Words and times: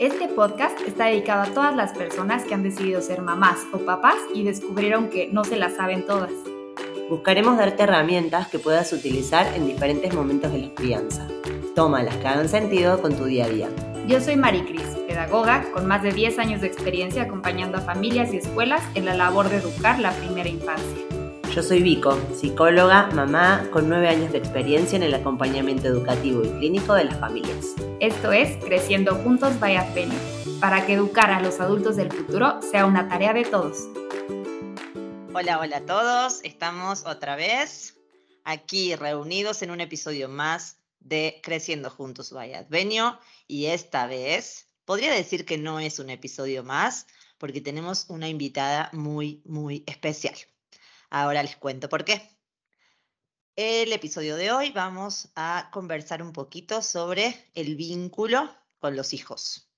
Este 0.00 0.28
podcast 0.28 0.80
está 0.80 1.04
dedicado 1.08 1.42
a 1.42 1.52
todas 1.52 1.76
las 1.76 1.92
personas 1.92 2.44
que 2.44 2.54
han 2.54 2.62
decidido 2.62 3.02
ser 3.02 3.20
mamás 3.20 3.58
o 3.70 3.76
papás 3.80 4.16
y 4.34 4.44
descubrieron 4.44 5.10
que 5.10 5.28
no 5.30 5.44
se 5.44 5.56
las 5.56 5.76
saben 5.76 6.06
todas. 6.06 6.30
Buscaremos 7.10 7.58
darte 7.58 7.82
herramientas 7.82 8.48
que 8.48 8.58
puedas 8.58 8.94
utilizar 8.94 9.46
en 9.54 9.66
diferentes 9.66 10.14
momentos 10.14 10.52
de 10.52 10.58
la 10.60 10.74
crianza. 10.74 11.28
Toma 11.76 12.02
las 12.02 12.16
que 12.16 12.28
hagan 12.28 12.48
sentido 12.48 13.02
con 13.02 13.14
tu 13.14 13.26
día 13.26 13.44
a 13.44 13.48
día. 13.50 13.68
Yo 14.08 14.22
soy 14.22 14.36
Maricris, 14.36 14.88
pedagoga 15.06 15.70
con 15.70 15.86
más 15.86 16.02
de 16.02 16.12
10 16.12 16.38
años 16.38 16.62
de 16.62 16.68
experiencia 16.68 17.24
acompañando 17.24 17.76
a 17.76 17.82
familias 17.82 18.32
y 18.32 18.38
escuelas 18.38 18.82
en 18.94 19.04
la 19.04 19.12
labor 19.12 19.50
de 19.50 19.58
educar 19.58 19.98
la 19.98 20.12
primera 20.12 20.48
infancia. 20.48 21.19
Yo 21.54 21.64
soy 21.64 21.82
Vico, 21.82 22.16
psicóloga, 22.32 23.08
mamá 23.08 23.68
con 23.72 23.88
nueve 23.88 24.08
años 24.08 24.30
de 24.30 24.38
experiencia 24.38 24.94
en 24.94 25.02
el 25.02 25.12
acompañamiento 25.14 25.88
educativo 25.88 26.44
y 26.44 26.48
clínico 26.48 26.94
de 26.94 27.06
las 27.06 27.18
familias. 27.18 27.74
Esto 27.98 28.30
es 28.30 28.56
Creciendo 28.64 29.16
Juntos 29.16 29.58
by 29.58 29.74
Advenio, 29.74 30.16
para 30.60 30.86
que 30.86 30.92
educar 30.92 31.32
a 31.32 31.40
los 31.40 31.58
adultos 31.58 31.96
del 31.96 32.12
futuro 32.12 32.60
sea 32.62 32.86
una 32.86 33.08
tarea 33.08 33.32
de 33.32 33.44
todos. 33.44 33.88
Hola, 35.34 35.58
hola 35.58 35.78
a 35.78 35.86
todos. 35.86 36.38
Estamos 36.44 37.04
otra 37.04 37.34
vez 37.34 37.96
aquí 38.44 38.94
reunidos 38.94 39.62
en 39.62 39.72
un 39.72 39.80
episodio 39.80 40.28
más 40.28 40.78
de 41.00 41.40
Creciendo 41.42 41.90
Juntos 41.90 42.30
by 42.30 42.54
Advenio 42.54 43.18
y 43.48 43.66
esta 43.66 44.06
vez 44.06 44.68
podría 44.84 45.12
decir 45.12 45.44
que 45.44 45.58
no 45.58 45.80
es 45.80 45.98
un 45.98 46.10
episodio 46.10 46.62
más 46.62 47.08
porque 47.38 47.60
tenemos 47.60 48.06
una 48.08 48.28
invitada 48.28 48.88
muy, 48.92 49.42
muy 49.44 49.82
especial. 49.88 50.36
Ahora 51.10 51.42
les 51.42 51.56
cuento 51.56 51.88
por 51.88 52.04
qué. 52.04 52.22
El 53.56 53.92
episodio 53.92 54.36
de 54.36 54.52
hoy 54.52 54.70
vamos 54.70 55.30
a 55.34 55.68
conversar 55.72 56.22
un 56.22 56.32
poquito 56.32 56.82
sobre 56.82 57.50
el 57.54 57.74
vínculo 57.74 58.48
con 58.78 58.94
los 58.94 59.12
hijos. 59.12 59.68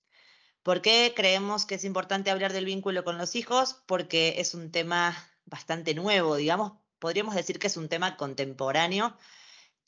¿Por 0.62 0.82
qué 0.82 1.14
creemos 1.16 1.64
que 1.64 1.76
es 1.76 1.84
importante 1.84 2.30
hablar 2.30 2.52
del 2.52 2.66
vínculo 2.66 3.02
con 3.02 3.16
los 3.16 3.34
hijos? 3.34 3.82
Porque 3.86 4.34
es 4.38 4.54
un 4.54 4.70
tema 4.70 5.16
bastante 5.46 5.94
nuevo, 5.94 6.36
digamos, 6.36 6.72
podríamos 6.98 7.34
decir 7.34 7.58
que 7.58 7.66
es 7.68 7.78
un 7.78 7.88
tema 7.88 8.18
contemporáneo. 8.18 9.16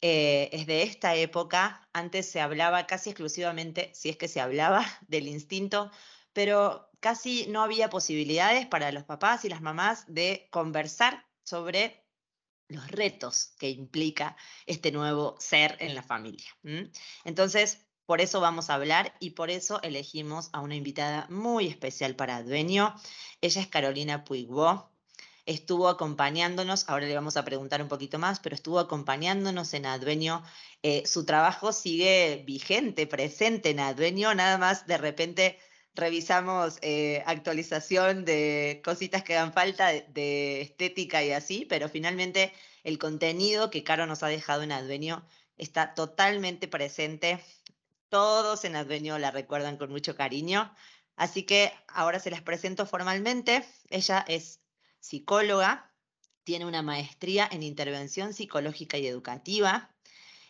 Eh, 0.01 0.49
es 0.51 0.67
de 0.67 0.83
esta 0.83 1.15
época, 1.15 1.89
antes 1.93 2.27
se 2.29 2.41
hablaba 2.41 2.87
casi 2.87 3.11
exclusivamente, 3.11 3.91
si 3.95 4.09
es 4.09 4.17
que 4.17 4.29
se 4.29 4.41
hablaba, 4.41 4.85
del 5.09 5.29
instinto, 5.29 5.91
pero 6.33 6.91
casi 7.01 7.47
no 7.49 7.63
había 7.63 7.91
posibilidades 7.91 8.67
para 8.67 8.93
los 8.93 9.05
papás 9.05 9.45
y 9.45 9.51
las 9.51 9.61
mamás 9.61 10.07
de 10.09 10.49
conversar 10.51 11.27
sobre 11.45 12.05
los 12.69 12.91
retos 12.91 13.55
que 13.59 13.71
implica 13.71 14.37
este 14.67 14.91
nuevo 14.91 15.37
ser 15.39 15.77
en 15.81 15.95
la 15.95 16.03
familia. 16.03 16.51
Entonces, 17.25 17.87
por 18.07 18.21
eso 18.21 18.41
vamos 18.41 18.69
a 18.69 18.75
hablar 18.75 19.15
y 19.21 19.31
por 19.31 19.51
eso 19.51 19.81
elegimos 19.83 20.51
a 20.53 20.61
una 20.61 20.75
invitada 20.75 21.27
muy 21.31 21.69
especial 21.69 22.17
para 22.17 22.43
Dueño. 22.43 22.95
Ella 23.41 23.63
es 23.63 23.67
Carolina 23.69 24.25
Puigbo. 24.25 24.91
Estuvo 25.47 25.89
acompañándonos, 25.89 26.89
ahora 26.89 27.07
le 27.07 27.15
vamos 27.15 27.37
a 27.37 27.45
preguntar 27.45 27.83
un 27.83 27.89
poquito 27.89 28.19
más, 28.19 28.41
pero 28.41 28.55
estuvo 28.55 28.79
acompañándonos 28.79 29.75
en 29.75 29.85
Advenio. 29.85 30.43
Eh, 30.83 31.07
su 31.07 31.27
trabajo 31.27 31.73
sigue 31.73 32.43
vigente, 32.47 33.07
presente 33.07 33.71
en 33.71 33.81
Advenio, 33.81 34.35
nada 34.35 34.57
más 34.57 34.87
de 34.87 34.97
repente 34.97 35.59
revisamos 35.95 36.79
eh, 36.83 37.23
actualización 37.27 38.25
de 38.25 38.81
cositas 38.85 39.23
que 39.23 39.35
dan 39.35 39.53
falta 39.53 39.93
de, 39.93 40.61
estética 40.61 41.23
y 41.23 41.33
así, 41.33 41.67
pero 41.69 41.89
finalmente 41.89 42.53
el 42.83 42.99
contenido 42.99 43.71
que 43.71 43.85
Caro 43.85 44.07
nos 44.07 44.23
ha 44.23 44.29
dejado 44.29 44.63
en 44.63 44.73
Advenio 44.73 45.25
está 45.57 45.95
totalmente 45.95 46.69
presente. 46.69 47.41
Todos 48.09 48.65
en 48.65 48.77
Advenio 48.77 49.19
la 49.19 49.31
recuerdan 49.31 49.77
con 49.77 49.91
mucho 49.91 50.17
cariño. 50.17 50.75
Así 51.17 51.45
que 51.45 51.73
ahora 51.87 52.19
se 52.19 52.31
las 52.31 52.43
presento 52.43 52.87
formalmente. 52.87 53.65
Ella 53.89 54.25
es 54.27 54.61
psicóloga, 54.99 55.93
tiene 56.43 56.67
una 56.67 56.83
maestría 56.83 57.49
en 57.51 57.63
intervención 57.63 58.35
psicológica 58.35 58.99
y 58.99 59.07
educativa 59.07 59.91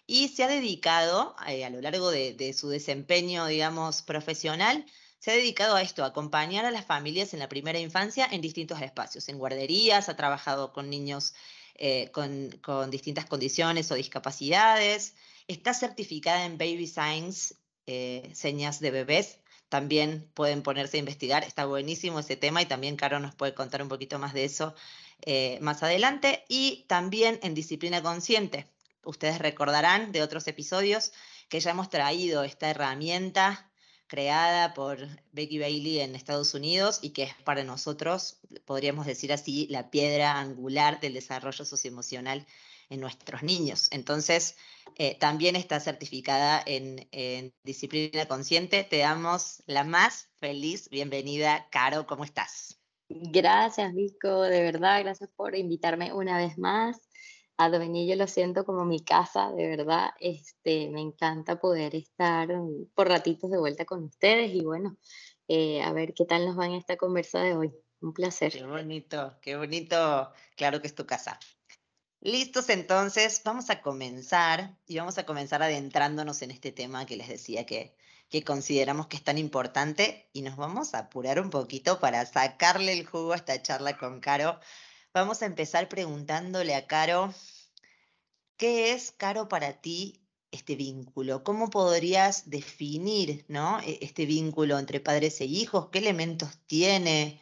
y 0.07 0.29
se 0.29 0.45
ha 0.45 0.49
dedicado 0.49 1.37
eh, 1.47 1.65
a 1.65 1.71
lo 1.71 1.81
largo 1.81 2.11
de, 2.11 2.35
de 2.35 2.53
su 2.55 2.69
desempeño, 2.69 3.47
digamos, 3.47 4.03
profesional 4.03 4.87
se 5.25 5.31
ha 5.31 5.37
dedicado 5.37 5.75
a 5.75 5.81
esto, 5.81 6.05
a 6.05 6.09
acompañar 6.09 6.67
a 6.67 6.71
las 6.71 6.85
familias 6.85 7.33
en 7.33 7.41
la 7.41 7.49
primera 7.49 7.79
infancia 7.79 8.29
en 8.31 8.43
distintos 8.43 8.83
espacios, 8.83 9.27
en 9.31 9.39
guarderías, 9.39 10.11
ha 10.11 10.17
trabajado 10.17 10.75
con 10.75 10.91
niños 10.91 11.33
eh, 11.77 12.11
con, 12.11 12.91
distintas 12.91 13.25
condiciones 13.25 13.91
o 13.91 13.95
discapacidades, 13.95 15.15
está 15.49 15.73
certificada 15.73 16.45
en 16.45 16.59
Baby 16.59 16.87
Science, 16.87 17.55
eh, 17.87 18.31
señas 18.35 18.81
de 18.81 18.91
bebés, 18.91 19.39
también 19.71 20.31
pueden 20.35 20.62
ponerse 20.62 20.99
a 20.99 21.01
investigar, 21.01 21.43
está 21.43 21.65
buenísimo 21.65 22.21
ese 22.21 22.37
tema 22.37 22.61
y 22.61 22.67
también 22.67 22.97
Caro 22.97 23.19
nos 23.19 23.35
puede 23.35 23.55
contar 23.55 23.81
un 23.81 23.89
poquito 23.89 24.19
más 24.19 24.35
de 24.35 24.45
eso 24.45 24.75
eh, 25.23 25.56
más 25.62 25.83
adelante, 25.83 26.45
y 26.51 26.85
también 26.87 27.41
en 27.43 27.55
disciplina 27.55 28.03
consciente. 28.03 28.69
Ustedes 29.03 29.39
recordarán 29.39 30.12
de 30.12 30.21
otros 30.21 30.47
episodios 30.49 31.12
que 31.49 31.61
ya 31.61 31.71
hemos 31.71 31.89
traído 31.89 32.45
esta 32.45 32.69
herramienta 32.69 33.71
creada 34.15 34.75
por 34.75 34.99
Becky 35.33 35.59
Bailey 35.59 35.99
en 35.99 36.15
Estados 36.15 36.55
Unidos 36.55 37.01
y 37.03 37.11
que 37.11 37.25
es 37.25 37.35
para 37.43 37.65
nosotros, 37.65 38.39
podríamos 38.65 39.07
decir 39.07 39.33
así, 39.33 39.67
la 39.71 39.91
piedra 39.91 40.39
angular 40.39 41.01
del 41.01 41.15
desarrollo 41.15 41.65
socioemocional 41.65 42.47
en 42.91 43.01
nuestros 43.01 43.43
niños. 43.43 43.89
Entonces, 43.91 44.55
eh, 44.99 45.17
también 45.19 45.57
está 45.57 45.81
certificada 45.81 46.63
en, 46.65 47.53
disciplina 47.65 48.27
consciente. 48.27 48.85
Te 48.85 48.99
damos 48.99 49.65
la 49.67 49.83
más 49.83 50.29
feliz 50.37 50.89
bienvenida, 50.91 51.67
Caro, 51.73 52.07
¿cómo 52.07 52.23
estás? 52.23 52.79
Gracias, 53.09 53.93
Vico, 53.95 54.43
de 54.43 54.63
verdad, 54.63 55.01
gracias 55.03 55.29
por 55.35 55.57
invitarme 55.57 56.13
una 56.13 56.39
vez 56.39 56.57
más. 56.57 57.01
A 57.57 57.69
yo 57.69 58.17
lo 58.17 58.27
siento 58.27 58.65
como 58.65 58.85
mi 58.85 59.01
casa, 59.01 59.53
de 59.53 59.69
verdad. 59.69 60.11
Este, 60.19 60.91
me 60.91 61.01
encanta 61.01 61.61
poder 61.61 61.95
estar 61.95 62.49
mm, 62.49 62.87
por 62.95 63.09
ratitos 63.09 63.51
de 63.51 63.59
vuelta 63.59 63.85
con 63.85 64.03
ustedes 64.05 64.53
y 64.53 64.65
bueno, 64.65 64.97
eh, 65.47 65.81
a 65.83 65.93
ver 65.93 66.15
qué 66.15 66.25
tal 66.25 66.47
nos 66.47 66.59
va 66.59 66.67
en 66.67 66.75
esta 66.75 66.97
conversa 66.97 67.41
de 67.43 67.55
hoy. 67.55 67.73
Un 68.01 68.13
placer. 68.13 68.53
Qué 68.53 68.65
bonito, 68.65 69.39
qué 69.41 69.57
bonito. 69.57 70.33
Claro 70.57 70.81
que 70.81 70.89
es 70.89 70.95
tu 70.95 71.07
casa. 71.07 71.39
Listos 72.21 72.71
entonces, 72.71 73.43
vamos 73.45 73.71
a 73.71 73.83
comenzar 73.83 74.77
y 74.87 74.99
vamos 74.99 75.19
a 75.19 75.27
comenzar 75.27 75.63
adentrándonos 75.63 76.43
en 76.43 76.51
este 76.51 76.73
tema 76.73 77.07
que 77.07 77.17
les 77.17 77.29
decía 77.29 77.67
que, 77.67 77.97
que 78.31 78.43
consideramos 78.43 79.07
que 79.07 79.17
es 79.17 79.23
tan 79.23 79.39
importante 79.39 80.29
y 80.33 80.43
nos 80.43 80.57
vamos 80.57 80.95
a 80.95 81.01
apurar 81.01 81.39
un 81.39 81.51
poquito 81.51 82.01
para 82.01 82.27
sacarle 82.27 82.93
el 82.95 83.07
jugo 83.07 83.33
a 83.33 83.37
esta 83.37 83.63
charla 83.63 83.97
con 83.97 84.21
Caro 84.21 84.59
Vamos 85.15 85.43
a 85.43 85.47
empezar 85.47 85.89
preguntándole 85.89 86.75
a 86.75 86.89
Caro, 86.89 87.33
¿qué 88.57 88.93
es, 88.93 89.13
Caro, 89.13 89.49
para 89.49 89.81
ti 89.81 90.21
este 90.51 90.75
vínculo? 90.75 91.45
¿Cómo 91.45 91.71
podrías 91.71 92.51
definir 92.51 93.45
¿no? 93.47 93.79
E, 93.81 94.01
este 94.03 94.27
vínculo 94.27 94.77
entre 94.77 94.99
padres 94.99 95.41
e 95.41 95.45
hijos? 95.45 95.89
¿Qué 95.93 96.01
elementos 96.01 96.59
tiene? 96.67 97.41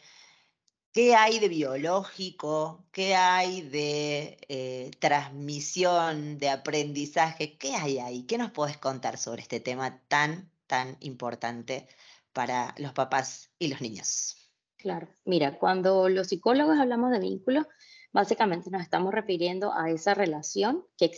¿Qué 0.93 1.15
hay 1.15 1.39
de 1.39 1.49
biológico? 1.49 2.85
¿Qué 2.91 3.15
hay 3.15 3.61
de 3.61 4.37
eh, 4.49 4.91
transmisión, 4.99 6.37
de 6.37 6.49
aprendizaje? 6.49 7.57
¿Qué 7.57 7.73
hay 7.75 7.97
ahí? 7.97 8.23
¿Qué 8.27 8.37
nos 8.37 8.51
puedes 8.51 8.77
contar 8.77 9.17
sobre 9.17 9.41
este 9.41 9.59
tema 9.59 9.99
tan, 10.09 10.51
tan 10.67 10.97
importante 10.99 11.87
para 12.33 12.75
los 12.77 12.93
papás 12.93 13.49
y 13.57 13.69
los 13.69 13.81
niños? 13.81 14.42
Claro, 14.83 15.07
mira, 15.23 15.57
cuando 15.59 16.09
los 16.09 16.27
psicólogos 16.27 16.77
hablamos 16.77 17.11
de 17.11 17.19
vínculos, 17.19 17.65
básicamente 18.11 18.69
nos 18.69 18.81
estamos 18.81 19.13
refiriendo 19.13 19.71
a 19.71 19.89
esa 19.89 20.13
relación 20.13 20.83
que, 20.97 21.09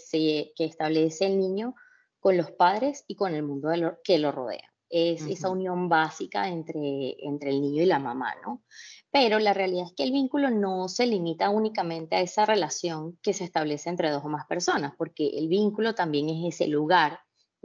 que 0.55 0.65
establece 0.65 1.25
el 1.25 1.39
niño 1.39 1.73
con 2.19 2.37
los 2.37 2.51
padres 2.51 3.03
y 3.07 3.15
con 3.15 3.33
el 3.33 3.41
mundo 3.41 3.69
que 4.03 4.19
lo 4.19 4.31
rodea. 4.31 4.71
Es 4.87 5.25
esa 5.25 5.49
unión 5.49 5.89
básica 5.89 6.47
entre, 6.47 7.15
entre 7.25 7.49
el 7.49 7.59
niño 7.59 7.81
y 7.81 7.87
la 7.87 7.97
mamá, 7.97 8.35
¿no? 8.45 8.63
Pero 9.09 9.39
la 9.39 9.55
realidad 9.55 9.87
es 9.87 9.93
que 9.93 10.03
el 10.03 10.11
vínculo 10.11 10.51
no 10.51 10.87
se 10.87 11.07
limita 11.07 11.49
únicamente 11.49 12.17
a 12.17 12.21
esa 12.21 12.45
relación 12.45 13.17
que 13.23 13.33
se 13.33 13.45
establece 13.45 13.89
entre 13.89 14.11
dos 14.11 14.23
o 14.23 14.29
más 14.29 14.45
personas, 14.45 14.93
porque 14.95 15.39
el 15.39 15.47
vínculo 15.47 15.95
también 15.95 16.29
es 16.29 16.53
ese 16.53 16.67
lugar, 16.67 17.19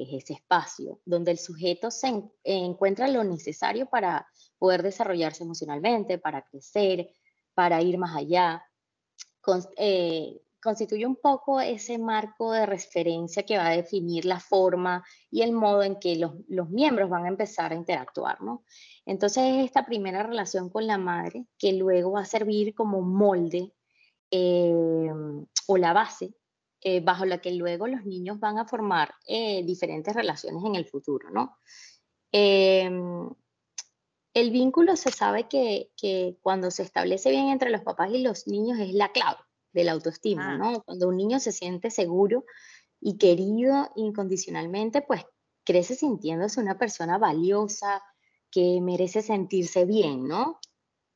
es 0.05 0.25
ese 0.25 0.35
espacio 0.35 1.01
donde 1.05 1.33
el 1.33 1.39
sujeto 1.39 1.91
se 1.91 2.23
encuentra 2.45 3.09
lo 3.09 3.25
necesario 3.25 3.87
para 3.87 4.27
poder 4.59 4.83
desarrollarse 4.83 5.45
emocionalmente, 5.45 6.19
para 6.19 6.43
crecer, 6.43 7.11
para 7.55 7.83
ir 7.83 7.99
más 7.99 8.17
allá. 8.17 8.65
Eh, 9.77 10.41
constituye 10.63 11.07
un 11.07 11.17
poco 11.17 11.61
ese 11.61 11.99
marco 11.99 12.53
de 12.53 12.67
referencia 12.67 13.43
que 13.45 13.57
va 13.57 13.69
a 13.69 13.77
definir 13.77 14.25
la 14.25 14.41
forma 14.41 15.05
y 15.31 15.43
el 15.43 15.53
modo 15.53 15.83
en 15.83 15.99
que 15.99 16.17
los, 16.17 16.35
miembros 16.71 17.09
van 17.09 17.25
a 17.25 17.29
empezar 17.29 17.73
a 17.73 17.77
interactuar. 17.77 18.39
Entonces, 19.07 19.65
esta 19.65 19.87
primera 19.87 20.23
relación 20.23 20.69
con 20.69 20.87
la 20.87 20.99
madre, 20.99 21.47
que 21.59 21.73
luego 21.73 22.13
va 22.13 22.23
a 22.23 22.27
servir 22.27 22.75
como 22.75 23.01
molde 23.01 23.73
eh, 24.31 25.11
o 25.67 25.77
la 25.77 25.93
base 25.93 26.35
eh, 26.81 27.01
bajo 27.01 27.25
la 27.25 27.39
que 27.39 27.53
luego 27.53 27.87
los 27.87 28.05
niños 28.05 28.41
van 28.41 28.59
a 28.59 28.67
formar 28.67 29.15
diferentes 29.27 30.15
relaciones 30.15 30.65
en 30.65 30.75
el 30.75 30.87
futuro, 30.87 31.31
¿no? 31.31 31.57
el 34.33 34.53
vínculo 34.53 34.95
se 34.95 35.11
sabe 35.11 35.49
que, 35.49 35.91
que, 35.97 36.39
cuando 36.43 36.71
se 36.71 36.85
establece 36.85 37.31
bien 37.31 37.49
entre 37.49 37.71
los 37.71 37.83
papás 37.83 38.11
y 38.13 38.23
los 38.23 38.47
niños 38.47 38.79
es 38.79 38.95
la 38.95 39.11
clave 39.11 39.41
de 39.73 39.85
la 39.85 39.93
autoestima, 39.93 40.53
ah. 40.53 40.59
¿no? 40.59 40.83
Cuando 40.83 41.09
un 41.09 41.17
niño 41.17 41.41
se 41.41 41.53
siente 41.53 41.91
seguro 41.91 42.45
y 43.01 43.19
querido 43.19 43.91
incondicionalmente, 43.97 45.03
pues 45.03 45.25
crece 45.65 45.95
sintiéndose 45.95 46.61
una 46.61 46.79
persona 46.79 47.19
valiosa, 47.19 48.03
que 48.51 48.81
merece 48.81 49.23
sentirse 49.23 49.85
bien, 49.85 50.27
¿no? 50.27 50.59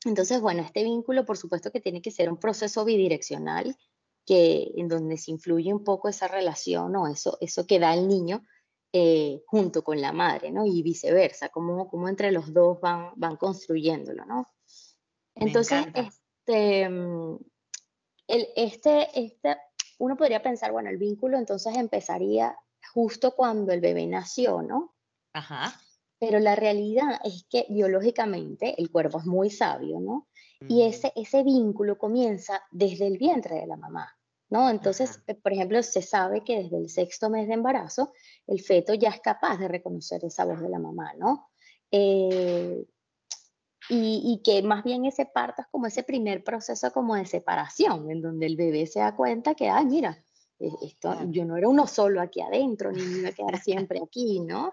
Entonces, 0.05 0.40
bueno, 0.40 0.62
este 0.62 0.84
vínculo, 0.84 1.25
por 1.25 1.37
supuesto 1.37 1.72
que 1.72 1.81
tiene 1.81 2.00
que 2.00 2.10
ser 2.10 2.31
un 2.31 2.38
proceso 2.38 2.84
bidireccional, 2.84 3.76
que, 4.26 4.72
en 4.76 4.88
donde 4.88 5.16
se 5.18 5.30
influye 5.30 5.72
un 5.72 5.84
poco 5.84 6.08
esa 6.08 6.28
relación 6.28 6.94
o 6.96 7.06
eso, 7.08 7.36
eso 7.40 7.66
que 7.66 7.78
da 7.78 7.94
el 7.94 8.08
niño 8.08 8.42
eh, 8.92 9.42
junto 9.46 9.82
con 9.82 10.00
la 10.00 10.12
madre, 10.12 10.52
¿no? 10.52 10.64
Y 10.64 10.82
viceversa, 10.82 11.48
como, 11.48 11.88
como 11.88 12.08
entre 12.08 12.30
los 12.30 12.52
dos 12.52 12.80
van, 12.80 13.10
van 13.16 13.36
construyéndolo, 13.36 14.24
¿no? 14.24 14.48
Entonces, 15.34 15.86
este, 15.94 16.88
mm, 16.88 17.38
el, 18.28 18.48
este, 18.56 19.08
este, 19.20 19.56
uno 19.98 20.16
podría 20.16 20.42
pensar, 20.42 20.72
bueno, 20.72 20.90
el 20.90 20.98
vínculo 20.98 21.38
entonces 21.38 21.76
empezaría 21.76 22.56
justo 22.92 23.32
cuando 23.34 23.72
el 23.72 23.80
bebé 23.80 24.06
nació, 24.06 24.62
¿no? 24.62 24.94
Ajá. 25.32 25.74
Pero 26.18 26.38
la 26.38 26.54
realidad 26.54 27.20
es 27.24 27.46
que 27.50 27.66
biológicamente 27.68 28.80
el 28.80 28.90
cuerpo 28.90 29.18
es 29.18 29.26
muy 29.26 29.50
sabio, 29.50 30.00
¿no? 30.00 30.28
Y 30.69 30.82
ese, 30.82 31.12
ese 31.16 31.43
vínculo 31.43 31.99
comienza 31.99 32.62
desde 32.70 33.06
el 33.06 33.19
vientre 33.19 33.56
de 33.56 33.66
la 33.66 33.76
mamá, 33.76 34.16
¿no? 34.50 34.70
Entonces, 34.70 35.20
eh, 35.26 35.34
por 35.34 35.52
ejemplo, 35.52 35.82
se 35.82 36.02
sabe 36.02 36.43
que 36.44 36.62
desde 36.62 36.76
el 36.78 36.88
sexto 36.88 37.31
mes 37.31 37.49
de 37.49 37.55
embarazo 37.55 38.12
el 38.46 38.61
feto 38.61 38.94
ya 38.94 39.11
es 39.11 39.20
capaz 39.20 39.58
de 39.58 39.69
reconocer 39.69 40.25
esa 40.25 40.44
voz 40.44 40.61
de 40.61 40.69
la 40.69 40.78
mamá, 40.78 41.12
¿no? 41.14 41.49
Eh, 41.90 42.84
y, 43.90 44.22
y, 44.25 44.43
que 44.43 44.62
más 44.62 44.82
bien 44.82 45.05
ese 45.05 45.26
parto 45.26 45.61
es 45.61 45.69
como 45.69 45.87
ese 45.87 46.02
primer 46.02 46.43
proceso 46.43 46.90
como 46.90 47.14
de 47.17 47.26
separación, 47.26 48.10
en 48.10 48.22
donde 48.22 48.46
el 48.46 48.56
bebé 48.56 48.87
se 48.87 49.00
da 49.00 49.14
cuenta 49.14 49.55
que, 49.55 49.69
ay, 49.69 49.84
mira, 49.84 50.25
e, 50.58 50.70
esto, 50.82 51.17
yo 51.31 51.44
no 51.44 51.56
era 51.56 51.69
uno 51.69 51.87
solo 51.87 52.20
aquí 52.20 52.40
adentro, 52.40 52.93
ni 52.93 53.02
me 53.02 53.19
iba 53.19 53.28
a 53.28 53.32
quedar 53.32 53.58
siempre 53.60 54.00
aquí, 54.02 54.40
¿no? 54.40 54.72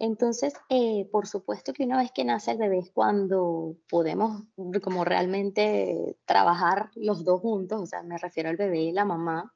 Entonces, 0.00 0.54
eh, 0.70 1.06
por 1.12 1.26
supuesto 1.26 1.74
que 1.74 1.84
una 1.84 1.98
vez 1.98 2.10
que 2.10 2.24
nace 2.24 2.52
el 2.52 2.56
bebé 2.56 2.78
es 2.78 2.90
cuando 2.90 3.76
podemos 3.90 4.44
como 4.82 5.04
realmente 5.04 6.16
trabajar 6.24 6.90
los 6.94 7.22
dos 7.22 7.42
juntos, 7.42 7.82
o 7.82 7.86
sea, 7.86 8.02
me 8.02 8.16
refiero 8.16 8.48
al 8.48 8.56
bebé 8.56 8.80
y 8.80 8.92
la 8.92 9.04
mamá, 9.04 9.54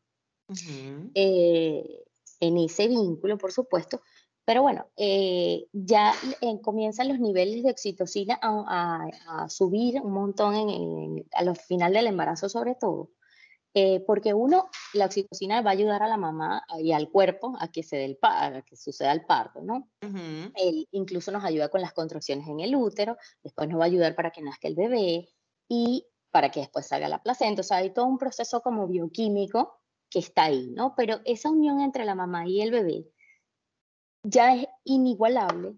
eh, 1.14 2.04
en 2.40 2.58
ese 2.58 2.88
vínculo, 2.88 3.38
por 3.38 3.52
supuesto. 3.52 4.02
Pero 4.44 4.60
bueno, 4.60 4.86
eh, 4.98 5.66
ya 5.72 6.12
comienzan 6.60 7.08
los 7.08 7.20
niveles 7.20 7.62
de 7.62 7.70
oxitocina 7.70 8.38
a, 8.42 9.48
subir 9.48 10.02
un 10.02 10.12
montón 10.12 10.54
en, 10.56 11.26
a 11.32 11.42
los 11.42 11.58
final 11.58 11.94
del 11.94 12.08
embarazo 12.08 12.50
sobre 12.50 12.74
todo. 12.74 13.08
Eh, 13.76 14.04
porque 14.06 14.32
uno, 14.32 14.70
la 14.92 15.06
oxitocina 15.06 15.60
va 15.60 15.70
a 15.70 15.72
ayudar 15.72 16.00
a 16.04 16.06
la 16.06 16.16
mamá 16.16 16.64
y 16.78 16.92
al 16.92 17.10
cuerpo 17.10 17.56
a 17.58 17.72
que, 17.72 17.82
se 17.82 17.96
dé 17.96 18.04
el 18.04 18.18
a 18.22 18.62
que 18.62 18.76
suceda 18.76 19.10
el 19.10 19.24
parto, 19.24 19.62
¿no? 19.62 19.88
incluso 20.92 21.32
nos 21.32 21.44
ayuda 21.44 21.68
con 21.68 21.80
las 21.80 21.92
contracciones 21.92 22.46
en 22.46 22.60
el 22.60 22.76
útero, 22.76 23.16
después 23.42 23.68
nos 23.68 23.80
va 23.80 23.84
a 23.84 23.86
ayudar 23.86 24.14
para 24.14 24.30
que 24.30 24.42
nazca 24.42 24.68
el 24.68 24.76
bebé 24.76 25.28
y 25.68 26.06
para 26.30 26.50
que 26.50 26.60
después 26.60 26.86
salga 26.86 27.08
la 27.08 27.22
placenta. 27.22 27.62
O 27.62 27.64
sea, 27.64 27.78
hay 27.78 27.90
todo 27.90 28.06
un 28.06 28.18
proceso 28.18 28.60
como 28.60 28.86
bioquímico 28.86 29.80
que 30.08 30.20
está 30.20 30.44
ahí, 30.44 30.70
¿no? 30.70 30.94
Pero 30.96 31.20
esa 31.24 31.50
unión 31.50 31.80
entre 31.80 32.04
la 32.04 32.14
mamá 32.14 32.46
y 32.46 32.60
el 32.60 32.70
bebé 32.70 33.08
ya 34.22 34.54
es 34.54 34.68
inigualable 34.84 35.74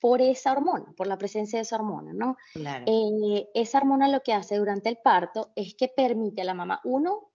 por 0.00 0.20
esa 0.20 0.52
hormona, 0.52 0.92
por 0.96 1.06
la 1.06 1.18
presencia 1.18 1.58
de 1.58 1.62
esa 1.62 1.76
hormona, 1.76 2.12
¿no? 2.12 2.36
Claro. 2.54 2.84
Eh, 2.86 3.48
esa 3.54 3.78
hormona 3.78 4.08
lo 4.08 4.20
que 4.22 4.32
hace 4.32 4.56
durante 4.56 4.88
el 4.88 4.98
parto 4.98 5.52
es 5.54 5.74
que 5.74 5.88
permite 5.88 6.42
a 6.42 6.44
la 6.44 6.54
mamá, 6.54 6.80
uno, 6.84 7.31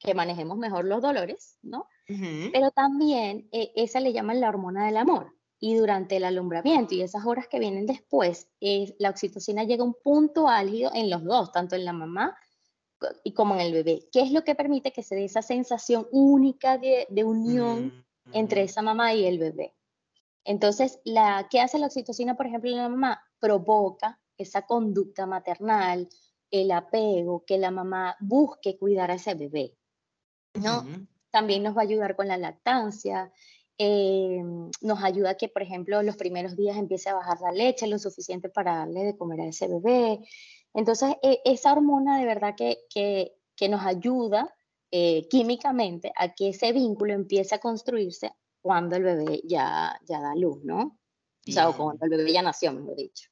que 0.00 0.14
manejemos 0.14 0.56
mejor 0.56 0.86
los 0.86 1.02
dolores, 1.02 1.58
¿no? 1.62 1.86
Pero 2.06 2.72
también 2.72 3.48
eh, 3.52 3.70
esa 3.76 4.00
le 4.00 4.12
llaman 4.12 4.40
la 4.40 4.48
hormona 4.48 4.86
del 4.86 4.96
amor. 4.96 5.32
Y 5.60 5.74
durante 5.74 6.16
el 6.16 6.24
alumbramiento 6.24 6.94
y 6.94 7.02
esas 7.02 7.26
horas 7.26 7.46
que 7.46 7.58
vienen 7.58 7.86
después, 7.86 8.48
la 8.98 9.10
oxitocina 9.10 9.62
llega 9.64 9.82
a 9.82 9.86
un 9.86 9.94
punto 9.94 10.48
álgido 10.48 10.90
en 10.94 11.10
los 11.10 11.22
dos, 11.22 11.52
tanto 11.52 11.76
en 11.76 11.84
la 11.84 11.92
mamá 11.92 12.34
y 13.24 13.34
como 13.34 13.54
en 13.54 13.60
el 13.60 13.72
bebé, 13.72 14.08
que 14.10 14.22
es 14.22 14.32
lo 14.32 14.42
que 14.42 14.54
permite 14.54 14.92
que 14.92 15.02
se 15.02 15.14
dé 15.14 15.24
esa 15.24 15.42
sensación 15.42 16.08
única 16.12 16.78
de, 16.78 17.06
unión 17.24 18.04
entre 18.32 18.62
esa 18.62 18.80
mamá 18.80 19.12
y 19.12 19.26
el 19.26 19.38
bebé. 19.38 19.74
Entonces, 20.44 20.98
la, 21.04 21.46
¿qué 21.50 21.60
hace 21.60 21.78
la 21.78 21.86
oxitocina, 21.86 22.36
por 22.36 22.46
ejemplo, 22.46 22.70
en 22.70 22.78
la 22.78 22.88
mamá? 22.88 23.22
Provoca 23.38 24.18
esa 24.38 24.62
conducta 24.62 25.26
maternal, 25.26 26.08
el 26.50 26.70
apego, 26.70 27.44
que 27.44 27.58
la 27.58 27.70
mamá 27.70 28.16
busque 28.20 28.78
cuidar 28.78 29.10
a 29.10 29.14
ese 29.14 29.34
bebé. 29.34 29.76
¿No? 30.54 30.86
También 31.30 31.62
nos 31.62 31.76
va 31.76 31.82
a 31.82 31.84
ayudar 31.84 32.16
con 32.16 32.28
la 32.28 32.36
lactancia, 32.36 33.32
eh, 33.78 34.42
nos 34.82 35.02
ayuda 35.02 35.36
que, 35.36 35.48
por 35.48 35.62
ejemplo, 35.62 36.02
los 36.02 36.16
primeros 36.16 36.56
días 36.56 36.76
empiece 36.76 37.08
a 37.08 37.14
bajar 37.14 37.40
la 37.40 37.52
leche 37.52 37.86
lo 37.86 37.98
suficiente 37.98 38.48
para 38.48 38.76
darle 38.76 39.04
de 39.04 39.16
comer 39.16 39.40
a 39.40 39.46
ese 39.46 39.68
bebé. 39.68 40.20
Entonces, 40.74 41.14
e, 41.22 41.40
esa 41.44 41.72
hormona 41.72 42.18
de 42.18 42.26
verdad 42.26 42.54
que, 42.56 42.80
que, 42.90 43.32
que 43.56 43.68
nos 43.68 43.84
ayuda 43.84 44.54
eh, 44.90 45.26
químicamente 45.28 46.12
a 46.16 46.34
que 46.34 46.50
ese 46.50 46.72
vínculo 46.72 47.14
empiece 47.14 47.54
a 47.54 47.58
construirse 47.58 48.32
cuando 48.60 48.96
el 48.96 49.04
bebé 49.04 49.40
ya, 49.44 49.98
ya 50.06 50.20
da 50.20 50.34
luz, 50.34 50.62
¿no? 50.64 50.98
O 51.48 51.52
sea, 51.52 51.70
o 51.70 51.76
cuando 51.76 52.04
el 52.04 52.10
bebé 52.10 52.32
ya 52.32 52.42
nació, 52.42 52.72
mejor 52.72 52.96
dicho. 52.96 53.29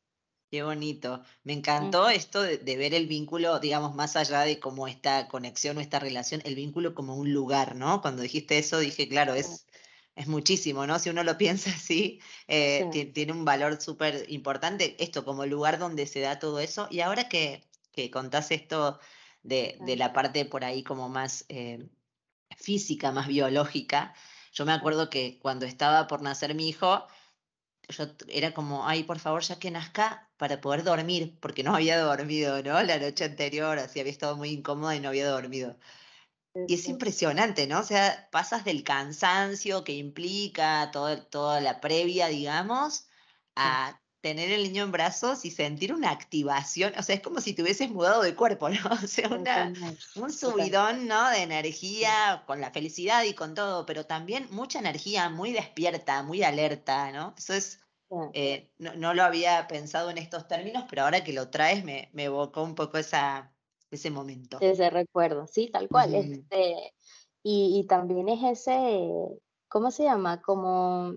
Qué 0.51 0.63
bonito. 0.63 1.23
Me 1.45 1.53
encantó 1.53 2.09
esto 2.09 2.41
de, 2.41 2.77
ver 2.77 2.95
el 2.95 3.07
vínculo, 3.07 3.59
digamos, 3.61 3.95
más 3.95 4.17
allá 4.17 4.41
de 4.43 4.59
cómo 4.59 4.89
esta 4.89 5.29
conexión 5.29 5.77
o 5.77 5.81
esta 5.81 5.99
relación, 5.99 6.41
el 6.45 6.55
vínculo 6.55 6.95
como 6.95 7.17
un 7.17 7.35
lugar, 7.35 7.77
¿no? 7.77 8.01
Cuando 8.01 8.23
dijiste 8.23 8.57
eso, 8.57 8.79
dije, 8.79 9.09
claro, 9.09 9.35
es, 9.35 9.67
es 10.15 10.27
muchísimo, 10.27 10.87
¿no? 10.87 10.99
Si 10.99 11.11
uno 11.11 11.23
lo 11.23 11.37
piensa 11.39 11.71
así, 11.71 12.21
eh, 12.47 13.11
tiene 13.13 13.33
un 13.33 13.45
valor 13.45 13.79
súper 13.81 14.25
importante, 14.29 14.97
esto 15.03 15.23
como 15.23 15.45
lugar 15.45 15.79
donde 15.79 16.07
se 16.07 16.21
da 16.21 16.39
todo 16.39 16.61
eso. 16.61 16.89
Y 16.91 17.01
ahora 17.01 17.29
que, 17.29 17.69
que 17.93 18.11
contás 18.11 18.51
esto 18.51 18.99
de, 19.43 19.77
de 19.83 19.97
la 19.97 20.15
parte 20.15 20.47
por 20.47 20.65
ahí 20.65 20.83
como 20.83 21.11
más 21.11 21.45
eh, 21.51 21.87
física, 22.57 23.13
más 23.13 23.29
biológica, 23.29 24.15
yo 24.53 24.65
me 24.65 24.73
acuerdo 24.73 25.11
que 25.11 25.39
cuando 25.41 25.67
estaba 25.67 26.07
por 26.07 26.23
nacer 26.23 26.55
mi 26.55 26.71
hijo, 26.71 27.07
yo 27.89 28.07
era 28.29 28.55
como, 28.55 28.89
ay, 28.89 29.05
por 29.05 29.19
favor, 29.19 29.43
ya 29.43 29.59
que 29.59 29.71
nazca 29.71 30.28
para 30.39 30.61
poder 30.61 30.85
dormir, 30.85 31.37
porque 31.41 31.63
no 31.63 31.75
había 31.75 31.99
dormido, 32.01 32.63
¿no? 32.63 32.83
La 32.83 32.99
noche 32.99 33.25
anterior, 33.25 33.79
así 33.79 34.01
había 34.01 34.13
estado 34.13 34.37
muy 34.37 34.51
incómoda 34.51 34.97
y 34.97 35.01
no 35.01 35.09
había 35.09 35.29
dormido. 35.29 35.77
Y 36.67 36.75
es 36.75 36.89
impresionante, 36.89 37.67
¿no? 37.67 37.81
O 37.81 37.85
sea, 37.85 38.29
pasas 38.33 38.65
del 38.65 38.83
cansancio 38.83 39.85
que 39.85 39.93
implica 39.93 40.91
todo, 40.93 41.23
toda 41.27 41.61
la 41.61 41.81
previa, 41.81 42.29
digamos, 42.29 43.07
a 43.55 44.01
tener 44.21 44.51
el 44.51 44.65
niño 44.65 44.85
en 44.85 44.93
brazos 44.93 45.45
y 45.45 45.51
sentir 45.51 45.93
una 45.93 46.11
activación, 46.11 46.93
o 46.99 47.03
sea, 47.03 47.15
es 47.15 47.23
como 47.23 47.41
si 47.41 47.55
te 47.55 47.63
hubieses 47.63 47.91
mudado 47.91 48.23
de 48.23 48.35
cuerpo, 48.35 48.69
¿no? 48.69 48.79
O 49.05 49.07
sea, 49.07 49.29
un 50.17 50.33
subidón, 50.33 51.07
¿no? 51.07 51.31
De 51.31 51.43
energía, 51.43 52.43
con 52.47 52.61
la 52.61 52.71
felicidad 52.71 53.23
y 53.25 53.35
con 53.35 53.55
todo, 53.55 53.87
pero 53.87 54.07
también 54.07 54.49
mucha 54.51 54.81
energía, 54.81 55.29
muy 55.31 55.53
despierta, 55.53 56.23
muy 56.23 56.43
alerta, 56.43 57.13
¿no? 57.13 57.35
Eso 57.39 57.55
es, 57.55 57.81
eh, 58.33 58.71
no, 58.79 59.15
lo 59.15 59.23
había 59.23 59.67
pensado 59.69 60.11
en 60.11 60.19
estos 60.19 60.49
términos, 60.49 60.85
pero 60.89 61.03
ahora 61.03 61.25
que 61.25 61.33
lo 61.33 61.51
traes 61.51 61.85
me, 61.85 62.09
me 62.13 62.25
evocó 62.25 62.63
un 62.63 62.75
poco 62.75 62.99
esa, 62.99 63.53
ese 63.91 64.11
momento. 64.11 64.59
Ese 64.61 64.91
recuerdo, 64.91 65.47
sí, 65.47 65.69
tal 65.71 65.89
cual. 65.89 66.15
este, 66.15 66.95
y, 67.43 67.79
y 67.79 67.87
también 67.87 68.29
es 68.29 68.43
ese, 68.43 69.11
¿cómo 69.69 69.91
se 69.91 70.05
llama? 70.05 70.41
Como 70.43 71.15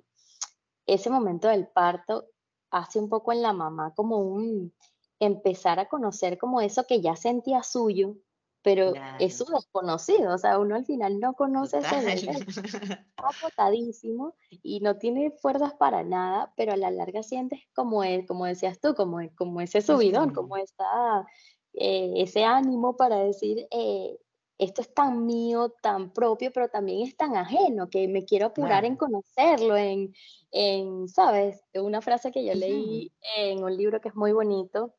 ese 0.85 1.09
momento 1.09 1.47
del 1.47 1.67
parto 1.67 2.27
hace 2.69 2.99
un 2.99 3.09
poco 3.09 3.31
en 3.31 3.41
la 3.41 3.53
mamá 3.53 3.93
como 3.95 4.19
un 4.19 4.73
empezar 5.19 5.79
a 5.79 5.87
conocer 5.87 6.37
como 6.37 6.61
eso 6.61 6.85
que 6.87 6.99
ya 7.01 7.15
sentía 7.15 7.63
suyo, 7.63 8.15
pero 8.63 8.93
es 9.19 9.37
su 9.37 9.45
desconocido, 9.45 10.33
o 10.33 10.37
sea, 10.37 10.59
uno 10.59 10.75
al 10.75 10.85
final 10.85 11.19
no 11.19 11.33
conoce 11.33 11.79
ese 11.79 11.95
bebé, 11.95 12.15
está 13.07 13.29
botadísimo 13.41 14.35
y 14.49 14.79
no 14.81 14.97
tiene 14.97 15.31
fuerzas 15.31 15.73
para 15.73 16.03
nada, 16.03 16.53
pero 16.55 16.73
a 16.73 16.77
la 16.77 16.91
larga 16.91 17.23
sientes 17.23 17.59
como, 17.73 18.03
es, 18.03 18.25
como 18.27 18.45
decías 18.45 18.79
tú, 18.79 18.93
como, 18.93 19.17
como 19.35 19.61
ese 19.61 19.81
subidón, 19.81 20.33
como 20.33 20.57
esa, 20.57 21.25
eh, 21.73 22.13
ese 22.17 22.43
ánimo 22.43 22.95
para 22.95 23.17
decir, 23.17 23.67
eh, 23.71 24.17
esto 24.59 24.81
es 24.81 24.93
tan 24.93 25.25
mío, 25.25 25.73
tan 25.81 26.13
propio, 26.13 26.51
pero 26.53 26.69
también 26.69 27.01
es 27.01 27.17
tan 27.17 27.35
ajeno, 27.35 27.89
que 27.89 28.07
me 28.07 28.25
quiero 28.25 28.47
apurar 28.47 28.85
en 28.85 28.95
conocerlo, 28.95 29.75
en, 29.75 30.13
en, 30.51 31.07
¿sabes? 31.07 31.63
Una 31.73 31.99
frase 32.01 32.31
que 32.31 32.45
yo 32.45 32.53
leí 32.53 33.11
en 33.37 33.63
un 33.63 33.75
libro 33.75 33.99
que 34.01 34.09
es 34.09 34.15
muy 34.15 34.33
bonito, 34.33 34.93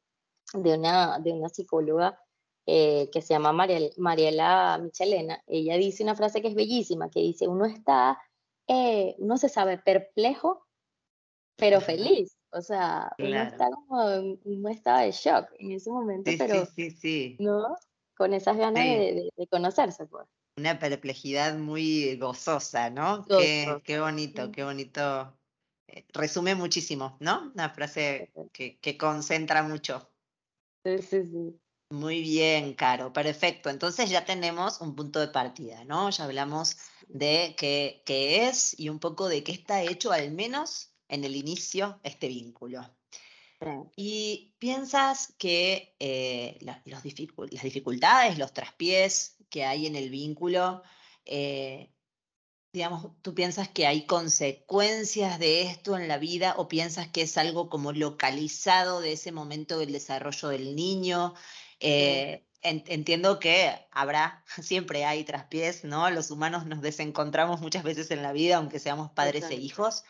de 0.52 0.76
una, 0.76 1.20
de 1.20 1.32
una 1.32 1.48
psicóloga 1.48 2.18
eh, 2.66 3.10
que 3.12 3.22
se 3.22 3.34
llama 3.34 3.52
Mariela 3.52 4.78
Michelena. 4.80 5.42
Ella 5.46 5.76
dice 5.76 6.04
una 6.04 6.14
frase 6.14 6.40
que 6.40 6.48
es 6.48 6.54
bellísima, 6.54 7.10
que 7.10 7.20
dice, 7.20 7.48
uno 7.48 7.64
está, 7.64 8.20
eh, 8.68 9.16
uno 9.18 9.36
se 9.36 9.48
sabe 9.48 9.78
perplejo, 9.78 10.66
pero 11.56 11.80
feliz. 11.80 12.36
O 12.50 12.60
sea, 12.60 13.10
uno 13.18 13.42
está 13.42 13.68
como 13.70 14.10
en 14.10 14.38
un 14.44 14.70
estado 14.70 15.00
de 15.00 15.12
shock 15.12 15.48
en 15.58 15.72
ese 15.72 15.90
momento, 15.90 16.30
pero 16.38 16.66
sí, 16.66 16.90
sí, 16.90 17.36
¿no? 17.40 17.76
Con 18.16 18.34
esas 18.34 18.56
ganas 18.56 18.84
de, 18.84 19.30
conocerse, 19.50 20.06
pues. 20.06 20.26
Una 20.56 20.78
perplejidad 20.78 21.56
muy 21.56 22.16
gozosa, 22.16 22.90
¿no? 22.90 23.24
Qué, 23.24 23.80
qué, 23.84 23.98
bonito, 23.98 24.52
qué 24.52 24.62
bonito. 24.62 25.36
Eh, 25.88 26.04
resume 26.12 26.54
muchísimo, 26.54 27.16
¿no? 27.20 27.50
Una 27.54 27.70
frase 27.70 28.30
que, 28.52 28.78
que 28.78 28.98
concentra 28.98 29.62
mucho. 29.62 30.10
Sí, 30.84 30.98
sí, 30.98 31.24
sí. 31.24 31.61
Muy 31.92 32.22
bien, 32.22 32.72
Caro, 32.72 33.12
perfecto. 33.12 33.68
Entonces 33.68 34.08
ya 34.08 34.24
tenemos 34.24 34.80
un 34.80 34.96
punto 34.96 35.20
de 35.20 35.28
partida, 35.28 35.84
¿no? 35.84 36.08
Ya 36.08 36.24
hablamos 36.24 36.78
de 37.06 37.54
qué, 37.58 38.02
qué, 38.06 38.48
es 38.48 38.74
y 38.80 38.88
un 38.88 38.98
poco 38.98 39.28
de 39.28 39.44
qué 39.44 39.52
está 39.52 39.82
hecho, 39.82 40.10
al 40.10 40.30
menos 40.32 40.94
en 41.08 41.24
el 41.24 41.36
inicio, 41.36 42.00
este 42.02 42.28
vínculo. 42.28 42.80
Y 43.94 44.54
piensas 44.58 45.34
que 45.36 45.94
eh, 46.00 46.56
las 46.62 47.02
dificultades, 47.02 48.38
los 48.38 48.54
traspiés 48.54 49.36
que 49.50 49.66
hay 49.66 49.86
en 49.86 49.94
el 49.94 50.08
vínculo, 50.08 50.82
eh, 51.26 51.92
digamos, 52.72 53.12
tú 53.20 53.34
piensas 53.34 53.68
que 53.68 53.86
hay 53.86 54.06
consecuencias 54.06 55.38
de 55.38 55.64
esto 55.64 55.98
en 55.98 56.08
la 56.08 56.16
vida 56.16 56.54
o 56.56 56.68
piensas 56.68 57.08
que 57.08 57.22
es 57.22 57.36
algo 57.36 57.68
como 57.68 57.92
localizado 57.92 59.02
de 59.02 59.12
ese 59.12 59.30
momento 59.30 59.78
del 59.78 59.92
desarrollo 59.92 60.48
del 60.48 60.74
niño 60.74 61.34
eh, 61.82 62.44
entiendo 62.62 63.38
que 63.38 63.74
habrá, 63.90 64.44
siempre 64.62 65.04
hay 65.04 65.24
traspiés, 65.24 65.84
¿no? 65.84 66.08
Los 66.10 66.30
humanos 66.30 66.66
nos 66.66 66.80
desencontramos 66.80 67.60
muchas 67.60 67.82
veces 67.82 68.10
en 68.10 68.22
la 68.22 68.32
vida, 68.32 68.56
aunque 68.56 68.78
seamos 68.78 69.10
padres 69.10 69.44
e 69.50 69.54
hijos. 69.54 70.04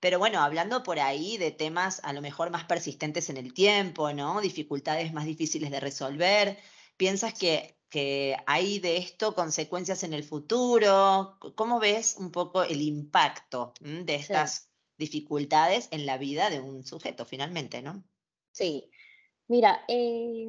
Pero 0.00 0.18
bueno, 0.18 0.40
hablando 0.40 0.82
por 0.82 0.98
ahí 0.98 1.38
de 1.38 1.52
temas 1.52 2.00
a 2.02 2.12
lo 2.12 2.20
mejor 2.20 2.50
más 2.50 2.64
persistentes 2.64 3.30
en 3.30 3.36
el 3.36 3.54
tiempo, 3.54 4.12
¿no? 4.12 4.40
Dificultades 4.40 5.12
más 5.12 5.26
difíciles 5.26 5.70
de 5.70 5.78
resolver. 5.78 6.58
¿Piensas 6.96 7.34
que, 7.34 7.78
que 7.88 8.36
hay 8.46 8.80
de 8.80 8.96
esto 8.96 9.36
consecuencias 9.36 10.02
en 10.02 10.12
el 10.12 10.24
futuro? 10.24 11.38
¿Cómo 11.54 11.78
ves 11.78 12.16
un 12.18 12.32
poco 12.32 12.64
el 12.64 12.82
impacto 12.82 13.74
de 13.80 14.16
estas 14.16 14.68
dificultades 14.98 15.86
en 15.92 16.04
la 16.04 16.18
vida 16.18 16.50
de 16.50 16.58
un 16.58 16.84
sujeto 16.84 17.24
finalmente, 17.24 17.80
¿no? 17.80 18.02
Sí. 18.50 18.90
Mira, 19.46 19.84
eh, 19.86 20.46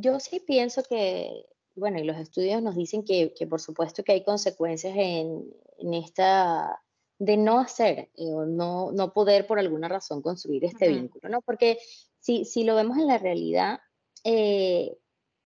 yo 0.00 0.20
sí 0.20 0.40
pienso 0.40 0.82
que, 0.82 1.46
bueno, 1.74 1.98
y 1.98 2.04
los 2.04 2.16
estudios 2.16 2.62
nos 2.62 2.76
dicen 2.76 3.04
que, 3.04 3.34
que 3.34 3.46
por 3.46 3.60
supuesto 3.60 4.02
que 4.02 4.12
hay 4.12 4.24
consecuencias 4.24 4.94
en, 4.96 5.52
en 5.78 5.94
esta 5.94 6.82
de 7.18 7.36
no 7.36 7.60
hacer 7.60 8.10
eh, 8.16 8.32
o 8.32 8.46
no, 8.46 8.90
no 8.90 9.12
poder 9.12 9.46
por 9.46 9.60
alguna 9.60 9.86
razón 9.88 10.22
construir 10.22 10.64
este 10.64 10.88
vínculo, 10.88 11.28
¿no? 11.28 11.40
Porque 11.40 11.78
si, 12.18 12.44
si 12.44 12.64
lo 12.64 12.74
vemos 12.74 12.98
en 12.98 13.06
la 13.06 13.18
realidad, 13.18 13.78
eh, 14.24 14.98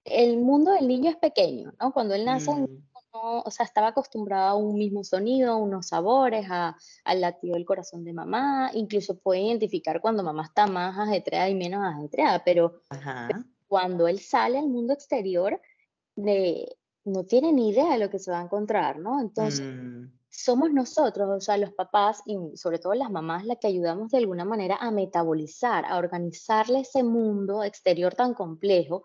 el 0.05 0.39
mundo 0.39 0.73
del 0.73 0.87
niño 0.87 1.11
es 1.11 1.17
pequeño, 1.17 1.73
¿no? 1.81 1.93
Cuando 1.93 2.15
él 2.15 2.27
nace, 2.27 2.51
mm. 2.53 2.67
no, 3.15 3.41
o 3.41 3.51
sea, 3.51 3.65
estaba 3.65 3.89
acostumbrado 3.89 4.51
a 4.51 4.55
un 4.55 4.75
mismo 4.75 5.03
sonido, 5.03 5.57
unos 5.57 5.87
sabores, 5.89 6.47
a, 6.51 6.77
al 7.05 7.21
latido 7.23 7.55
del 7.55 7.65
corazón 7.65 8.05
de 8.05 8.13
mamá, 8.13 8.71
incluso 8.75 9.19
puede 9.19 9.41
identificar 9.41 10.03
cuando 10.03 10.23
mamá 10.23 10.45
está 10.45 10.67
más 10.67 10.99
ajetreada 10.99 11.49
y 11.49 11.55
menos 11.55 11.83
ajetreada, 11.83 12.45
pero, 12.45 12.81
cuando 13.73 14.07
él 14.07 14.21
sale 14.21 14.59
al 14.59 14.69
mundo 14.69 14.93
exterior, 14.93 15.59
de, 16.15 16.77
no 17.07 17.25
tiene 17.25 17.55
ni 17.55 17.71
idea 17.71 17.93
de 17.93 18.01
lo 18.01 18.11
que 18.11 18.19
se 18.19 18.31
va 18.31 18.39
a 18.39 18.45
encontrar, 18.45 18.99
¿no? 18.99 19.19
Entonces, 19.19 19.63
mm. 19.63 20.13
somos 20.29 20.71
nosotros, 20.75 21.27
o 21.35 21.41
sea, 21.41 21.57
los 21.57 21.73
papás 21.73 22.21
y 22.27 22.37
sobre 22.55 22.79
todo 22.79 22.93
las 22.93 23.11
mamás, 23.11 23.47
las 23.47 23.57
que 23.57 23.69
ayudamos 23.69 24.11
de 24.11 24.19
alguna 24.19 24.45
manera 24.45 24.77
a 24.77 24.91
metabolizar, 24.91 25.87
a 25.87 25.97
organizarle 25.97 26.81
ese 26.81 27.03
mundo 27.03 27.65
exterior 27.65 28.15
tan 28.15 28.35
complejo 28.35 29.05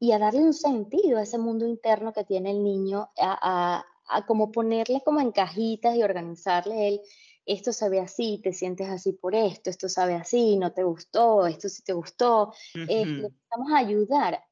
y 0.00 0.12
a 0.12 0.18
darle 0.18 0.40
un 0.40 0.54
sentido 0.54 1.18
a 1.18 1.24
ese 1.24 1.36
mundo 1.36 1.66
interno 1.66 2.14
que 2.14 2.24
tiene 2.24 2.52
el 2.52 2.64
niño, 2.64 3.10
a, 3.20 3.84
a 4.08 4.24
como 4.26 4.50
ponerle 4.50 5.02
como 5.04 5.20
en 5.20 5.32
cajitas 5.32 5.96
y 5.96 6.02
organizarle 6.02 6.88
él 6.88 7.00
esto 7.48 7.72
sabe 7.72 7.98
así, 7.98 8.40
te 8.42 8.52
sientes 8.52 8.88
así 8.88 9.12
por 9.12 9.34
esto, 9.34 9.70
esto 9.70 9.88
sabe 9.88 10.14
así, 10.14 10.58
no 10.58 10.72
te 10.72 10.82
gustó, 10.82 11.46
esto 11.46 11.68
sí 11.70 11.82
te 11.82 11.94
gustó. 11.94 12.52
Eh, 12.74 13.22
vamos 13.50 13.72
a 13.72 13.78
ayudar 13.78 14.44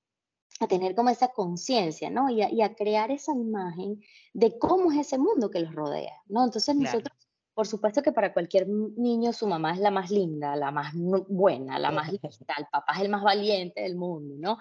a 0.60 0.66
tener 0.66 0.94
como 0.94 1.10
esa 1.10 1.28
conciencia, 1.28 2.08
¿no? 2.08 2.30
Y 2.30 2.62
a, 2.62 2.74
crear 2.74 3.10
esa 3.10 3.32
imagen 3.32 4.00
de 4.32 4.58
cómo 4.58 4.90
es 4.90 5.00
ese 5.00 5.18
mundo 5.18 5.50
que 5.50 5.60
los 5.60 5.74
rodea, 5.74 6.14
¿no? 6.28 6.42
Entonces 6.42 6.74
nosotros, 6.74 7.14
por 7.52 7.66
supuesto 7.66 8.02
que 8.02 8.12
para 8.12 8.32
cualquier 8.32 8.66
niño 8.66 9.34
su 9.34 9.46
mamá 9.46 9.74
es 9.74 9.80
la 9.80 9.90
más 9.90 10.10
linda, 10.10 10.56
la 10.56 10.70
más 10.70 10.94
buena, 10.94 11.78
la 11.78 11.90
más 11.90 12.10
linda, 12.10 12.30
el 12.56 12.66
papá 12.72 12.94
es 12.94 13.02
el 13.02 13.10
más 13.10 13.22
valiente 13.22 13.82
del 13.82 13.96
mundo, 13.96 14.36
¿no? 14.38 14.56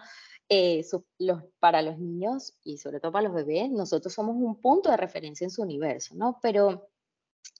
Eh, 0.49 0.85
los, 1.19 1.43
para 1.59 1.81
los 1.81 1.97
niños 1.97 2.57
y 2.63 2.77
sobre 2.77 2.99
todo 2.99 3.13
para 3.13 3.29
los 3.29 3.33
bebés, 3.33 3.71
nosotros 3.71 4.13
somos 4.13 4.35
un 4.35 4.61
punto 4.61 4.91
de 4.91 4.97
referencia 4.97 5.45
en 5.45 5.51
su 5.51 5.61
universo, 5.61 6.15
¿no? 6.15 6.37
Pero 6.41 6.89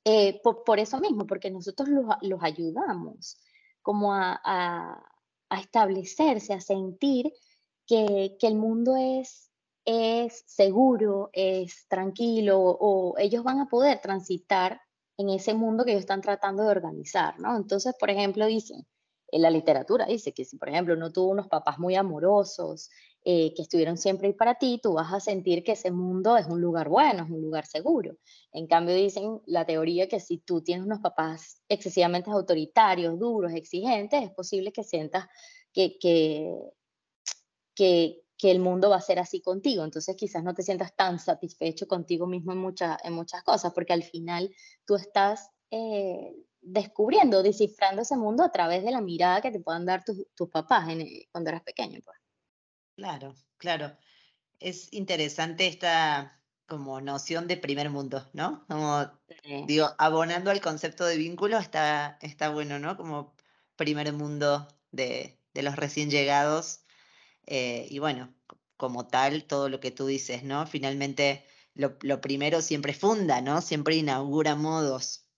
eh, 0.04 0.40
por, 0.42 0.80
eso 0.80 1.00
mismo, 1.00 1.26
porque 1.26 1.50
nosotros 1.50 1.90
los, 1.90 2.42
ayudamos 2.42 3.38
como 3.82 4.14
a, 4.14 5.04
establecerse, 5.50 6.54
a 6.54 6.62
sentir 6.62 7.32
que, 7.88 8.38
el 8.42 8.56
mundo 8.56 8.96
es, 8.98 9.52
es 9.86 10.44
seguro, 10.48 11.30
es 11.34 11.88
tranquilo, 11.88 12.60
o 12.60 13.18
ellos 13.18 13.44
van 13.44 13.60
a 13.60 13.68
poder 13.68 14.00
transitar 14.02 14.82
en 15.18 15.30
ese 15.30 15.54
mundo 15.54 15.86
que 15.86 15.92
ellos 15.92 16.02
están 16.02 16.22
tratando 16.22 16.64
de 16.64 16.70
organizar, 16.70 17.40
¿no? 17.40 17.56
Entonces, 17.56 17.96
por 18.00 18.10
ejemplo, 18.10 18.46
dicen, 18.46 18.86
en 19.32 19.42
la 19.42 19.50
literatura 19.50 20.06
dice 20.06 20.34
que 20.34 20.46
si, 20.46 20.58
por 20.58 20.70
ejemplo, 20.70 20.96
no 20.96 21.12
tuvo 21.12 21.32
unos 21.32 21.48
papás 21.48 21.80
muy 21.80 21.96
amorosos, 21.96 22.90
eh, 23.28 23.56
que 23.56 23.64
estuvieron 23.64 23.98
siempre 23.98 24.28
ahí 24.28 24.34
para 24.34 24.54
ti, 24.54 24.80
tú 24.84 24.94
vas 24.94 25.12
a 25.12 25.20
sentir 25.20 25.64
que 25.64 25.72
ese 25.72 25.90
mundo 25.90 26.38
es 26.38 26.46
un 26.46 26.62
lugar 26.62 26.90
bueno, 26.90 27.24
es 27.24 27.32
un 27.32 27.42
lugar 27.42 27.66
seguro. 27.66 28.18
En 28.52 28.68
cambio, 28.68 28.94
dicen 28.94 29.42
la 29.48 29.66
teoría 29.66 30.08
que 30.08 30.20
si 30.20 30.38
tú 30.38 30.62
tienes 30.62 30.86
unos 30.86 31.00
papás 31.00 31.60
excesivamente 31.68 32.30
autoritarios, 32.30 33.18
duros, 33.18 33.52
exigentes, 33.54 34.22
es 34.22 34.30
posible 34.30 34.72
que 34.72 34.84
sientas 34.84 35.26
que, 35.74 35.98
que, 35.98 36.54
que, 37.74 38.22
el 38.52 38.60
mundo 38.60 38.92
va 38.92 38.98
a 38.98 39.02
ser 39.02 39.18
así 39.18 39.42
contigo. 39.42 39.84
Entonces 39.84 40.16
quizás 40.16 40.44
no 40.44 40.54
te 40.54 40.62
sientas 40.62 40.96
tan 40.96 41.18
satisfecho 41.18 41.88
contigo 41.88 42.28
mismo 42.28 42.52
en, 42.52 42.60
muchas 42.60 42.98
en 43.04 43.14
muchas 43.14 43.42
cosas, 43.42 43.74
porque 43.74 43.94
al 43.94 44.04
final 44.04 44.54
tú 44.86 44.94
estás 44.94 45.50
eh, 45.72 46.32
descubriendo, 46.62 47.42
descifrando 47.42 48.04
ese 48.04 48.18
mundo 48.18 48.44
a 48.44 48.52
través 48.52 48.84
de 48.84 48.92
la 48.92 49.02
mirada 49.02 49.42
que 49.42 49.50
te 49.50 49.62
puedan 49.62 49.88
dar 49.88 50.04
tus, 50.04 50.28
tus 50.36 50.50
papás 50.50 50.88
cuando 51.32 51.50
eras 51.50 51.64
pequeño. 51.64 52.02
Pues. 52.06 52.18
Claro, 52.96 53.36
claro. 53.58 53.98
Es 54.60 54.92
interesante 54.94 55.68
esta 55.68 56.42
como 56.68 57.02
noción 57.02 57.48
de 57.48 57.58
primer 57.58 57.90
mundo, 57.90 58.30
¿no? 58.34 58.66
Como, 58.68 59.12
digo, 59.62 59.90
abonando 60.00 60.52
al 60.52 60.62
concepto 60.62 61.06
de 61.06 61.18
vínculo 61.18 61.58
está, 61.60 62.18
está 62.22 62.50
bueno, 62.50 62.80
¿no? 62.80 62.98
Como 62.98 63.36
primer 63.78 64.14
mundo 64.14 64.68
de, 64.92 65.42
de 65.54 65.64
los 65.64 65.76
recién 65.78 66.10
llegados. 66.12 66.86
Eh, 67.48 67.88
y 67.90 68.00
bueno, 68.00 68.36
como 68.78 69.08
tal, 69.08 69.46
todo 69.46 69.70
lo 69.70 69.80
que 69.82 69.92
tú 69.92 70.08
dices, 70.08 70.44
¿no? 70.44 70.68
Finalmente, 70.68 71.46
lo, 71.76 71.98
lo 72.02 72.22
primero 72.22 72.62
siempre 72.62 72.94
funda, 72.94 73.42
¿no? 73.42 73.62
Siempre 73.62 73.96
inaugura 73.98 74.56
modos. 74.56 75.30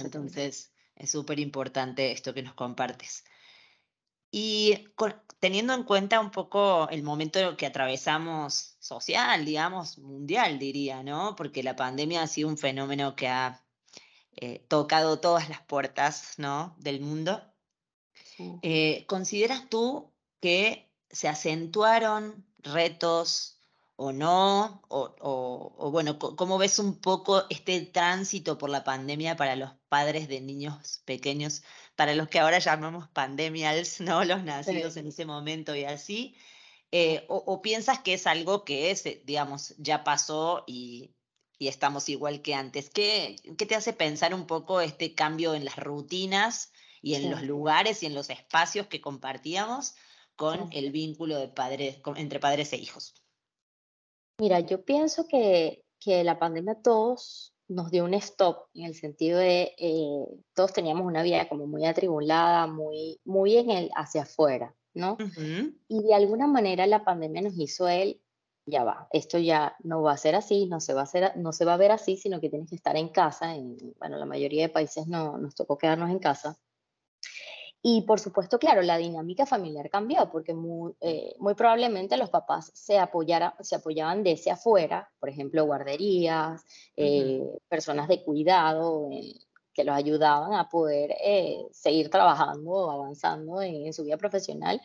Entonces, 0.00 0.74
es 0.96 1.10
súper 1.10 1.38
importante 1.40 2.12
esto 2.12 2.34
que 2.34 2.42
nos 2.42 2.54
compartes. 2.54 3.24
Y 4.36 4.88
teniendo 5.38 5.74
en 5.74 5.84
cuenta 5.84 6.18
un 6.18 6.32
poco 6.32 6.88
el 6.88 7.04
momento 7.04 7.56
que 7.56 7.66
atravesamos 7.66 8.74
social, 8.80 9.44
digamos, 9.44 9.96
mundial, 9.98 10.58
diría, 10.58 11.04
¿no? 11.04 11.36
Porque 11.36 11.62
la 11.62 11.76
pandemia 11.76 12.22
ha 12.22 12.26
sido 12.26 12.48
un 12.48 12.58
fenómeno 12.58 13.14
que 13.14 13.28
ha 13.28 13.64
eh, 14.34 14.58
tocado 14.66 15.20
todas 15.20 15.48
las 15.48 15.60
puertas, 15.62 16.34
¿no? 16.38 16.74
Del 16.80 17.00
mundo. 17.00 17.44
Eh, 18.62 19.04
¿Consideras 19.06 19.68
tú 19.68 20.12
que 20.40 20.90
se 21.10 21.28
acentuaron 21.28 22.44
retos 22.58 23.53
o 23.96 24.12
no? 24.12 24.82
O, 24.88 25.90
bueno, 25.90 26.18
¿cómo 26.18 26.58
ves 26.58 26.78
un 26.78 27.00
poco 27.00 27.44
este 27.50 27.80
tránsito 27.82 28.58
por 28.58 28.70
la 28.70 28.84
pandemia 28.84 29.36
para 29.36 29.56
los 29.56 29.72
padres 29.88 30.28
de 30.28 30.40
niños 30.40 31.02
pequeños, 31.04 31.62
para 31.96 32.14
los 32.14 32.28
que 32.28 32.40
ahora 32.40 32.58
llamamos 32.58 33.08
pandemials, 33.08 34.00
¿no? 34.00 34.24
Los 34.24 34.42
nacidos 34.44 34.96
en 34.96 35.08
ese 35.08 35.24
momento 35.26 35.74
y 35.74 35.84
así? 35.84 36.36
Eh, 36.92 37.24
o, 37.28 37.60
piensas 37.60 38.00
que 38.00 38.14
es 38.14 38.26
algo 38.26 38.64
que 38.64 38.90
es, 38.90 39.04
eh, 39.06 39.22
digamos, 39.24 39.74
ya 39.78 40.04
pasó 40.04 40.64
y, 40.66 41.14
estamos 41.58 42.10
igual 42.10 42.42
que 42.42 42.54
antes? 42.54 42.90
¿Qué, 42.90 43.36
¿Qué, 43.56 43.64
te 43.64 43.74
hace 43.74 43.94
pensar 43.94 44.34
un 44.34 44.46
poco 44.46 44.82
este 44.82 45.14
cambio 45.14 45.54
en 45.54 45.64
las 45.64 45.76
rutinas 45.76 46.72
y 47.00 47.14
en 47.14 47.30
los 47.30 47.42
lugares 47.42 48.02
y 48.02 48.06
en 48.06 48.14
los 48.14 48.28
espacios 48.28 48.86
que 48.88 49.00
compartíamos 49.00 49.94
con 50.36 50.68
el 50.72 50.92
vínculo 50.92 51.38
de 51.38 51.48
padres, 51.48 52.02
entre 52.16 52.38
padres 52.38 52.72
e 52.74 52.76
hijos? 52.76 53.23
Mira, 54.38 54.60
yo 54.60 54.84
pienso 54.84 55.26
que, 55.26 55.84
que 56.00 56.24
la 56.24 56.38
pandemia 56.38 56.74
todos 56.82 57.54
nos 57.68 57.90
dio 57.90 58.04
un 58.04 58.14
stop 58.14 58.68
en 58.74 58.84
el 58.84 58.94
sentido 58.94 59.38
de 59.38 59.74
eh, 59.78 60.26
todos 60.54 60.72
teníamos 60.72 61.06
una 61.06 61.22
vida 61.22 61.48
como 61.48 61.66
muy 61.66 61.86
atribulada, 61.86 62.66
muy, 62.66 63.20
muy 63.24 63.56
en 63.56 63.70
el 63.70 63.90
hacia 63.96 64.22
afuera, 64.22 64.74
¿no? 64.92 65.16
Y 65.88 66.02
de 66.02 66.14
alguna 66.14 66.46
manera 66.46 66.86
la 66.86 67.04
pandemia 67.04 67.42
nos 67.42 67.58
hizo 67.58 67.88
él, 67.88 68.20
ya 68.66 68.84
va, 68.84 69.08
esto 69.12 69.38
ya 69.38 69.76
no 69.82 70.02
va 70.02 70.12
a 70.12 70.16
ser 70.16 70.34
así, 70.34 70.66
no 70.66 70.80
se 70.80 70.94
va 70.94 71.00
a, 71.00 71.04
hacer, 71.04 71.36
no 71.36 71.52
se 71.52 71.64
va 71.64 71.74
a 71.74 71.78
ver 71.78 71.92
así, 71.92 72.16
sino 72.16 72.40
que 72.40 72.50
tienes 72.50 72.68
que 72.68 72.76
estar 72.76 72.96
en 72.96 73.08
casa. 73.08 73.54
En, 73.54 73.76
bueno, 73.98 74.16
la 74.16 74.26
mayoría 74.26 74.62
de 74.62 74.68
países 74.72 75.06
no, 75.06 75.38
nos 75.38 75.54
tocó 75.54 75.78
quedarnos 75.78 76.10
en 76.10 76.18
casa. 76.18 76.58
Y 77.86 78.00
por 78.00 78.18
supuesto, 78.18 78.58
claro, 78.58 78.80
la 78.80 78.96
dinámica 78.96 79.44
familiar 79.44 79.90
cambió 79.90 80.30
porque 80.32 80.54
muy, 80.54 80.94
eh, 81.02 81.36
muy 81.38 81.52
probablemente 81.54 82.16
los 82.16 82.30
papás 82.30 82.70
se, 82.72 82.98
apoyara, 82.98 83.54
se 83.60 83.74
apoyaban 83.76 84.24
desde 84.24 84.50
afuera, 84.50 85.12
por 85.20 85.28
ejemplo, 85.28 85.66
guarderías, 85.66 86.64
eh, 86.96 87.42
personas 87.68 88.08
de 88.08 88.24
cuidado 88.24 89.10
eh, 89.12 89.34
que 89.74 89.84
los 89.84 89.94
ayudaban 89.94 90.54
a 90.54 90.70
poder 90.70 91.14
seguir 91.72 92.08
trabajando 92.08 92.70
o 92.70 92.90
avanzando 92.90 93.60
en, 93.60 93.92
su 93.92 94.04
vida 94.04 94.16
profesional 94.16 94.80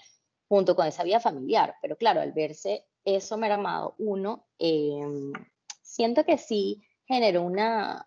junto 0.50 0.76
con 0.76 0.86
esa 0.86 1.04
vida 1.04 1.22
familiar. 1.22 1.76
Pero 1.82 1.96
claro, 1.96 2.20
al 2.20 2.34
verse 2.34 2.86
eso 3.06 3.38
mermado, 3.38 3.96
uno, 3.98 4.46
em, 4.58 5.32
siento 5.82 6.26
que 6.26 6.38
sí 6.38 6.84
generó 7.06 7.44
una, 7.44 8.06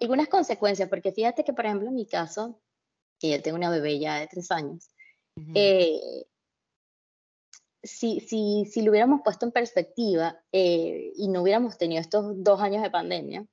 algunas 0.00 0.26
consecuencias, 0.26 0.88
porque 0.88 1.12
fíjate 1.12 1.44
que, 1.44 1.52
por 1.52 1.64
ejemplo, 1.64 1.88
en 1.90 1.94
mi 1.94 2.06
caso, 2.06 2.60
que 3.20 3.28
ya 3.28 3.42
tengo 3.42 3.56
una 3.56 3.70
bebé 3.70 3.98
ya 4.00 4.16
de 4.18 4.26
tres 4.26 4.50
años, 4.50 4.90
eh, 5.54 6.26
si, 7.82 8.20
si, 8.20 8.66
si, 8.70 8.82
lo 8.82 8.90
hubiéramos 8.90 9.20
puesto 9.24 9.46
en 9.46 9.52
perspectiva 9.52 10.38
eh, 10.52 11.12
y 11.14 11.28
no 11.28 11.42
hubiéramos 11.42 11.78
tenido 11.78 12.00
estos 12.00 12.42
dos 12.42 12.60
años 12.60 12.82
de 12.82 12.90
pandemia, 12.90 13.46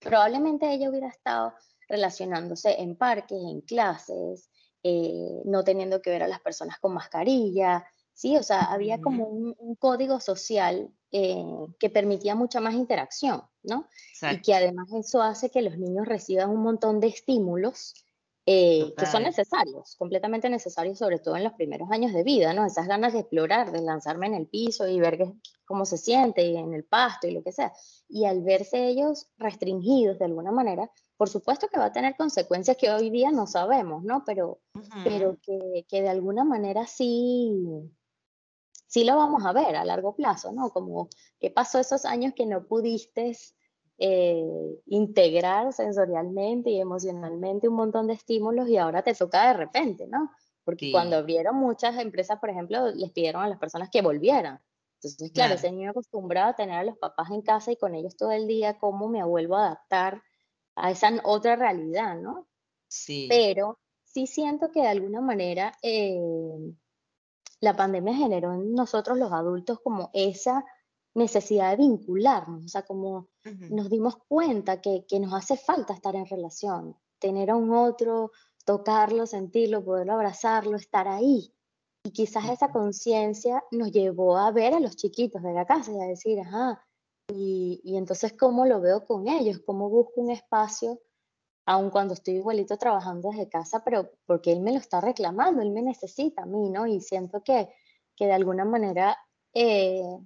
probablemente 0.00 0.70
ella 0.70 0.90
hubiera 0.90 1.08
estado 1.08 1.54
relacionándose 1.88 2.80
en 2.80 2.96
parques, 2.96 3.38
en 3.38 3.60
clases, 3.62 4.50
eh, 4.82 5.40
no 5.44 5.64
teniendo 5.64 6.02
que 6.02 6.10
ver 6.10 6.22
a 6.22 6.28
las 6.28 6.40
personas 6.40 6.78
con 6.78 6.92
mascarilla, 6.92 7.86
¿sí? 8.12 8.36
O 8.36 8.42
sea, 8.42 8.60
había 8.64 9.00
como 9.00 9.26
un, 9.26 9.76
código 9.76 10.20
social 10.20 10.90
que 11.10 11.88
permitía 11.88 12.34
mucha 12.34 12.60
más 12.60 12.74
interacción, 12.74 13.42
¿no? 13.62 13.88
Y 14.30 14.42
que 14.42 14.54
además 14.54 14.88
eso 14.92 15.22
hace 15.22 15.48
que 15.48 15.62
los 15.62 15.78
niños 15.78 16.06
reciban 16.06 16.50
un 16.50 16.62
montón 16.62 17.00
de 17.00 17.06
estímulos 17.06 17.94
eh, 18.48 18.94
que 18.96 19.06
son 19.06 19.24
necesarios, 19.24 19.96
completamente 19.96 20.48
necesarios, 20.48 20.98
sobre 20.98 21.18
todo 21.18 21.36
en 21.36 21.42
los 21.42 21.54
primeros 21.54 21.90
años 21.90 22.12
de 22.12 22.22
vida, 22.22 22.54
¿no? 22.54 22.64
Esas 22.64 22.86
ganas 22.86 23.12
de 23.12 23.18
explorar, 23.18 23.72
de 23.72 23.82
lanzarme 23.82 24.28
en 24.28 24.34
el 24.34 24.46
piso 24.46 24.86
y 24.86 25.00
ver 25.00 25.32
cómo 25.64 25.84
se 25.84 25.98
siente 25.98 26.46
y 26.46 26.56
en 26.56 26.72
el 26.72 26.84
pasto 26.84 27.26
y 27.26 27.32
lo 27.32 27.42
que 27.42 27.50
sea. 27.50 27.72
Y 28.08 28.24
al 28.24 28.44
verse 28.44 28.86
ellos 28.86 29.26
restringidos 29.36 30.20
de 30.20 30.26
alguna 30.26 30.52
manera, 30.52 30.88
por 31.16 31.28
supuesto 31.28 31.66
que 31.66 31.80
va 31.80 31.86
a 31.86 31.92
tener 31.92 32.16
consecuencias 32.16 32.76
que 32.76 32.88
hoy 32.88 33.10
día 33.10 33.32
no 33.32 33.48
sabemos, 33.48 34.04
¿no? 34.04 34.22
Pero, 34.24 34.60
pero 35.02 35.38
que, 35.42 35.84
que, 35.88 36.02
de 36.02 36.08
alguna 36.08 36.44
manera 36.44 36.86
sí, 36.86 37.52
sí 38.86 39.02
lo 39.02 39.16
vamos 39.16 39.44
a 39.44 39.52
ver 39.52 39.74
a 39.74 39.84
largo 39.84 40.14
plazo, 40.14 40.52
¿no? 40.52 40.70
Como 40.70 41.08
qué 41.40 41.50
pasó 41.50 41.80
esos 41.80 42.04
años 42.04 42.32
que 42.32 42.46
no 42.46 42.64
pudiste 42.68 43.36
eh, 43.98 44.44
integrar 44.86 45.72
sensorialmente 45.72 46.70
y 46.70 46.80
emocionalmente 46.80 47.68
un 47.68 47.76
montón 47.76 48.06
de 48.06 48.14
estímulos 48.14 48.68
y 48.68 48.76
ahora 48.76 49.02
te 49.02 49.14
toca 49.14 49.48
de 49.48 49.54
repente, 49.54 50.06
¿no? 50.06 50.30
Porque 50.64 50.90
cuando 50.90 51.16
abrieron 51.16 51.56
muchas 51.56 51.96
empresas, 51.98 52.38
por 52.40 52.50
ejemplo, 52.50 52.90
les 52.90 53.12
pidieron 53.12 53.42
a 53.42 53.48
las 53.48 53.58
personas 53.58 53.88
que 53.88 54.02
volvieran. 54.02 54.60
Entonces, 54.96 55.30
claro, 55.30 55.54
ese 55.54 55.70
niño 55.70 55.90
acostumbrado 55.90 56.50
a 56.50 56.56
tener 56.56 56.76
a 56.76 56.84
los 56.84 56.98
papás 56.98 57.30
en 57.30 57.42
casa 57.42 57.70
y 57.70 57.76
con 57.76 57.94
ellos 57.94 58.16
todo 58.16 58.32
el 58.32 58.46
día, 58.46 58.78
¿cómo 58.78 59.08
me 59.08 59.22
vuelvo 59.24 59.56
a 59.56 59.66
adaptar 59.66 60.22
a 60.74 60.90
esa 60.90 61.10
otra 61.24 61.54
realidad, 61.56 62.16
¿no? 62.16 62.48
Sí. 62.88 63.26
Pero 63.28 63.78
sí 64.04 64.26
siento 64.26 64.70
que 64.72 64.80
de 64.80 64.88
alguna 64.88 65.20
manera 65.20 65.72
eh, 65.82 66.18
la 67.60 67.76
pandemia 67.76 68.14
generó 68.14 68.52
en 68.54 68.74
nosotros 68.74 69.18
los 69.18 69.32
adultos 69.32 69.80
como 69.80 70.10
esa 70.12 70.64
necesidad 71.16 71.70
de 71.70 71.78
vincularnos, 71.78 72.64
o 72.64 72.68
sea, 72.68 72.82
como 72.82 73.28
nos 73.70 73.88
dimos 73.88 74.16
cuenta 74.28 74.82
que, 74.82 75.06
que, 75.08 75.18
nos 75.18 75.32
hace 75.32 75.56
falta 75.56 75.94
estar 75.94 76.14
en 76.14 76.26
relación, 76.26 76.94
tener 77.18 77.50
a 77.50 77.56
un 77.56 77.72
otro, 77.72 78.32
tocarlo, 78.66 79.26
sentirlo, 79.26 79.82
poderlo 79.82 80.12
abrazarlo, 80.12 80.76
estar 80.76 81.08
ahí. 81.08 81.54
Y 82.04 82.10
quizás 82.10 82.50
esa 82.50 82.70
conciencia 82.70 83.64
nos 83.70 83.92
llevó 83.92 84.36
a 84.36 84.50
ver 84.50 84.74
a 84.74 84.80
los 84.80 84.94
chiquitos 84.96 85.42
de 85.42 85.54
la 85.54 85.64
casa 85.64 85.90
y 85.90 86.00
a 86.00 86.06
decir, 86.06 86.38
ajá, 86.38 86.84
y, 87.28 87.80
y 87.82 87.96
entonces 87.96 88.34
cómo 88.34 88.66
lo 88.66 88.80
veo 88.82 89.06
con 89.06 89.26
ellos, 89.26 89.62
cómo 89.64 89.88
busco 89.88 90.20
un 90.20 90.30
espacio, 90.30 91.00
aun 91.64 91.88
cuando 91.88 92.12
estoy 92.12 92.34
igualito 92.34 92.76
trabajando 92.76 93.30
desde 93.30 93.48
casa, 93.48 93.82
pero 93.82 94.10
porque 94.26 94.52
él 94.52 94.60
me 94.60 94.72
lo 94.72 94.78
está 94.78 95.00
reclamando, 95.00 95.62
él 95.62 95.70
me 95.70 95.82
necesita 95.82 96.42
a 96.42 96.46
mí, 96.46 96.68
¿no? 96.68 96.86
Y 96.86 97.00
siento 97.00 97.42
que, 97.42 97.70
que 98.14 98.26
de 98.26 98.34
alguna 98.34 98.66
manera... 98.66 99.16
Eh, 99.54 100.18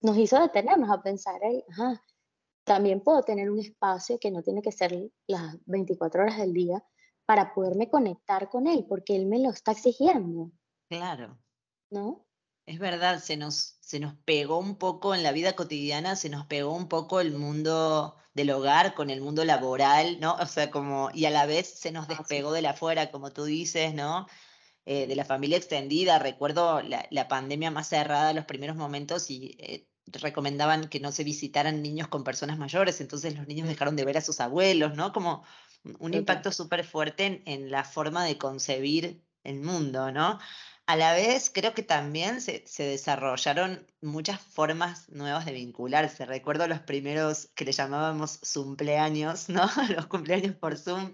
nos 0.00 0.16
hizo 0.18 0.40
detenernos 0.40 0.90
a 0.90 1.02
pensar, 1.02 1.40
ajá, 1.70 2.02
también 2.64 3.00
puedo 3.00 3.22
tener 3.22 3.50
un 3.50 3.60
espacio 3.60 4.18
que 4.18 4.30
no 4.30 4.42
tiene 4.42 4.62
que 4.62 4.72
ser 4.72 5.10
las 5.26 5.56
24 5.66 6.22
horas 6.22 6.38
del 6.38 6.52
día 6.52 6.84
para 7.24 7.54
poderme 7.54 7.88
conectar 7.88 8.48
con 8.48 8.66
él, 8.66 8.86
porque 8.88 9.16
él 9.16 9.26
me 9.26 9.38
lo 9.38 9.50
está 9.50 9.72
exigiendo. 9.72 10.50
Claro. 10.88 11.38
¿No? 11.90 12.26
Es 12.66 12.80
verdad, 12.80 13.20
se 13.20 13.36
nos, 13.36 13.78
se 13.80 14.00
nos 14.00 14.14
pegó 14.24 14.58
un 14.58 14.76
poco 14.76 15.14
en 15.14 15.22
la 15.22 15.30
vida 15.30 15.54
cotidiana, 15.54 16.16
se 16.16 16.28
nos 16.28 16.46
pegó 16.46 16.72
un 16.72 16.88
poco 16.88 17.20
el 17.20 17.32
mundo 17.32 18.16
del 18.34 18.50
hogar 18.50 18.94
con 18.94 19.10
el 19.10 19.20
mundo 19.20 19.44
laboral, 19.44 20.18
¿no? 20.20 20.34
O 20.34 20.46
sea, 20.46 20.70
como, 20.70 21.10
y 21.14 21.26
a 21.26 21.30
la 21.30 21.46
vez 21.46 21.78
se 21.78 21.92
nos 21.92 22.08
despegó 22.08 22.52
de 22.52 22.62
la 22.62 22.70
afuera, 22.70 23.12
como 23.12 23.32
tú 23.32 23.44
dices, 23.44 23.94
¿no? 23.94 24.26
Eh, 24.88 25.08
de 25.08 25.16
la 25.16 25.24
familia 25.24 25.56
extendida. 25.56 26.20
Recuerdo 26.20 26.80
la, 26.80 27.28
pandemia 27.28 27.72
más 27.72 27.88
cerrada, 27.88 28.32
los 28.32 28.44
primeros 28.44 28.76
momentos, 28.76 29.32
y 29.32 29.56
eh, 29.58 29.88
recomendaban 30.06 30.88
que 30.88 31.00
no 31.00 31.10
se 31.10 31.24
visitaran 31.24 31.82
niños 31.82 32.06
con 32.06 32.22
personas 32.22 32.56
mayores, 32.56 33.00
entonces 33.00 33.36
los 33.36 33.48
niños 33.48 33.66
dejaron 33.66 33.96
de 33.96 34.04
ver 34.04 34.16
a 34.16 34.20
sus 34.20 34.40
abuelos, 34.40 34.94
¿no? 34.94 35.12
Como 35.12 35.44
un 35.98 36.14
impacto 36.14 36.52
súper 36.52 36.84
fuerte 36.84 37.42
en, 37.46 37.70
la 37.72 37.82
forma 37.82 38.24
de 38.24 38.38
concebir 38.38 39.24
el 39.42 39.58
mundo, 39.60 40.12
¿no? 40.12 40.38
A 40.86 40.94
la 40.94 41.14
vez, 41.14 41.50
creo 41.52 41.74
que 41.74 41.82
también 41.82 42.40
se, 42.40 42.62
desarrollaron 42.78 43.84
muchas 44.00 44.40
formas 44.40 45.08
nuevas 45.08 45.46
de 45.46 45.52
vincularse. 45.52 46.26
Recuerdo 46.26 46.68
los 46.68 46.78
primeros 46.78 47.48
que 47.56 47.64
le 47.64 47.72
llamábamos 47.72 48.38
cumpleaños, 48.54 49.48
¿no? 49.48 49.66
Los 49.96 50.06
cumpleaños 50.06 50.54
por 50.54 50.76
Zoom, 50.78 51.12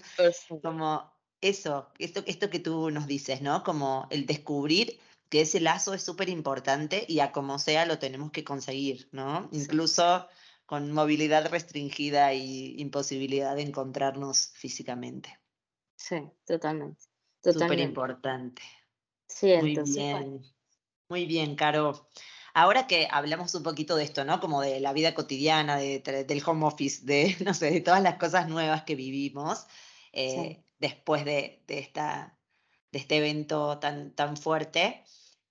como 0.62 1.10
eso, 1.42 1.88
esto, 1.98 2.22
esto 2.26 2.48
que 2.48 2.60
tú 2.60 2.90
nos 2.90 3.06
dices, 3.06 3.42
¿no? 3.42 3.62
Como 3.62 4.06
el 4.10 4.26
descubrir 4.26 4.98
que 5.28 5.42
ese 5.42 5.60
lazo 5.60 5.92
es 5.92 6.02
súper 6.02 6.28
importante 6.28 7.04
y 7.08 7.20
a 7.20 7.32
como 7.32 7.58
sea 7.58 7.84
lo 7.84 7.98
tenemos 7.98 8.30
que 8.32 8.44
conseguir, 8.44 9.08
¿no? 9.12 9.48
Incluso 9.52 10.26
con 10.66 10.92
movilidad 10.92 11.50
restringida 11.50 12.32
y 12.32 12.80
imposibilidad 12.80 13.56
de 13.56 13.62
encontrarnos 13.62 14.52
físicamente. 14.54 15.38
Sí, 15.96 16.16
totalmente. 16.46 17.02
Súper 17.42 17.80
importante. 17.80 18.62
Sí, 19.26 19.54
Muy 19.60 19.76
bien. 19.84 20.42
Muy 21.08 21.26
bien, 21.26 21.56
Caro. 21.56 22.08
Ahora 22.54 22.86
que 22.86 23.08
hablamos 23.10 23.54
un 23.54 23.62
poquito 23.62 23.96
de 23.96 24.04
esto, 24.04 24.24
¿no? 24.24 24.40
Como 24.40 24.60
de 24.60 24.80
la 24.80 24.92
vida 24.92 25.14
cotidiana, 25.14 25.76
del 25.76 26.42
home 26.44 26.66
office, 26.66 27.04
de, 27.04 27.36
no 27.44 27.54
sé, 27.54 27.70
de 27.70 27.80
todas 27.80 28.02
las 28.02 28.16
cosas 28.16 28.48
nuevas 28.48 28.84
que 28.84 28.94
vivimos, 28.94 29.66
eh, 30.12 30.62
después 30.82 31.24
de, 31.24 31.62
esta, 31.68 32.36
de 32.90 32.98
este 32.98 33.18
evento 33.18 33.78
tan, 33.78 34.14
tan 34.14 34.36
fuerte. 34.36 35.04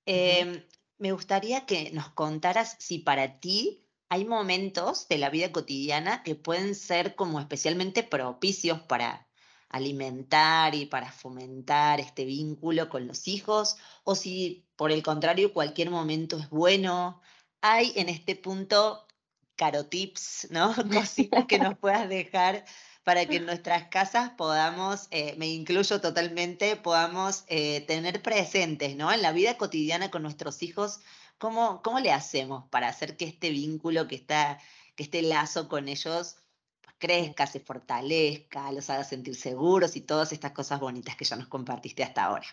Em, 0.05 0.63
me 0.99 1.13
gustaría 1.13 1.65
que 1.65 1.89
nos 1.91 2.09
contaras 2.09 2.75
si 2.79 2.99
para 2.99 3.39
ti 3.39 3.87
hay 4.09 4.25
momentos 4.25 5.07
de 5.07 5.17
la 5.17 5.29
vida 5.29 5.51
cotidiana 5.53 6.21
que 6.21 6.35
pueden 6.35 6.75
ser 6.75 7.15
como 7.15 7.39
especialmente 7.39 8.03
propicios 8.03 8.81
para 8.81 9.27
alimentar 9.69 10.75
y 10.75 10.85
para 10.85 11.09
fomentar 11.13 12.01
este 12.01 12.25
vínculo 12.25 12.89
con 12.89 13.07
los 13.07 13.29
hijos, 13.29 13.77
o 14.03 14.15
si 14.15 14.67
por 14.75 14.91
el 14.91 15.01
contrario 15.01 15.53
cualquier 15.53 15.89
momento 15.89 16.37
es 16.37 16.49
bueno. 16.49 17.21
Hay 17.61 17.93
en 17.95 18.09
este 18.09 18.35
punto 18.35 19.07
carotips, 19.55 20.47
¿no? 20.51 20.75
Cositas 20.91 21.45
que 21.45 21.57
nos 21.57 21.77
puedas 21.77 22.09
dejar 22.09 22.65
para 23.03 23.25
que 23.25 23.37
en 23.37 23.45
nuestras 23.45 23.87
casas 23.87 24.31
podamos, 24.31 25.07
eh, 25.11 25.35
me 25.37 25.47
incluyo 25.47 25.99
totalmente, 26.01 26.75
podamos 26.75 27.45
eh, 27.47 27.81
tener 27.81 28.21
presentes, 28.21 28.95
¿no? 28.95 29.11
En 29.11 29.21
la 29.21 29.31
vida 29.31 29.57
cotidiana 29.57 30.11
con 30.11 30.21
nuestros 30.21 30.61
hijos, 30.61 30.99
¿cómo, 31.37 31.81
cómo 31.83 31.99
le 31.99 32.11
hacemos 32.11 32.69
para 32.69 32.87
hacer 32.87 33.17
que 33.17 33.25
este 33.25 33.49
vínculo, 33.49 34.07
que, 34.07 34.15
está, 34.15 34.59
que 34.95 35.03
este 35.03 35.23
lazo 35.23 35.67
con 35.67 35.87
ellos 35.87 36.37
pues, 36.81 36.95
crezca, 36.99 37.47
se 37.47 37.59
fortalezca, 37.59 38.71
los 38.71 38.89
haga 38.89 39.03
sentir 39.03 39.35
seguros 39.35 39.95
y 39.95 40.01
todas 40.01 40.31
estas 40.31 40.51
cosas 40.51 40.79
bonitas 40.79 41.15
que 41.15 41.25
ya 41.25 41.35
nos 41.35 41.47
compartiste 41.47 42.03
hasta 42.03 42.25
ahora? 42.25 42.45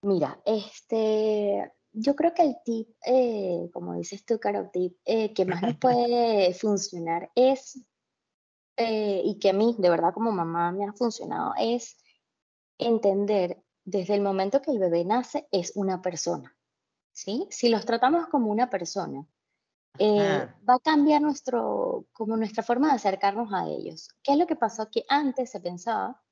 Mira, 0.00 0.40
este, 0.46 1.72
yo 1.92 2.14
creo 2.14 2.32
que 2.32 2.42
el 2.42 2.56
tip, 2.64 2.88
eh, 3.04 3.68
como 3.72 3.94
dices 3.94 4.24
tú, 4.24 4.38
Caro, 4.38 4.70
tip 4.72 4.96
eh, 5.04 5.32
que 5.34 5.44
más 5.44 5.62
nos 5.62 5.76
puede 5.80 6.54
funcionar 6.54 7.30
es, 7.34 7.82
eh, 8.76 9.22
y 9.24 9.38
que 9.38 9.50
a 9.50 9.52
mí, 9.52 9.74
de 9.78 9.90
verdad, 9.90 10.12
como 10.12 10.32
mamá 10.32 10.72
me 10.72 10.86
ha 10.86 10.92
funcionado, 10.92 11.52
es 11.58 11.96
entender 12.78 13.62
desde 13.84 14.14
el 14.14 14.20
momento 14.20 14.60
que 14.60 14.70
el 14.70 14.78
bebé 14.78 15.04
nace 15.04 15.48
es 15.50 15.72
una 15.76 16.02
persona. 16.02 16.56
¿sí? 17.12 17.46
Si 17.50 17.68
los 17.68 17.86
tratamos 17.86 18.26
como 18.28 18.50
una 18.50 18.68
persona, 18.68 19.26
va 19.98 20.74
a 20.74 20.78
cambiar 20.80 21.22
nuestro, 21.22 22.06
como 22.12 22.36
nuestra 22.36 22.62
forma 22.62 22.88
de 22.88 22.96
acercarnos 22.96 23.52
a 23.52 23.66
ellos. 23.66 24.08
¿Qué 24.22 24.32
es 24.32 24.38
lo 24.38 24.46
que 24.46 24.56
pasó? 24.56 24.90
Que 24.90 25.04
antes 25.08 25.50
se 25.50 25.60
pensaba 25.60 26.22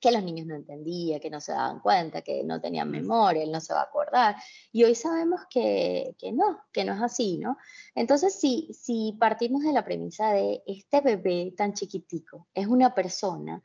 que 0.00 0.10
los 0.10 0.22
niños 0.22 0.46
no 0.46 0.54
entendían, 0.54 1.20
que 1.20 1.30
no 1.30 1.40
se 1.40 1.52
daban 1.52 1.80
cuenta, 1.80 2.22
que 2.22 2.44
no 2.44 2.60
tenían 2.60 2.90
memoria, 2.90 3.42
él 3.42 3.52
no 3.52 3.60
se 3.60 3.72
va 3.72 3.80
a 3.80 3.84
acordar. 3.84 4.36
Y 4.72 4.84
hoy 4.84 4.94
sabemos 4.94 5.40
que, 5.50 6.14
que 6.18 6.32
no, 6.32 6.60
que 6.72 6.84
no 6.84 6.94
es 6.94 7.02
así, 7.02 7.38
¿no? 7.38 7.56
Entonces, 7.94 8.38
si, 8.38 8.72
si 8.72 9.16
partimos 9.18 9.62
de 9.62 9.72
la 9.72 9.84
premisa 9.84 10.32
de 10.32 10.62
este 10.66 11.00
bebé 11.00 11.54
tan 11.56 11.72
chiquitico 11.72 12.48
es 12.54 12.66
una 12.66 12.94
persona 12.94 13.62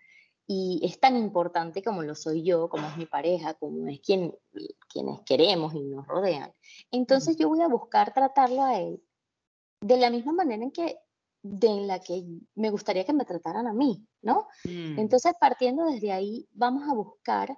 y 0.48 0.82
es 0.84 1.00
tan 1.00 1.16
importante 1.16 1.84
como 1.84 2.02
lo 2.04 2.16
soy 2.16 2.44
yo, 2.44 2.70
como 2.70 2.88
es 2.88 2.98
mi 2.98 3.06
pareja, 3.06 3.54
como 3.54 3.88
es 3.88 4.02
quien, 4.02 4.36
quienes 4.92 5.22
queremos 5.22 5.74
y 5.74 5.82
nos 5.82 6.08
rodean, 6.08 6.54
entonces 6.92 7.38
yo 7.38 7.48
voy 7.50 7.62
a 7.62 7.68
buscar 7.68 8.14
tratarlo 8.14 8.64
a 8.64 8.80
él 8.80 9.02
de 9.82 9.98
la 9.98 10.10
misma 10.10 10.34
manera 10.34 10.64
en 10.64 10.72
que 10.72 11.00
de 11.44 11.68
en 11.68 11.88
la 11.88 12.00
que 12.00 12.24
me 12.56 12.70
gustaría 12.70 13.06
que 13.06 13.14
me 13.14 13.26
trataran 13.26 13.68
a 13.68 13.74
mí, 13.74 14.06
¿no? 14.22 14.48
Mm. 14.64 15.00
Entonces, 15.00 15.34
partiendo 15.40 15.86
desde 15.86 16.12
ahí, 16.12 16.48
vamos 16.54 16.88
a 16.88 16.94
buscar 16.94 17.58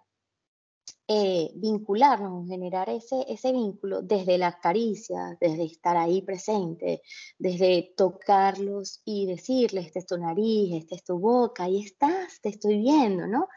eh, 1.07 1.51
vincularnos, 1.55 2.47
generar 2.47 2.89
ese, 2.89 3.25
ese 3.27 3.51
vínculo 3.51 4.01
desde 4.01 4.37
las 4.37 4.55
caricias, 4.57 5.37
desde 5.39 5.65
estar 5.65 5.97
ahí 5.97 6.21
presente, 6.21 7.01
desde 7.37 7.93
tocarlos 7.97 9.01
y 9.03 9.25
decirles, 9.25 9.87
esta 9.87 9.99
es 9.99 10.05
tu 10.05 10.17
nariz, 10.17 10.73
esta 10.73 10.95
es 10.95 11.03
tu 11.03 11.19
boca, 11.19 11.65
ahí 11.65 11.83
estás, 11.83 12.39
te 12.41 12.49
estoy 12.49 12.79
viendo, 12.79 13.27
¿no? 13.27 13.47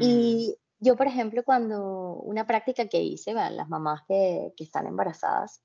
Y 0.00 0.56
yo, 0.78 0.96
por 0.96 1.06
ejemplo, 1.06 1.44
cuando 1.44 2.14
una 2.22 2.46
práctica 2.46 2.88
que 2.88 3.02
hice, 3.02 3.34
las 3.34 3.68
mamás 3.68 4.02
que, 4.08 4.54
que 4.56 4.64
están 4.64 4.86
embarazadas, 4.86 5.62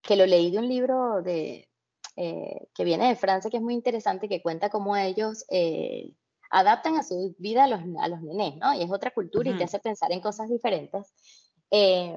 que 0.00 0.16
lo 0.16 0.24
leí 0.24 0.50
de 0.50 0.58
un 0.58 0.68
libro 0.68 1.22
de, 1.22 1.68
eh, 2.16 2.68
que 2.74 2.84
viene 2.84 3.08
de 3.08 3.16
Francia, 3.16 3.50
que 3.50 3.56
es 3.56 3.62
muy 3.62 3.74
interesante, 3.74 4.28
que 4.28 4.42
cuenta 4.42 4.68
cómo 4.68 4.96
ellos 4.96 5.44
eh, 5.50 6.12
adaptan 6.50 6.96
a 6.96 7.02
su 7.02 7.34
vida 7.38 7.64
a 7.64 7.68
los, 7.68 7.80
a 8.00 8.08
los 8.08 8.20
nenes, 8.20 8.56
¿no? 8.56 8.74
Y 8.74 8.82
es 8.82 8.90
otra 8.90 9.10
cultura 9.10 9.50
y 9.50 9.56
te 9.56 9.64
hace 9.64 9.78
pensar 9.78 10.12
en 10.12 10.20
cosas 10.20 10.50
diferentes. 10.50 11.14
Eh, 11.70 12.14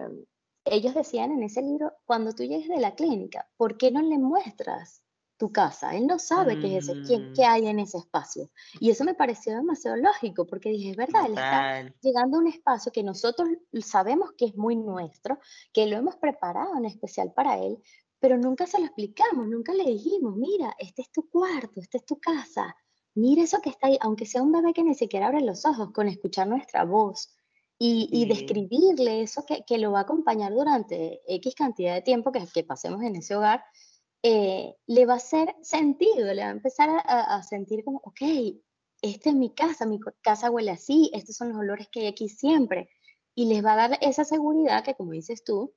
ellos 0.65 0.93
decían 0.93 1.31
en 1.31 1.43
ese 1.43 1.62
libro, 1.62 1.93
cuando 2.05 2.34
tú 2.34 2.43
llegues 2.43 2.67
de 2.67 2.79
la 2.79 2.95
clínica, 2.95 3.47
¿por 3.55 3.77
qué 3.77 3.91
no 3.91 4.01
le 4.01 4.17
muestras 4.17 5.01
tu 5.38 5.51
casa? 5.51 5.95
Él 5.95 6.08
no 6.08 6.19
sabe 6.19 6.60
qué 6.60 6.77
es 6.77 6.89
eso, 6.89 6.93
qué, 7.08 7.31
qué, 7.34 7.43
mm. 7.43 7.49
hay 7.49 7.67
en 7.67 7.79
ese 7.79 7.99
espacio. 7.99 8.49
Y 8.79 8.89
eso 8.89 9.05
me 9.05 9.13
pareció 9.13 9.55
demasiado 9.55 9.95
lógico, 9.95 10.45
porque 10.45 10.69
dije, 10.69 10.91
es 10.91 10.97
verdad, 10.97 11.27
él 11.27 11.34
está 11.34 11.93
llegando 12.01 12.38
a 12.38 12.39
un 12.41 12.47
espacio 12.47 12.91
que 12.91 13.03
nosotros 13.03 13.47
sabemos 13.81 14.31
que 14.38 14.45
es 14.45 14.58
muy 14.58 14.75
nuestro, 14.75 15.39
que 15.71 15.86
lo 15.86 15.95
hemos 15.95 16.17
preparado 16.17 16.75
en 16.75 16.86
especial 16.86 17.31
para 17.34 17.60
él, 17.60 17.77
pero 18.19 18.38
nunca 18.38 18.65
se 18.67 18.80
lo 18.80 18.86
explicamos, 18.86 19.47
nunca 19.47 19.73
le 19.73 19.86
dijimos, 19.86 20.36
mira, 20.36 20.75
este 20.80 21.04
es 21.04 21.12
tu 21.12 21.30
cuarto, 21.30 21.80
esta 21.80 21.97
es 21.97 22.06
tu 22.06 22.19
casa, 22.19 22.75
mira 23.13 23.43
eso 23.43 23.60
que 23.62 23.69
está 23.69 23.88
ahí, 23.88 23.97
aunque 24.01 24.25
sea 24.25 24.43
un 24.43 24.51
bebé 24.51 24.73
que 24.73 24.84
ni 24.84 24.95
siquiera 24.95 25.28
abre 25.28 25.41
los 25.41 25.65
ojos, 25.65 25.91
con 25.91 26.08
escuchar 26.08 26.47
nuestra 26.47 26.84
voz 26.84 27.36
y, 27.78 28.25
describirle 28.28 29.21
eso 29.21 29.45
que, 29.45 29.63
que, 29.65 29.78
lo 29.78 29.91
va 29.91 29.99
a 29.99 30.04
acompañar 30.04 30.54
durante 30.54 31.21
X 31.28 31.56
cantidad 31.56 31.93
de 31.93 32.01
tiempo 32.01 32.32
que, 32.32 32.45
que 32.54 32.63
pasemos 32.63 33.01
en 33.04 33.17
ese 33.17 33.36
hogar, 33.36 33.63
eh, 34.23 34.75
le 34.88 35.06
va 35.06 35.13
a 35.13 35.17
hacer 35.17 35.56
sentido, 35.62 36.34
le 36.34 36.41
va 36.41 36.47
a 36.47 36.51
empezar 36.51 36.89
a, 36.89 37.36
a 37.36 37.43
sentir 37.43 37.84
como, 37.84 37.99
ok, 38.04 38.21
esta 39.01 39.30
es 39.30 39.36
mi 39.36 39.54
casa, 39.54 39.86
mi 39.86 39.99
casa 40.21 40.49
huele 40.49 40.71
así, 40.71 41.12
estos 41.13 41.36
son 41.36 41.49
los 41.49 41.60
olores 41.60 41.88
que 41.91 42.01
hay 42.01 42.08
aquí 42.08 42.30
siempre. 42.30 42.89
Y 43.36 43.45
les 43.45 43.63
va 43.63 43.73
a 43.73 43.89
dar 43.89 43.99
esa 44.01 44.23
seguridad 44.23 44.84
que, 44.84 44.95
como 44.95 45.12
dices 45.12 45.43
tú, 45.43 45.73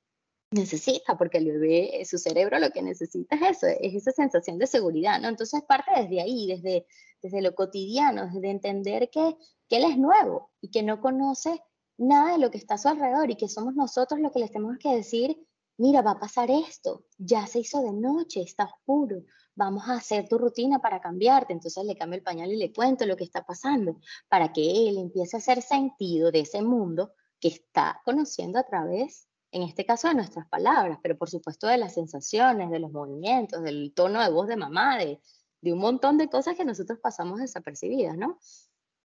necesita, 0.51 1.17
porque 1.17 1.37
el 1.37 1.45
bebé, 1.45 2.03
su 2.05 2.17
cerebro 2.17 2.59
lo 2.59 2.71
que 2.71 2.81
necesita 2.81 3.35
es 3.35 3.57
eso, 3.57 3.67
es 3.67 3.93
esa 3.93 4.11
sensación 4.11 4.57
de 4.57 4.67
seguridad, 4.67 5.19
¿no? 5.21 5.27
Entonces 5.27 5.61
parte 5.63 5.91
desde 5.95 6.21
ahí, 6.21 6.47
desde, 6.47 6.85
desde 7.21 7.41
lo 7.41 7.53
cotidiano, 7.53 8.27
desde 8.27 8.49
entender 8.49 9.09
que, 9.11 9.37
que 9.67 9.77
él 9.77 9.83
es 9.85 9.97
nuevo 9.97 10.51
y 10.61 10.71
que 10.71 10.83
no 10.83 11.01
conoce 11.01 11.61
nada 11.97 12.33
de 12.33 12.39
lo 12.39 12.49
que 12.49 12.57
está 12.57 12.75
a 12.75 12.77
su 12.77 12.87
alrededor 12.87 13.29
y 13.29 13.35
que 13.35 13.49
somos 13.49 13.75
nosotros 13.75 14.19
los 14.19 14.31
que 14.31 14.39
les 14.39 14.51
tenemos 14.51 14.77
que 14.79 14.95
decir, 14.95 15.37
mira, 15.77 16.01
va 16.01 16.11
a 16.11 16.19
pasar 16.19 16.49
esto, 16.49 17.05
ya 17.17 17.45
se 17.45 17.59
hizo 17.59 17.81
de 17.81 17.93
noche, 17.93 18.41
está 18.41 18.65
oscuro, 18.65 19.23
vamos 19.55 19.87
a 19.87 19.95
hacer 19.95 20.27
tu 20.27 20.37
rutina 20.37 20.79
para 20.79 20.99
cambiarte. 20.99 21.53
Entonces 21.53 21.85
le 21.85 21.95
cambio 21.95 22.17
el 22.17 22.23
pañal 22.23 22.51
y 22.51 22.57
le 22.57 22.73
cuento 22.73 23.05
lo 23.05 23.15
que 23.15 23.23
está 23.23 23.45
pasando 23.45 23.99
para 24.27 24.51
que 24.51 24.89
él 24.89 24.97
empiece 24.97 25.37
a 25.37 25.39
hacer 25.39 25.61
sentido 25.61 26.31
de 26.31 26.39
ese 26.41 26.61
mundo 26.61 27.11
que 27.39 27.49
está 27.49 28.01
conociendo 28.03 28.59
a 28.59 28.63
través 28.63 29.28
en 29.51 29.63
este 29.63 29.85
caso 29.85 30.07
de 30.07 30.15
nuestras 30.15 30.47
palabras, 30.47 30.99
pero 31.01 31.17
por 31.17 31.29
supuesto 31.29 31.67
de 31.67 31.77
las 31.77 31.93
sensaciones, 31.93 32.69
de 32.69 32.79
los 32.79 32.91
movimientos, 32.91 33.63
del 33.63 33.93
tono 33.95 34.21
de 34.21 34.29
voz 34.29 34.47
de 34.47 34.55
mamá, 34.55 34.97
de, 34.97 35.19
de 35.61 35.73
un 35.73 35.79
montón 35.79 36.17
de 36.17 36.29
cosas 36.29 36.55
que 36.55 36.65
nosotros 36.65 36.99
pasamos 37.01 37.39
desapercibidas, 37.39 38.17
¿no? 38.17 38.39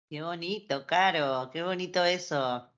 Qué 0.09 0.23
bonito, 0.23 0.87
Caro, 0.87 1.51
qué 1.51 1.63
bonito 1.63 2.05
eso. 2.05 2.69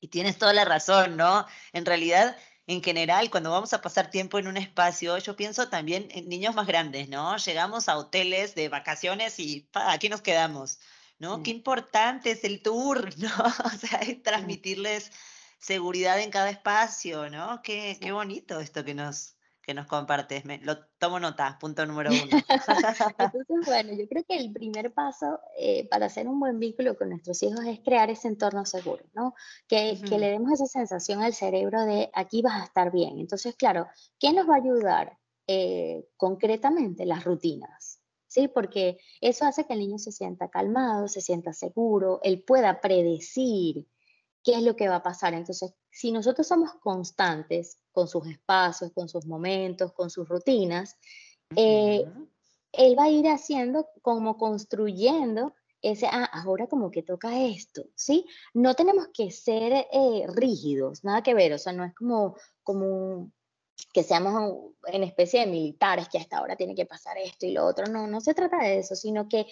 Y 0.00 0.08
tienes 0.08 0.36
toda 0.36 0.52
la 0.52 0.64
razón, 0.64 1.16
¿no? 1.16 1.46
En 1.72 1.86
realidad, 1.86 2.36
en 2.66 2.82
general, 2.82 3.30
cuando 3.30 3.50
vamos 3.50 3.72
a 3.72 3.80
pasar 3.80 4.10
tiempo 4.10 4.38
en 4.38 4.48
un 4.48 4.56
espacio, 4.56 5.16
yo 5.18 5.36
pienso 5.36 5.68
también 5.68 6.08
en 6.10 6.28
niños 6.28 6.54
más 6.54 6.66
grandes, 6.66 7.08
¿no? 7.08 7.36
Llegamos 7.36 7.88
a 7.88 7.96
hoteles 7.96 8.54
de 8.54 8.68
vacaciones 8.68 9.38
y 9.38 9.68
aquí 9.72 10.08
nos 10.08 10.20
quedamos, 10.20 10.78
¿no? 11.18 11.42
Qué 11.42 11.52
importante 11.52 12.32
es 12.32 12.44
el 12.44 12.60
tour, 12.60 13.08
¿no? 13.18 13.30
O 13.64 13.78
sea, 13.78 14.00
es 14.00 14.22
transmitirles 14.22 15.10
seguridad 15.58 16.20
en 16.20 16.30
cada 16.30 16.50
espacio, 16.50 17.30
¿no? 17.30 17.60
Qué, 17.62 17.98
qué 18.00 18.12
bonito 18.12 18.60
esto 18.60 18.84
que 18.84 18.94
nos, 18.94 19.34
que 19.64 19.74
nos 19.74 19.86
compartes. 19.86 20.44
Me, 20.44 20.58
lo 20.58 20.78
tomo 20.98 21.18
nota, 21.18 21.58
punto 21.60 21.86
número 21.86 22.10
uno. 22.10 22.42
Entonces, 23.18 23.66
bueno, 23.66 23.92
yo 23.94 24.06
creo 24.08 24.24
que 24.24 24.36
el 24.36 24.52
primer 24.52 24.92
paso 24.92 25.40
eh, 25.58 25.88
para 25.88 26.06
hacer 26.06 26.28
un 26.28 26.38
buen 26.38 26.58
vínculo 26.58 26.96
con 26.96 27.10
nuestros 27.10 27.42
hijos 27.42 27.64
es 27.66 27.80
crear 27.80 28.10
ese 28.10 28.28
entorno 28.28 28.64
seguro, 28.64 29.04
¿no? 29.14 29.34
Que, 29.66 29.98
que, 30.08 30.18
le 30.18 30.30
demos 30.30 30.52
esa 30.52 30.66
sensación 30.66 31.22
al 31.22 31.34
cerebro 31.34 31.84
de 31.84 32.10
aquí 32.14 32.42
vas 32.42 32.60
a 32.60 32.64
estar 32.64 32.92
bien. 32.92 33.18
Entonces, 33.18 33.56
claro, 33.56 33.86
¿qué 34.18 34.32
nos 34.32 34.48
va 34.48 34.54
a 34.54 34.58
ayudar 34.58 35.18
eh, 35.46 36.06
concretamente? 36.16 37.06
Las 37.06 37.24
rutinas. 37.24 38.00
¿Sí? 38.26 38.48
Porque 38.48 38.98
eso 39.20 39.44
hace 39.44 39.64
que 39.64 39.74
el 39.74 39.78
niño 39.78 39.96
se 39.96 40.10
sienta 40.10 40.50
calmado, 40.50 41.06
se 41.06 41.20
sienta 41.20 41.52
seguro, 41.52 42.18
él 42.24 42.42
pueda 42.42 42.80
predecir 42.80 43.86
qué 44.44 44.54
es 44.54 44.62
lo 44.62 44.76
que 44.76 44.88
va 44.88 44.96
a 44.96 45.02
pasar. 45.02 45.34
Entonces, 45.34 45.74
si 45.90 46.12
nosotros 46.12 46.46
somos 46.46 46.74
constantes 46.74 47.78
con 47.90 48.06
sus 48.06 48.26
espacios, 48.28 48.92
con 48.92 49.08
sus 49.08 49.26
momentos, 49.26 49.92
con 49.92 50.10
sus 50.10 50.28
rutinas, 50.28 50.96
eh, 51.56 52.04
él 52.72 52.98
va 52.98 53.04
a 53.04 53.10
ir 53.10 53.26
haciendo 53.28 53.88
como 54.02 54.36
construyendo 54.36 55.54
ese, 55.80 56.06
ah, 56.06 56.28
ahora 56.32 56.66
como 56.66 56.90
que 56.90 57.02
toca 57.02 57.42
esto, 57.42 57.84
¿sí? 57.94 58.26
No 58.54 58.74
tenemos 58.74 59.08
que 59.12 59.30
ser 59.30 59.86
eh, 59.92 60.26
rígidos, 60.28 61.04
nada 61.04 61.22
que 61.22 61.34
ver, 61.34 61.52
o 61.52 61.58
sea, 61.58 61.72
no 61.72 61.84
es 61.84 61.94
como, 61.94 62.36
como 62.62 63.30
que 63.92 64.02
seamos 64.02 64.72
en 64.86 65.04
especie 65.04 65.40
de 65.40 65.46
militares, 65.46 66.08
que 66.08 66.18
hasta 66.18 66.38
ahora 66.38 66.56
tiene 66.56 66.74
que 66.74 66.86
pasar 66.86 67.18
esto 67.18 67.46
y 67.46 67.52
lo 67.52 67.66
otro, 67.66 67.86
no, 67.86 68.06
no 68.06 68.20
se 68.20 68.34
trata 68.34 68.58
de 68.58 68.78
eso, 68.78 68.96
sino 68.96 69.28
que, 69.28 69.46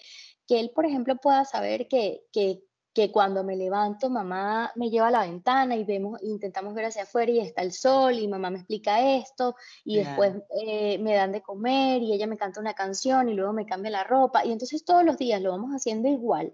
que 0.47 0.59
él, 0.59 0.71
por 0.75 0.87
ejemplo, 0.87 1.17
pueda 1.17 1.45
saber 1.45 1.87
que, 1.87 2.25
que 2.33 2.63
que 2.95 3.11
cuando 3.11 3.43
me 3.43 3.57
levanto, 3.57 4.11
mamá 4.11 4.71
me 4.77 4.91
lleva 4.91 5.09
a 5.09 5.11
la 5.11 5.23
ventana 5.23 5.77
y 5.77 5.85
vemos, 5.85 6.23
intentamos 6.23 6.75
ver 6.75 6.87
hacia 6.87 7.05
afuera 7.05 7.33
y 7.33 7.41
está 7.41 7.63
el 7.63 7.73
sol 7.73 8.19
y 8.19 8.29
mamá 8.29 8.51
me 8.51 8.59
explica 8.59 9.17
esto 9.17 9.57
y 9.85 9.97
después 9.97 10.35
eh, 10.63 10.99
me 10.99 11.15
dan 11.15 11.33
de 11.33 11.41
comer 11.41 12.03
y 12.03 12.13
ella 12.13 12.27
me 12.27 12.37
canta 12.37 12.61
una 12.61 12.75
canción 12.75 13.29
y 13.31 13.35
luego 13.35 13.53
me 13.55 13.65
cambia 13.65 13.91
la 13.91 14.05
ropa 14.05 14.45
y 14.45 14.53
entonces 14.53 14.85
todos 14.85 15.05
los 15.05 15.17
días 15.17 15.41
lo 15.41 15.53
vamos 15.53 15.71
haciendo 15.71 16.09
igual. 16.09 16.53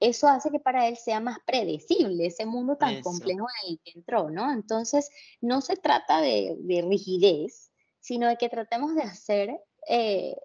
Eso 0.00 0.28
hace 0.28 0.50
que 0.50 0.60
para 0.60 0.88
él 0.88 0.96
sea 0.96 1.20
más 1.20 1.38
predecible 1.46 2.26
ese 2.26 2.44
mundo 2.44 2.76
tan 2.76 3.00
complejo 3.00 3.46
en 3.62 3.72
el 3.72 3.80
que 3.82 3.92
entró, 3.94 4.28
¿no? 4.28 4.52
Entonces, 4.52 5.08
no 5.40 5.62
se 5.62 5.76
trata 5.76 6.20
de, 6.20 6.84
rigidez, 6.86 7.72
sino 8.00 8.28
de 8.28 8.36
que 8.36 8.50
tratemos 8.50 8.94
de 8.94 9.02
hacer 9.02 9.58
eh, 9.88 10.36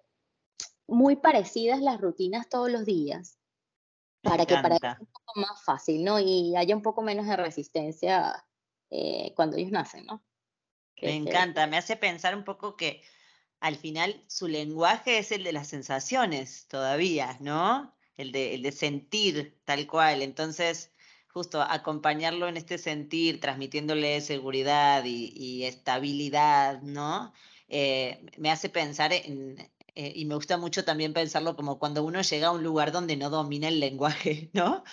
muy 0.86 1.16
parecidas 1.16 1.82
las 1.82 2.00
rutinas 2.00 2.48
todos 2.48 2.70
los 2.70 2.86
días 2.86 3.41
para 4.22 4.46
que 4.46 4.54
para 4.54 4.78
sea 4.78 4.96
un 5.00 5.06
poco 5.06 5.40
más 5.40 5.62
fácil, 5.64 6.04
¿no? 6.04 6.20
Y 6.20 6.54
haya 6.56 6.74
un 6.74 6.82
poco 6.82 7.02
menos 7.02 7.26
de 7.26 7.36
resistencia 7.36 8.44
eh, 8.90 9.32
cuando 9.34 9.56
ellos 9.56 9.72
nacen, 9.72 10.06
¿no? 10.06 10.22
me 11.00 11.16
encanta, 11.16 11.66
me 11.66 11.76
hace 11.76 11.96
pensar 11.96 12.36
un 12.36 12.44
poco 12.44 12.76
que 12.76 13.02
al 13.58 13.76
final 13.76 14.22
su 14.28 14.46
lenguaje 14.46 15.18
es 15.18 15.32
el 15.32 15.42
de 15.42 15.52
las 15.52 15.68
sensaciones 15.68 16.66
todavía, 16.68 17.36
¿no? 17.40 17.96
El 18.16 18.30
de, 18.30 18.54
el 18.54 18.62
de 18.62 18.72
sentir 18.72 19.60
tal 19.64 19.86
cual. 19.86 20.22
Entonces, 20.22 20.92
justo 21.28 21.62
acompañarlo 21.62 22.46
en 22.46 22.56
este 22.56 22.78
sentir, 22.78 23.40
transmitiéndole 23.40 24.20
seguridad 24.20 25.04
y, 25.04 25.64
estabilidad, 25.64 26.82
¿no? 26.82 27.32
Eh, 27.68 28.24
me 28.36 28.50
hace 28.50 28.68
pensar 28.68 29.12
en, 29.12 29.56
eh, 29.94 30.12
y 30.14 30.24
me 30.24 30.34
gusta 30.34 30.56
mucho 30.56 30.84
también 30.84 31.12
pensarlo 31.12 31.54
como 31.54 31.78
cuando 31.78 32.02
uno 32.02 32.22
llega 32.22 32.48
a 32.48 32.52
un 32.52 32.62
lugar 32.62 32.92
donde 32.92 33.16
no 33.16 33.28
domina 33.28 33.68
el 33.68 33.78
lenguaje, 33.78 34.50
¿no? 34.54 34.84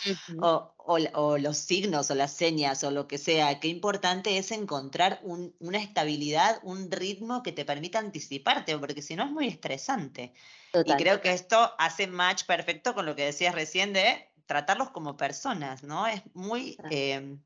o, 0.41 0.73
o, 0.77 1.37
los 1.37 1.57
signos 1.57 2.11
o 2.11 2.15
las 2.15 2.33
señas 2.33 2.83
o 2.83 2.91
lo 2.91 3.07
que 3.07 3.17
sea. 3.17 3.59
Qué 3.59 3.69
importante 3.69 4.37
es 4.37 4.51
encontrar 4.51 5.19
un, 5.23 5.55
una 5.59 5.77
estabilidad, 5.77 6.59
un 6.63 6.91
ritmo 6.91 7.43
que 7.43 7.51
te 7.51 7.63
permita 7.63 7.99
anticiparte, 7.99 8.77
porque 8.77 9.01
si 9.01 9.15
no 9.15 9.23
es 9.23 9.31
muy 9.31 9.47
estresante. 9.47 10.33
Y 10.73 10.93
creo 10.95 11.21
que 11.21 11.31
esto 11.31 11.73
hace 11.77 12.07
match 12.07 12.43
perfecto 12.45 12.93
con 12.93 13.05
lo 13.05 13.15
que 13.15 13.25
decías 13.25 13.55
recién 13.55 13.93
de 13.93 14.29
tratarlos 14.45 14.89
como 14.89 15.15
personas, 15.15 15.83
¿no? 15.83 16.07
Es 16.07 16.23
muy, 16.33 16.75
em, 16.89 17.39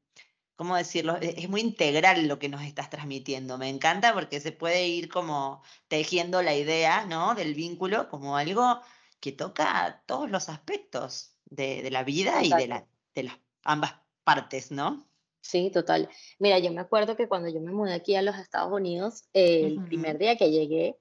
¿cómo 0.55 0.75
decirlo? 0.75 1.17
E, 1.21 1.35
es 1.37 1.49
muy 1.49 1.61
integral 1.61 2.27
lo 2.27 2.39
que 2.39 2.49
nos 2.49 2.63
estás 2.63 2.89
transmitiendo. 2.89 3.57
Me 3.57 3.69
encanta 3.69 4.13
porque 4.13 4.39
se 4.39 4.51
puede 4.51 4.87
ir 4.87 5.09
como 5.09 5.61
tejiendo 5.87 6.41
la 6.41 6.55
idea, 6.55 7.05
¿no? 7.05 7.35
Del 7.35 7.53
vínculo 7.53 8.09
como 8.09 8.37
algo 8.37 8.81
que 9.19 9.31
toca 9.31 10.03
todos 10.05 10.29
los 10.29 10.49
aspectos 10.49 11.35
de, 11.45 11.89
la 11.91 12.03
vida 12.03 12.43
y 12.43 12.49
de, 12.49 12.67
la, 12.67 12.85
de 13.15 13.23
las 13.23 13.39
ambas 13.63 13.95
partes, 14.23 14.71
¿no? 14.71 15.07
Sí, 15.41 15.69
total. 15.71 16.09
Mira, 16.39 16.57
yo 16.59 16.71
me 16.71 16.81
acuerdo 16.81 17.17
que 17.17 17.27
cuando 17.27 17.49
yo 17.49 17.59
me 17.59 17.71
mudé 17.71 17.93
aquí 17.93 18.15
a 18.15 18.21
los 18.21 18.37
Estados 18.37 18.71
Unidos, 18.71 19.25
el 19.33 19.83
primer 19.83 20.17
día 20.17 20.37
que 20.37 20.51
llegué, 20.51 20.97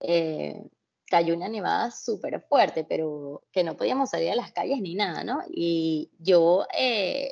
eh, 0.00 0.68
cayó 1.06 1.34
una 1.34 1.48
nevada 1.48 1.92
súper 1.92 2.40
fuerte, 2.40 2.84
pero 2.84 3.44
que 3.52 3.62
no 3.62 3.76
podíamos 3.76 4.10
salir 4.10 4.30
a 4.30 4.34
las 4.34 4.50
calles 4.52 4.80
ni 4.80 4.96
nada, 4.96 5.22
¿no? 5.22 5.42
Y 5.48 6.10
yo 6.18 6.66
eh, 6.76 7.30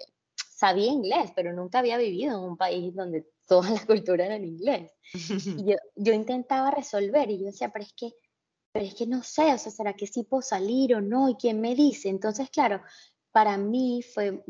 sabía 0.63 0.93
inglés, 0.93 1.33
pero 1.35 1.53
nunca 1.53 1.81
había 1.81 1.99
vivido 1.99 2.39
en 2.39 2.51
un 2.51 2.57
país 2.57 2.95
donde 2.95 3.27
toda 3.49 3.69
la 3.71 3.85
cultura 3.85 4.27
era 4.27 4.37
en 4.37 4.45
inglés. 4.45 4.93
Y 5.61 5.71
yo, 5.71 5.77
yo 5.97 6.13
intentaba 6.13 6.71
resolver 6.71 7.29
y 7.31 7.41
yo 7.41 7.47
decía, 7.47 7.71
pero 7.71 7.85
es 7.85 7.93
que, 7.95 8.13
pero 8.73 8.87
es 8.87 8.95
que 8.95 9.07
no 9.07 9.25
sé, 9.25 9.53
o 9.53 9.59
sea, 9.59 9.73
¿será 9.73 9.95
que 9.95 10.07
sí 10.07 10.23
puedo 10.23 10.43
salir 10.43 10.95
o 10.95 11.01
no? 11.01 11.29
¿Y 11.29 11.35
quién 11.35 11.61
me 11.61 11.75
dice? 11.75 12.09
Entonces, 12.09 12.49
claro, 12.49 12.81
para 13.33 13.59
mí 13.59 14.03
fue 14.15 14.45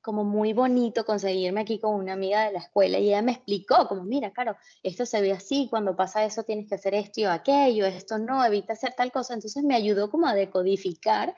como 0.00 0.22
muy 0.22 0.52
bonito 0.52 1.04
conseguirme 1.04 1.62
aquí 1.62 1.80
con 1.80 1.94
una 1.94 2.12
amiga 2.12 2.44
de 2.44 2.52
la 2.52 2.60
escuela 2.60 2.98
y 2.98 3.08
ella 3.08 3.22
me 3.22 3.32
explicó 3.32 3.88
como, 3.88 4.04
mira, 4.04 4.30
claro, 4.32 4.56
esto 4.82 5.04
se 5.04 5.20
ve 5.20 5.32
así, 5.32 5.66
cuando 5.68 5.96
pasa 5.96 6.24
eso 6.24 6.44
tienes 6.44 6.68
que 6.68 6.76
hacer 6.76 6.94
esto 6.94 7.22
o 7.22 7.30
aquello, 7.30 7.86
esto 7.86 8.18
no, 8.18 8.44
evita 8.44 8.74
hacer 8.74 8.94
tal 8.96 9.10
cosa. 9.10 9.34
Entonces 9.34 9.64
me 9.64 9.74
ayudó 9.74 10.10
como 10.10 10.28
a 10.28 10.34
decodificar 10.34 11.34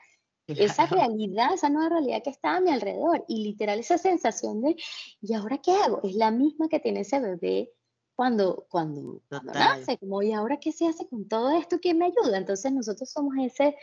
esa 0.47 0.85
realidad, 0.85 1.53
esa 1.53 1.69
nueva 1.69 1.89
realidad 1.89 2.23
que 2.23 2.29
estaba 2.29 2.57
a 2.57 2.61
mi 2.61 2.71
alrededor 2.71 3.25
y 3.27 3.43
literal 3.43 3.79
esa 3.79 3.97
sensación 3.97 4.61
de, 4.61 4.75
¿y 5.21 5.33
ahora 5.33 5.57
qué 5.57 5.71
hago? 5.71 6.01
Es 6.03 6.15
la 6.15 6.31
misma 6.31 6.69
que 6.69 6.79
tiene 6.79 7.01
ese 7.01 7.19
bebé 7.19 7.71
cuando, 8.15 8.65
cuando, 8.69 9.21
cuando 9.29 9.53
nace, 9.53 9.97
como, 9.97 10.23
¿y 10.23 10.31
ahora 10.31 10.57
qué 10.57 10.71
se 10.71 10.87
hace 10.87 11.07
con 11.07 11.27
todo 11.27 11.51
esto? 11.51 11.79
¿Quién 11.79 11.99
me 11.99 12.05
ayuda? 12.05 12.37
Entonces 12.37 12.71
nosotros 12.71 13.09
somos 13.09 13.35
ese, 13.39 13.75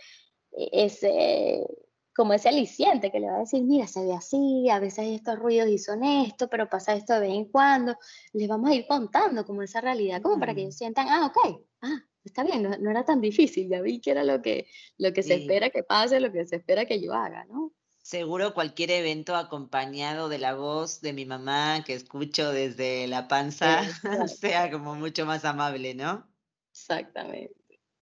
ese 0.50 1.66
como 2.14 2.33
ese 2.33 2.48
aliciente 2.48 3.11
que 3.11 3.18
le 3.18 3.27
va 3.27 3.37
a 3.37 3.40
decir, 3.40 3.62
mira, 3.64 3.87
se 3.87 4.05
ve 4.05 4.12
así, 4.12 4.68
a 4.70 4.79
veces 4.79 5.00
hay 5.00 5.14
estos 5.16 5.38
ruidos 5.38 5.68
y 5.68 5.79
son 5.79 6.05
esto, 6.05 6.48
pero 6.48 6.68
pasa 6.68 6.94
esto 6.94 7.14
de 7.14 7.20
vez 7.20 7.31
en 7.31 7.46
cuando. 7.46 7.96
Les 8.33 8.48
vamos 8.48 8.70
a 8.70 8.74
ir 8.74 8.87
contando 8.87 9.44
como 9.44 9.62
esa 9.62 9.81
realidad, 9.81 10.22
como 10.22 10.38
para 10.38 10.55
que 10.55 10.62
ellos 10.62 10.77
sientan, 10.77 11.09
ah, 11.09 11.27
ok, 11.27 11.61
ah, 11.83 12.05
está 12.24 12.44
bien, 12.44 12.62
no, 12.62 12.90
era 12.90 13.05
tan 13.05 13.20
difícil, 13.20 13.68
ya 13.68 13.81
vi 13.81 14.00
que 14.00 14.12
era 14.12 14.22
lo 14.22 14.40
que, 14.40 14.68
lo 14.96 15.12
que 15.12 15.22
se 15.22 15.35
espera 15.35 15.70
que 15.70 15.83
pase, 15.83 16.20
lo 16.20 16.31
que 16.31 16.46
se 16.46 16.57
espera 16.57 16.87
que 16.87 17.03
yo 17.03 17.12
haga, 17.12 17.44
¿no? 17.46 17.72
Seguro 18.00 18.55
cualquier 18.55 18.90
evento 18.90 19.35
acompañado 19.35 20.29
de 20.29 20.38
la 20.38 20.55
voz 20.55 21.00
de 21.00 21.14
mi 21.14 21.24
mamá 21.24 21.83
que 21.85 21.94
escucho 21.94 22.53
desde 22.53 23.07
la 23.09 23.29
panza 23.29 23.83
sea 24.29 24.70
como 24.70 24.94
mucho 24.94 25.27
más 25.27 25.44
amable, 25.44 25.94
¿no? 25.94 26.29
Exactamente. 26.70 27.55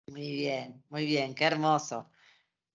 Muy 0.06 0.32
bien, 0.32 0.84
muy 0.90 1.06
bien, 1.06 1.34
qué 1.34 1.44
hermoso. 1.44 2.10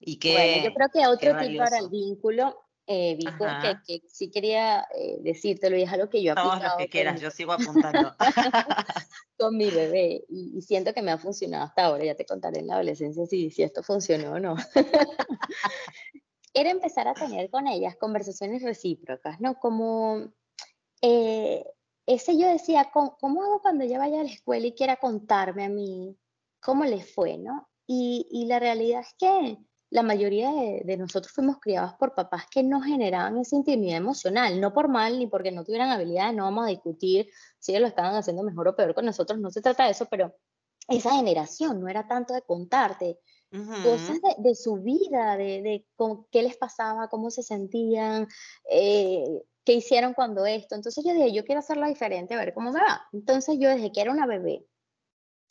Y 0.02 0.20
bueno, 0.34 0.64
yo 0.66 0.74
creo 0.74 0.90
que 0.90 1.08
otro 1.08 1.40
tip 1.40 1.58
para 1.58 1.78
el 1.78 1.90
vínculo, 1.90 2.58
eh, 2.88 3.18
que, 3.86 4.02
sí 4.10 4.30
quería 4.30 4.86
eh, 4.96 5.18
decírtelo 5.22 5.78
y 5.78 5.84
es 5.84 5.94
algo 5.94 6.10
que 6.10 6.22
yo 6.22 6.34
he 6.34 6.36
Todos 6.36 6.62
los 6.62 6.74
que 6.78 6.90
quieras, 6.90 7.22
yo 7.22 7.32
sigo 7.32 7.54
apuntando. 7.54 8.14
con 9.38 9.58
mi 9.58 9.72
bebé 9.72 10.24
y, 10.30 10.62
siento 10.62 10.94
que 10.94 11.02
me 11.02 11.12
ha 11.12 11.18
funcionado 11.18 11.64
hasta 11.64 11.86
ahora, 11.86 12.06
ya 12.06 12.16
te 12.16 12.26
contaré 12.26 12.60
en 12.60 12.68
la 12.68 12.76
adolescencia 12.76 13.26
si, 13.26 13.50
si 13.50 13.64
esto 13.64 13.82
funcionó 13.82 14.34
o 14.34 14.40
no. 14.40 14.56
Era 16.54 16.70
empezar 16.70 17.08
a 17.08 17.14
tener 17.14 17.50
con 17.50 17.68
ellas 17.68 17.96
conversaciones 17.96 18.62
recíprocas, 18.62 19.40
¿no? 19.40 19.58
Como 19.58 20.32
eh, 21.02 21.66
ese 22.06 22.38
yo 22.38 22.48
decía, 22.48 22.92
¿cómo, 22.94 23.18
¿cómo, 23.20 23.42
hago 23.42 23.62
cuando 23.62 23.84
ella 23.84 23.98
vaya 23.98 24.20
a 24.22 24.24
la 24.24 24.32
escuela 24.32 24.68
y 24.68 24.74
quiera 24.74 24.98
contarme 24.98 25.66
a 25.66 25.70
mí 25.70 26.16
cómo 26.60 26.86
le 26.86 27.02
fue, 27.02 27.38
¿no? 27.38 27.68
Y, 27.88 28.28
y 28.30 28.46
la 28.46 28.60
realidad 28.60 29.02
es 29.02 29.16
que 29.18 29.58
la 29.92 30.04
mayoría 30.04 30.50
de, 30.52 30.98
nosotros 30.98 31.34
fuimos 31.34 31.58
criados 31.60 31.94
por 32.00 32.16
papás 32.16 32.46
que 32.50 32.64
no 32.64 32.82
generaban 32.82 33.38
esa 33.38 33.58
intimidad 33.58 33.98
emocional, 33.98 34.60
no 34.60 34.74
por 34.74 34.88
mal 34.88 35.20
ni 35.20 35.28
porque 35.28 35.52
no 35.52 35.66
tuvieran 35.66 35.90
habilidades, 35.90 36.34
no 36.34 36.46
vamos 36.46 36.66
a 36.66 36.70
discutir 36.70 37.30
si 37.60 37.74
ellos 37.74 37.82
lo 37.82 37.88
estaban 37.88 38.16
haciendo 38.16 38.42
mejor 38.42 38.70
o 38.70 38.76
peor 38.76 38.96
con 38.96 39.06
nosotros, 39.06 39.38
no 39.40 39.52
se 39.52 39.62
trata 39.62 39.86
de 39.86 39.92
eso, 39.92 40.08
pero 40.10 40.34
esa 40.88 41.12
generación 41.12 41.82
no 41.82 41.90
era 41.90 42.08
tanto 42.08 42.34
de 42.34 42.42
contarte 42.42 43.20
cosas 43.84 44.18
de, 44.38 44.56
su 44.56 44.76
vida, 44.78 45.36
de, 45.36 45.86
qué 46.32 46.42
les 46.42 46.56
pasaba, 46.56 47.10
cómo 47.10 47.30
se 47.30 47.44
sentían, 47.44 48.30
eh, 48.70 49.44
qué 49.66 49.74
hicieron 49.74 50.14
cuando 50.14 50.46
esto. 50.46 50.76
Entonces 50.76 51.04
yo 51.06 51.14
dije, 51.14 51.34
yo 51.34 51.44
quiero 51.44 51.60
hacerlo 51.60 51.86
diferente, 51.86 52.34
a 52.34 52.38
ver 52.38 52.54
cómo 52.54 52.72
me 52.72 52.80
va. 52.80 53.02
Entonces 53.12 53.58
yo 53.60 53.70
desde 53.70 53.92
que 53.92 54.00
era 54.00 54.12
una 54.12 54.26
bebé, 54.26 54.66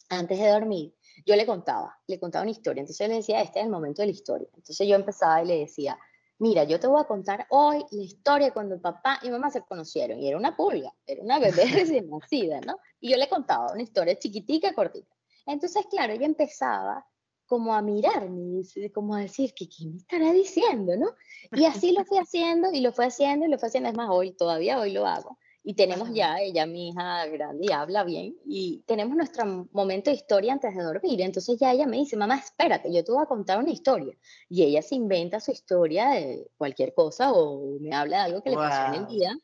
antes 0.08 0.38
de 0.38 0.48
dormir, 0.48 0.94
yo 1.26 1.36
le 1.36 1.46
contaba, 1.46 1.98
le 2.06 2.18
contaba 2.18 2.42
una 2.42 2.50
historia. 2.50 2.80
Entonces 2.80 3.06
yo 3.06 3.08
le 3.08 3.18
decía, 3.18 3.40
este 3.40 3.60
es 3.60 3.64
el 3.64 3.70
momento 3.70 4.02
de 4.02 4.06
la 4.06 4.12
historia. 4.12 4.48
Entonces 4.54 4.86
yo 4.86 4.94
empezaba 4.94 5.42
y 5.42 5.46
le 5.46 5.58
decía, 5.58 5.98
mira, 6.38 6.64
yo 6.64 6.80
te 6.80 6.86
voy 6.86 7.00
a 7.00 7.04
contar 7.04 7.46
hoy 7.50 7.84
la 7.90 8.02
historia 8.02 8.52
cuando 8.52 8.80
papá 8.80 9.18
y 9.22 9.30
mamá 9.30 9.50
se 9.50 9.62
conocieron. 9.62 10.18
Y 10.18 10.28
era 10.28 10.36
una 10.36 10.56
pulga, 10.56 10.92
era 11.06 11.22
una 11.22 11.38
bebé 11.38 11.64
recién 11.72 12.10
nacida, 12.10 12.60
¿no? 12.60 12.78
Y 13.00 13.10
yo 13.10 13.16
le 13.16 13.28
contaba 13.28 13.72
una 13.72 13.82
historia 13.82 14.18
chiquitica, 14.18 14.74
cortita. 14.74 15.14
Entonces, 15.46 15.86
claro, 15.90 16.12
ella 16.12 16.26
empezaba 16.26 17.06
como 17.46 17.74
a 17.74 17.82
mirarme, 17.82 18.62
como 18.94 19.16
a 19.16 19.20
decir, 19.20 19.52
¿qué, 19.54 19.68
¿qué 19.68 19.84
me 19.86 19.96
estará 19.96 20.30
diciendo, 20.30 20.96
no? 20.96 21.08
Y 21.52 21.64
así 21.64 21.92
lo 21.92 22.04
fui 22.04 22.18
haciendo 22.18 22.70
y 22.72 22.80
lo 22.80 22.92
fue 22.92 23.06
haciendo 23.06 23.46
y 23.46 23.48
lo 23.48 23.58
fue 23.58 23.68
haciendo. 23.68 23.88
Es 23.88 23.96
más, 23.96 24.08
hoy, 24.10 24.32
todavía 24.32 24.78
hoy 24.78 24.92
lo 24.92 25.06
hago 25.06 25.36
y 25.70 25.74
tenemos 25.74 26.12
ya, 26.12 26.40
ella, 26.40 26.66
mi 26.66 26.88
hija 26.88 27.26
grande, 27.26 27.66
y 27.68 27.70
habla 27.70 28.02
bien, 28.02 28.36
y 28.44 28.82
tenemos 28.88 29.16
nuestro 29.16 29.68
momento 29.70 30.10
de 30.10 30.16
historia 30.16 30.52
antes 30.52 30.74
de 30.74 30.82
dormir. 30.82 31.20
Entonces 31.20 31.60
ya 31.60 31.70
ella 31.70 31.86
me 31.86 31.98
dice, 31.98 32.16
mamá, 32.16 32.38
espérate, 32.38 32.92
yo 32.92 33.04
te 33.04 33.12
voy 33.12 33.22
a 33.22 33.26
contar 33.26 33.60
una 33.60 33.70
historia. 33.70 34.12
Y 34.48 34.64
ella 34.64 34.82
se 34.82 34.96
inventa 34.96 35.38
su 35.38 35.52
historia 35.52 36.10
de 36.10 36.50
cualquier 36.58 36.92
cosa 36.92 37.32
o 37.32 37.78
me 37.78 37.94
habla 37.94 38.16
de 38.16 38.22
algo 38.24 38.42
que 38.42 38.50
le 38.50 38.56
pasó 38.56 38.92
en 38.92 39.02
el 39.02 39.06
día. 39.06 39.38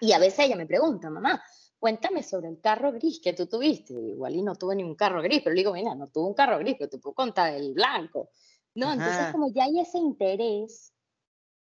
Y 0.00 0.12
a 0.12 0.18
veces 0.18 0.46
ella 0.46 0.56
me 0.56 0.64
pregunta, 0.64 1.10
mamá, 1.10 1.42
cuéntame 1.78 2.22
sobre 2.22 2.48
el 2.48 2.58
carro 2.58 2.92
gris 2.92 3.20
que 3.22 3.34
tú 3.34 3.46
tuviste. 3.46 3.92
Igual 3.92 4.36
y 4.36 4.42
no 4.42 4.54
tuve 4.54 4.74
ningún 4.74 4.94
carro 4.94 5.20
gris, 5.20 5.42
pero 5.44 5.54
le 5.54 5.60
digo, 5.60 5.74
mira, 5.74 5.94
no 5.94 6.06
tuve 6.06 6.26
un 6.26 6.34
carro 6.34 6.58
gris, 6.58 6.76
pero 6.78 6.88
te 6.88 6.96
puedo 6.96 7.12
contar 7.12 7.52
el 7.52 7.74
blanco. 7.74 8.30
No, 8.74 8.90
entonces 8.90 9.30
como 9.30 9.52
ya 9.52 9.64
hay 9.64 9.78
ese 9.78 9.98
interés 9.98 10.94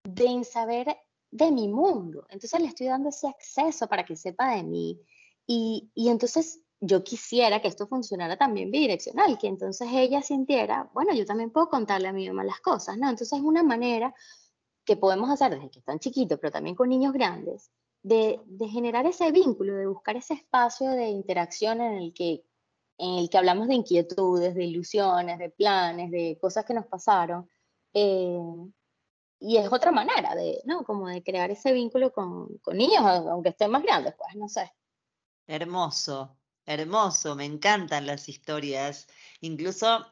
de 0.05 0.45
saber 0.45 0.95
de 1.31 1.51
mi 1.51 1.69
mundo. 1.69 2.27
Entonces 2.31 2.61
le 2.61 2.67
estoy 2.67 2.87
dando 2.87 3.09
ese 3.11 3.29
acceso 3.29 3.87
para 3.87 4.05
que 4.05 4.17
sepa 4.17 4.55
de 4.55 4.63
mí. 4.63 5.01
Y, 5.47 5.91
y 5.95 6.09
entonces 6.09 6.63
yo 6.81 7.03
quisiera 7.03 7.61
que 7.61 7.69
esto 7.69 7.87
funcionara 7.87 8.37
también 8.37 8.71
bidireccional, 8.71 9.39
que 9.39 9.49
entonces 9.49 9.89
ella 9.93 10.23
sintiera, 10.23 10.91
bueno, 10.95 11.15
yo 11.15 11.25
también 11.25 11.51
puedo 11.51 11.69
contarle 11.69 12.09
a 12.09 12.13
mi 12.13 12.29
mamá 12.29 12.45
las 12.45 12.61
cosas, 12.61 12.97
¿no? 12.99 13.09
Entonces 13.09 13.39
es 13.39 13.45
una 13.45 13.63
manera 13.63 14.15
que 14.85 14.97
podemos 14.97 15.31
hacer 15.31 15.55
desde 15.55 15.71
que 15.71 15.81
están 15.81 15.99
chiquitos, 15.99 16.39
pero 16.41 16.53
también 16.53 16.77
con 16.77 16.89
niños 16.89 17.13
grandes, 17.13 17.71
de, 18.03 18.41
de, 18.47 18.69
generar 18.69 19.07
ese 19.07 19.33
vínculo, 19.33 19.75
de 19.75 19.87
buscar 19.87 20.17
ese 20.17 20.35
espacio 20.35 20.91
de 20.91 21.09
interacción 21.09 21.81
en 21.81 21.95
el 21.95 22.15
que 22.15 22.45
en 22.99 23.15
el 23.15 23.31
que 23.31 23.39
hablamos 23.39 23.69
de 23.69 23.75
inquietudes, 23.75 24.55
de 24.55 24.65
ilusiones, 24.65 25.39
de 25.39 25.51
planes, 25.51 26.11
de 26.11 26.37
cosas 26.41 26.65
que 26.65 26.75
nos 26.75 26.87
pasaron, 26.87 27.49
eh, 27.95 28.41
y 29.41 29.57
es 29.57 29.73
otra 29.73 29.93
manera 29.93 30.35
de, 30.35 30.61
¿no? 30.65 30.85
Como 30.85 31.09
de 31.09 31.23
crear 31.23 31.51
ese 31.51 31.73
vínculo 31.73 32.13
con, 32.13 32.59
con 32.59 32.77
niños, 32.77 33.01
aunque 33.03 33.51
estén 33.51 33.71
más 33.71 33.83
grandes, 33.83 34.15
pues, 34.17 34.35
no 34.35 34.49
sé. 34.49 34.73
Hermoso, 35.47 36.37
hermoso, 36.67 37.35
me 37.37 37.45
encantan 37.45 38.07
las 38.07 38.29
historias. 38.29 39.07
Incluso 39.41 40.07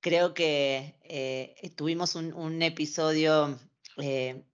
creo 0.00 0.34
que 0.34 0.98
eh, 1.04 1.72
tuvimos 1.76 2.16
un, 2.16 2.62
episodio 2.62 3.58
eh, 3.98 4.44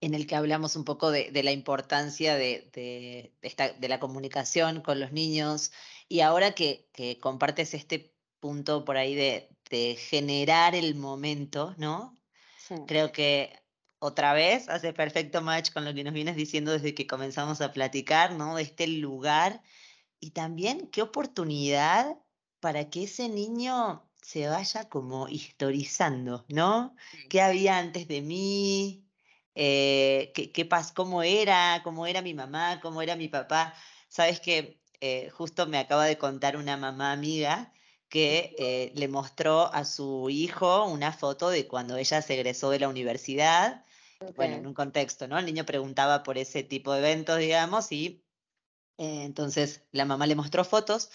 en 0.00 0.14
el 0.14 0.26
que 0.26 0.36
hablamos 0.36 0.76
un 0.76 0.84
poco 0.84 1.10
de, 1.10 1.30
la 1.42 1.50
importancia 1.50 2.36
de, 2.36 2.70
de, 2.72 3.88
la 3.88 4.00
comunicación 4.00 4.80
con 4.80 5.00
los 5.00 5.12
niños 5.12 5.72
y 6.08 6.20
ahora 6.20 6.52
que, 6.52 6.88
que 6.92 7.18
compartes 7.18 7.74
este 7.74 8.14
punto 8.38 8.84
por 8.84 8.96
ahí 8.96 9.14
de 9.16 9.96
generar 9.96 10.76
el 10.76 10.94
momento, 10.94 11.74
¿no? 11.76 12.17
Creo 12.86 13.12
que 13.12 13.52
otra 13.98 14.32
vez 14.32 14.68
hace 14.68 14.92
perfecto 14.92 15.42
match 15.42 15.72
con 15.72 15.84
lo 15.84 15.94
que 15.94 16.04
nos 16.04 16.14
vienes 16.14 16.36
diciendo 16.36 16.72
desde 16.72 16.94
que 16.94 17.06
comenzamos 17.06 17.60
a 17.60 17.72
platicar, 17.72 18.32
¿no? 18.32 18.56
De 18.56 18.62
este 18.62 18.86
lugar. 18.86 19.62
Y 20.20 20.30
también 20.30 20.88
qué 20.88 21.02
oportunidad 21.02 22.16
para 22.60 22.90
que 22.90 23.04
ese 23.04 23.28
niño 23.28 24.08
se 24.22 24.48
vaya 24.48 24.88
como 24.88 25.28
historizando, 25.28 26.44
¿no? 26.48 26.94
¿Qué 27.28 27.40
había 27.40 27.78
antes 27.78 28.08
de 28.08 28.20
mí? 28.20 29.04
Eh, 29.54 30.32
¿qué, 30.34 30.52
qué 30.52 30.68
¿Cómo 30.94 31.22
era? 31.22 31.80
¿Cómo 31.82 32.06
era 32.06 32.22
mi 32.22 32.34
mamá? 32.34 32.80
¿Cómo 32.80 33.02
era 33.02 33.16
mi 33.16 33.28
papá? 33.28 33.74
Sabes 34.08 34.40
que 34.40 34.80
eh, 35.00 35.30
justo 35.30 35.66
me 35.66 35.78
acaba 35.78 36.04
de 36.04 36.18
contar 36.18 36.56
una 36.56 36.76
mamá 36.76 37.12
amiga 37.12 37.72
que 38.08 38.54
eh, 38.58 38.92
le 38.94 39.08
mostró 39.08 39.72
a 39.72 39.84
su 39.84 40.30
hijo 40.30 40.86
una 40.86 41.12
foto 41.12 41.50
de 41.50 41.66
cuando 41.66 41.96
ella 41.96 42.22
se 42.22 42.34
egresó 42.34 42.70
de 42.70 42.80
la 42.80 42.88
universidad 42.88 43.84
bueno, 44.36 44.56
en 44.56 44.66
un 44.66 44.74
contexto, 44.74 45.28
¿no? 45.28 45.38
El 45.38 45.46
niño 45.46 45.64
preguntaba 45.64 46.22
por 46.22 46.38
ese 46.38 46.62
tipo 46.62 46.92
de 46.92 46.98
eventos, 46.98 47.38
digamos, 47.38 47.92
y 47.92 48.24
eh, 48.98 49.22
entonces 49.24 49.84
la 49.92 50.04
mamá 50.04 50.26
le 50.26 50.34
mostró 50.34 50.64
fotos 50.64 51.10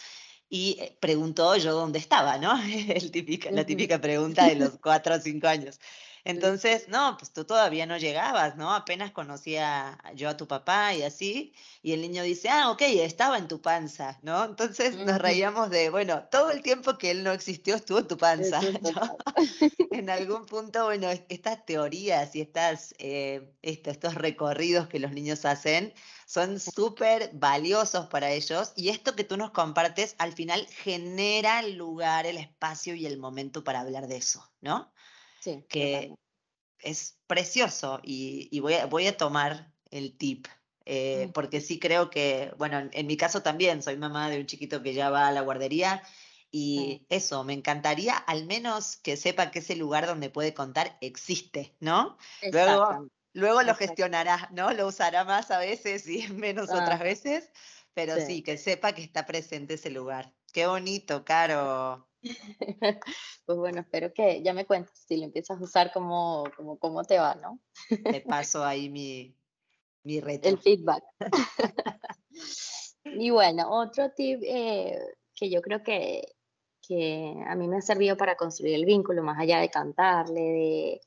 y 0.50 0.78
eh, 0.80 0.98
preguntó 1.00 1.56
yo 1.58 1.74
dónde 1.74 2.00
estaba, 2.00 2.38
¿no? 2.38 2.54
El 2.64 3.12
típica, 3.12 3.52
la 3.52 3.66
típica 3.66 4.00
pregunta 4.00 4.48
de 4.48 4.56
los 4.56 4.80
cuatro 4.80 5.16
o 5.16 5.20
cinco 5.20 5.48
años. 5.48 5.80
Entonces, 6.26 6.88
no, 6.88 7.18
pues 7.18 7.32
tú 7.32 7.44
todavía 7.44 7.86
no 7.86 7.98
llegabas, 7.98 8.56
¿no? 8.56 8.74
Apenas 8.74 9.12
conocía 9.12 9.98
yo 10.16 10.30
a 10.30 10.38
tu 10.38 10.48
papá 10.48 10.94
y 10.94 11.04
así, 11.04 11.54
y 11.82 11.92
el 11.92 12.02
niño 12.02 12.24
dice, 12.24 12.50
ah, 12.50 12.72
ok, 12.72 12.82
estaba 12.82 13.38
en 13.38 13.50
tu 13.50 13.62
panza, 13.62 14.20
¿no? 14.22 14.46
Entonces 14.46 14.96
nos 14.96 15.20
reíamos 15.20 15.70
de, 15.70 15.90
bueno, 15.90 16.24
todo 16.32 16.52
el 16.52 16.62
tiempo 16.62 16.98
que 16.98 17.12
él 17.12 17.24
no 17.24 17.34
existió 17.34 17.76
estuvo 17.76 18.00
en 18.00 18.08
tu 18.08 18.18
panza, 18.18 18.62
¿no? 18.62 19.18
en 19.92 20.10
algún 20.10 20.46
punto, 20.46 20.86
bueno, 20.86 21.10
estas 21.28 21.66
teorías 21.66 22.36
y 22.36 22.42
estas, 22.42 22.96
eh, 23.00 23.54
estos 23.62 24.16
recorridos 24.16 24.88
que 24.88 25.00
los 25.00 25.12
niños 25.12 25.44
hacen 25.44 25.94
son 26.26 26.60
súper 26.60 27.32
valiosos 27.34 28.08
para 28.08 28.32
ellos 28.32 28.72
y 28.78 28.90
esto 28.90 29.16
que 29.16 29.26
tú 29.26 29.36
nos 29.36 29.52
compartes 29.52 30.16
al 30.20 30.32
final 30.32 30.66
genera 30.68 31.60
el 31.60 31.76
lugar, 31.76 32.26
el 32.26 32.38
espacio 32.38 32.96
y 32.96 33.06
el 33.06 33.18
momento 33.18 33.64
para 33.64 33.82
hablar 33.82 34.08
de 34.08 34.18
eso, 34.18 34.50
¿no? 34.62 34.93
Que 35.70 36.14
es 36.80 37.18
precioso 37.28 38.00
y, 38.04 38.60
voy, 38.60 38.74
a, 38.76 38.86
voy, 38.86 39.08
a, 39.08 39.18
tomar 39.18 39.72
el 39.90 40.18
tip. 40.18 40.48
Eh, 40.86 41.32
porque 41.34 41.62
sí 41.62 41.80
creo 41.80 42.10
que, 42.10 42.54
bueno, 42.58 42.90
en, 42.92 43.08
mi 43.08 43.16
caso 43.16 43.42
también 43.42 43.82
soy 43.82 43.96
mamá 43.96 44.30
de 44.30 44.40
un 44.40 44.46
chiquito 44.46 44.84
que 44.84 44.94
ya 44.94 45.10
va 45.10 45.28
a 45.28 45.32
la 45.32 45.42
guardería 45.42 46.04
y 46.52 47.06
eso, 47.10 47.44
me 47.44 47.54
encantaría 47.54 48.16
al 48.16 48.46
menos 48.46 48.98
que 48.98 49.18
sepa 49.18 49.50
que 49.50 49.60
ese 49.60 49.76
lugar 49.76 50.06
donde 50.06 50.30
puede 50.30 50.54
contar 50.54 50.98
existe, 51.02 51.76
¿no? 51.80 52.18
Luego, 52.52 53.08
luego 53.34 53.64
lo 53.64 53.74
gestionará, 53.74 54.50
¿no? 54.52 54.72
Lo 54.72 54.88
usará 54.88 55.24
más 55.24 55.50
a 55.52 55.58
veces 55.58 56.08
y 56.08 56.28
menos 56.34 56.70
otras 56.70 57.00
veces, 57.00 57.50
pero 57.94 58.18
sí. 58.18 58.44
que 58.44 58.58
sepa 58.58 58.94
que 58.94 59.02
está 59.02 59.26
presente 59.26 59.76
ese 59.76 59.90
lugar. 59.90 60.34
Qué 60.52 60.68
bonito, 60.68 61.26
Caro. 61.26 62.08
Pues 63.46 63.58
bueno, 63.58 63.82
espero 63.82 64.14
que 64.14 64.42
ya 64.42 64.54
me 64.54 64.66
cuentes 64.66 64.94
si 65.06 65.18
lo 65.18 65.26
empiezas 65.26 65.60
a 65.60 65.64
usar, 65.64 65.92
cómo, 65.94 66.46
cómo, 66.56 66.78
cómo 66.78 67.04
te 67.04 67.20
va, 67.20 67.36
¿no? 67.36 67.60
Te 67.90 68.22
paso 68.22 68.64
ahí 68.64 68.90
mi, 68.90 69.36
mi 70.04 70.20
reto. 70.22 70.48
El 70.48 70.58
feedback. 70.60 71.04
y 73.06 73.30
bueno, 73.32 73.70
otro 73.70 74.12
tip 74.12 74.40
eh, 74.44 74.98
que 75.36 75.50
yo 75.50 75.62
creo 75.62 75.84
que, 75.84 76.24
que 76.88 77.36
a 77.46 77.56
mí 77.56 77.68
me 77.68 77.78
ha 77.78 77.82
servido 77.82 78.16
para 78.16 78.36
construir 78.36 78.76
el 78.76 78.86
vínculo, 78.86 79.24
más 79.24 79.40
allá 79.40 79.60
de 79.60 79.70
cantarle, 79.70 80.42
de 80.42 81.02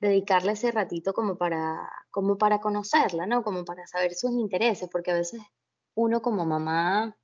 dedicarle 0.00 0.52
ese 0.52 0.70
ratito 0.70 1.12
como 1.12 1.36
para, 1.36 1.88
como 2.10 2.38
para 2.38 2.58
conocerla, 2.60 3.26
¿no? 3.26 3.42
Como 3.42 3.64
para 3.64 3.86
saber 3.86 4.14
sus 4.14 4.32
intereses, 4.32 4.88
porque 4.90 5.10
a 5.10 5.16
veces 5.16 5.42
uno 5.94 6.22
como 6.22 6.44
mamá 6.44 7.16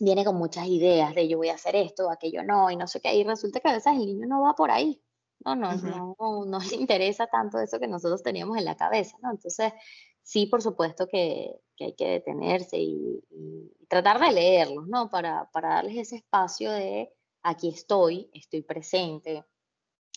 viene 0.00 0.24
con 0.24 0.36
muchas 0.36 0.66
ideas 0.66 1.14
de 1.14 1.28
yo 1.28 1.36
voy 1.36 1.50
a 1.50 1.54
hacer 1.54 1.76
esto, 1.76 2.10
aquello 2.10 2.42
no, 2.42 2.70
y 2.70 2.76
no 2.76 2.88
sé 2.88 3.00
qué, 3.00 3.14
y 3.14 3.22
resulta 3.22 3.60
que 3.60 3.68
a 3.68 3.74
veces 3.74 3.92
el 3.92 4.06
niño 4.06 4.26
no 4.26 4.42
va 4.42 4.54
por 4.54 4.70
ahí, 4.70 5.00
no, 5.44 5.54
no, 5.54 5.74
no, 5.76 6.16
no, 6.46 6.58
le 6.58 6.76
interesa 6.76 7.26
tanto 7.26 7.58
eso 7.60 7.78
que 7.78 7.86
nosotros 7.86 8.22
teníamos 8.22 8.58
en 8.58 8.64
la 8.64 8.76
cabeza, 8.76 9.16
¿no? 9.22 9.30
Entonces, 9.30 9.72
sí, 10.22 10.46
por 10.46 10.62
supuesto 10.62 11.06
que, 11.06 11.60
que 11.76 11.84
hay 11.84 11.92
que 11.94 12.08
detenerse 12.08 12.78
y, 12.78 13.22
tratar 13.88 14.20
de 14.20 14.32
leerlos, 14.32 14.86
¿no? 14.86 15.10
Para, 15.10 15.50
para, 15.50 15.70
darles 15.70 15.96
ese 15.96 16.16
espacio 16.16 16.70
de 16.70 17.12
aquí 17.42 17.68
estoy, 17.68 18.30
estoy 18.32 18.62
presente. 18.62 19.44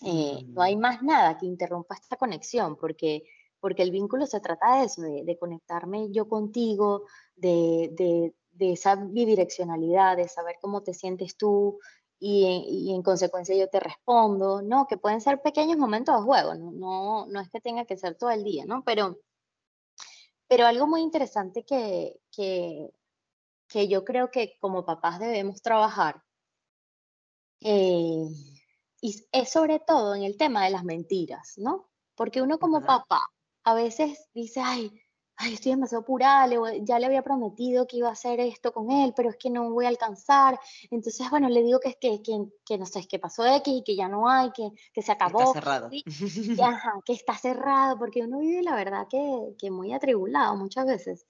Eh, 0.06 0.44
no 0.48 0.62
hay 0.62 0.76
mm. 0.76 0.80
más 0.80 1.02
nada 1.02 1.38
que 1.40 1.48
interrumpa 1.48 1.96
esta 1.96 2.16
conexión, 2.16 2.76
porque 2.76 3.24
porque 3.64 3.82
el 3.82 3.92
vínculo 3.92 4.26
se 4.26 4.42
trata 4.42 4.80
de 4.80 4.86
eso, 4.88 5.02
de, 5.02 5.24
de 5.24 5.38
conectarme 5.38 6.12
yo 6.12 6.28
contigo, 6.28 7.06
de, 7.38 7.92
de, 7.94 8.34
de 8.54 8.74
esa 8.74 8.96
bidireccionalidad, 8.96 10.18
de 10.18 10.28
saber 10.28 10.56
cómo 10.62 10.82
te 10.82 10.94
sientes 10.94 11.36
tú 11.38 11.80
y, 12.20 12.94
en 12.94 13.04
consecuencia 13.04 13.56
yo 13.56 13.68
te 13.70 13.80
respondo, 13.80 14.62
¿no? 14.62 14.88
Que 14.88 14.98
pueden 14.98 15.20
ser 15.20 15.42
pequeños 15.42 15.78
momentos 15.78 16.16
de 16.16 16.22
juego, 16.24 16.56
no, 16.56 17.26
no, 17.26 17.42
es 17.42 17.50
que 17.50 17.60
tenga 17.60 17.86
que 17.86 17.98
ser 17.98 18.16
todo 18.16 18.30
el 18.30 18.44
día, 18.44 18.66
¿no? 18.66 18.84
Pero, 18.86 19.20
pero 20.48 20.66
algo 20.66 20.88
muy 20.88 21.02
interesante 21.02 21.66
que, 21.66 22.22
que, 22.32 22.90
que 23.68 23.88
yo 23.88 24.06
creo 24.06 24.32
que 24.32 24.58
como 24.60 24.86
papás 24.86 25.20
debemos 25.20 25.62
trabajar 25.62 26.24
eh, 27.60 28.28
y 29.02 29.26
es 29.32 29.50
sobre 29.50 29.80
todo 29.80 30.16
en 30.16 30.24
el 30.24 30.38
tema 30.38 30.64
de 30.64 30.72
las 30.72 30.84
mentiras, 30.84 31.54
¿no? 31.58 31.90
Porque 32.16 32.42
uno 32.42 32.60
como 32.60 32.86
papá 32.86 33.22
a 33.64 33.74
veces 33.74 34.30
dice, 34.34 34.62
ay, 34.62 34.92
ay, 35.38 35.54
estoy 35.54 35.72
demasiado 35.72 36.04
apurada, 36.04 36.48
ya 36.82 37.00
le 37.00 37.06
había 37.06 37.24
prometido 37.24 37.88
que 37.88 37.98
iba 37.98 38.10
a 38.10 38.14
hacer 38.14 38.40
esto 38.40 38.72
con 38.72 38.92
él, 38.92 39.14
pero 39.16 39.30
es 39.30 39.38
que 39.38 39.50
no 39.50 39.72
voy 39.72 39.86
a 39.86 39.90
alcanzar. 39.90 40.60
Entonces, 40.92 41.30
bueno, 41.30 41.50
le 41.50 41.64
digo 41.64 41.80
que 41.80 41.90
es 41.90 41.98
que, 41.98 42.22
que, 42.22 42.46
que 42.66 42.78
no 42.78 42.86
sé, 42.86 43.08
que 43.08 43.20
pasó 43.20 43.46
X 43.46 43.74
y 43.74 43.84
que 43.84 43.96
ya 43.96 44.08
no 44.08 44.30
hay, 44.30 44.52
que, 44.52 44.70
que 44.94 45.02
se 45.02 45.12
acabó. 45.12 45.40
Está 45.42 45.54
cerrado. 45.54 45.90
ajá, 46.64 46.94
que 47.06 47.14
está 47.14 47.36
cerrado, 47.38 47.98
porque 47.98 48.22
uno 48.22 48.40
vive, 48.40 48.62
la 48.62 48.76
verdad, 48.76 49.08
que, 49.10 49.56
que 49.58 49.72
muy 49.72 49.94
atribulado 49.94 50.56
muchas 50.56 50.86
veces. 50.86 51.26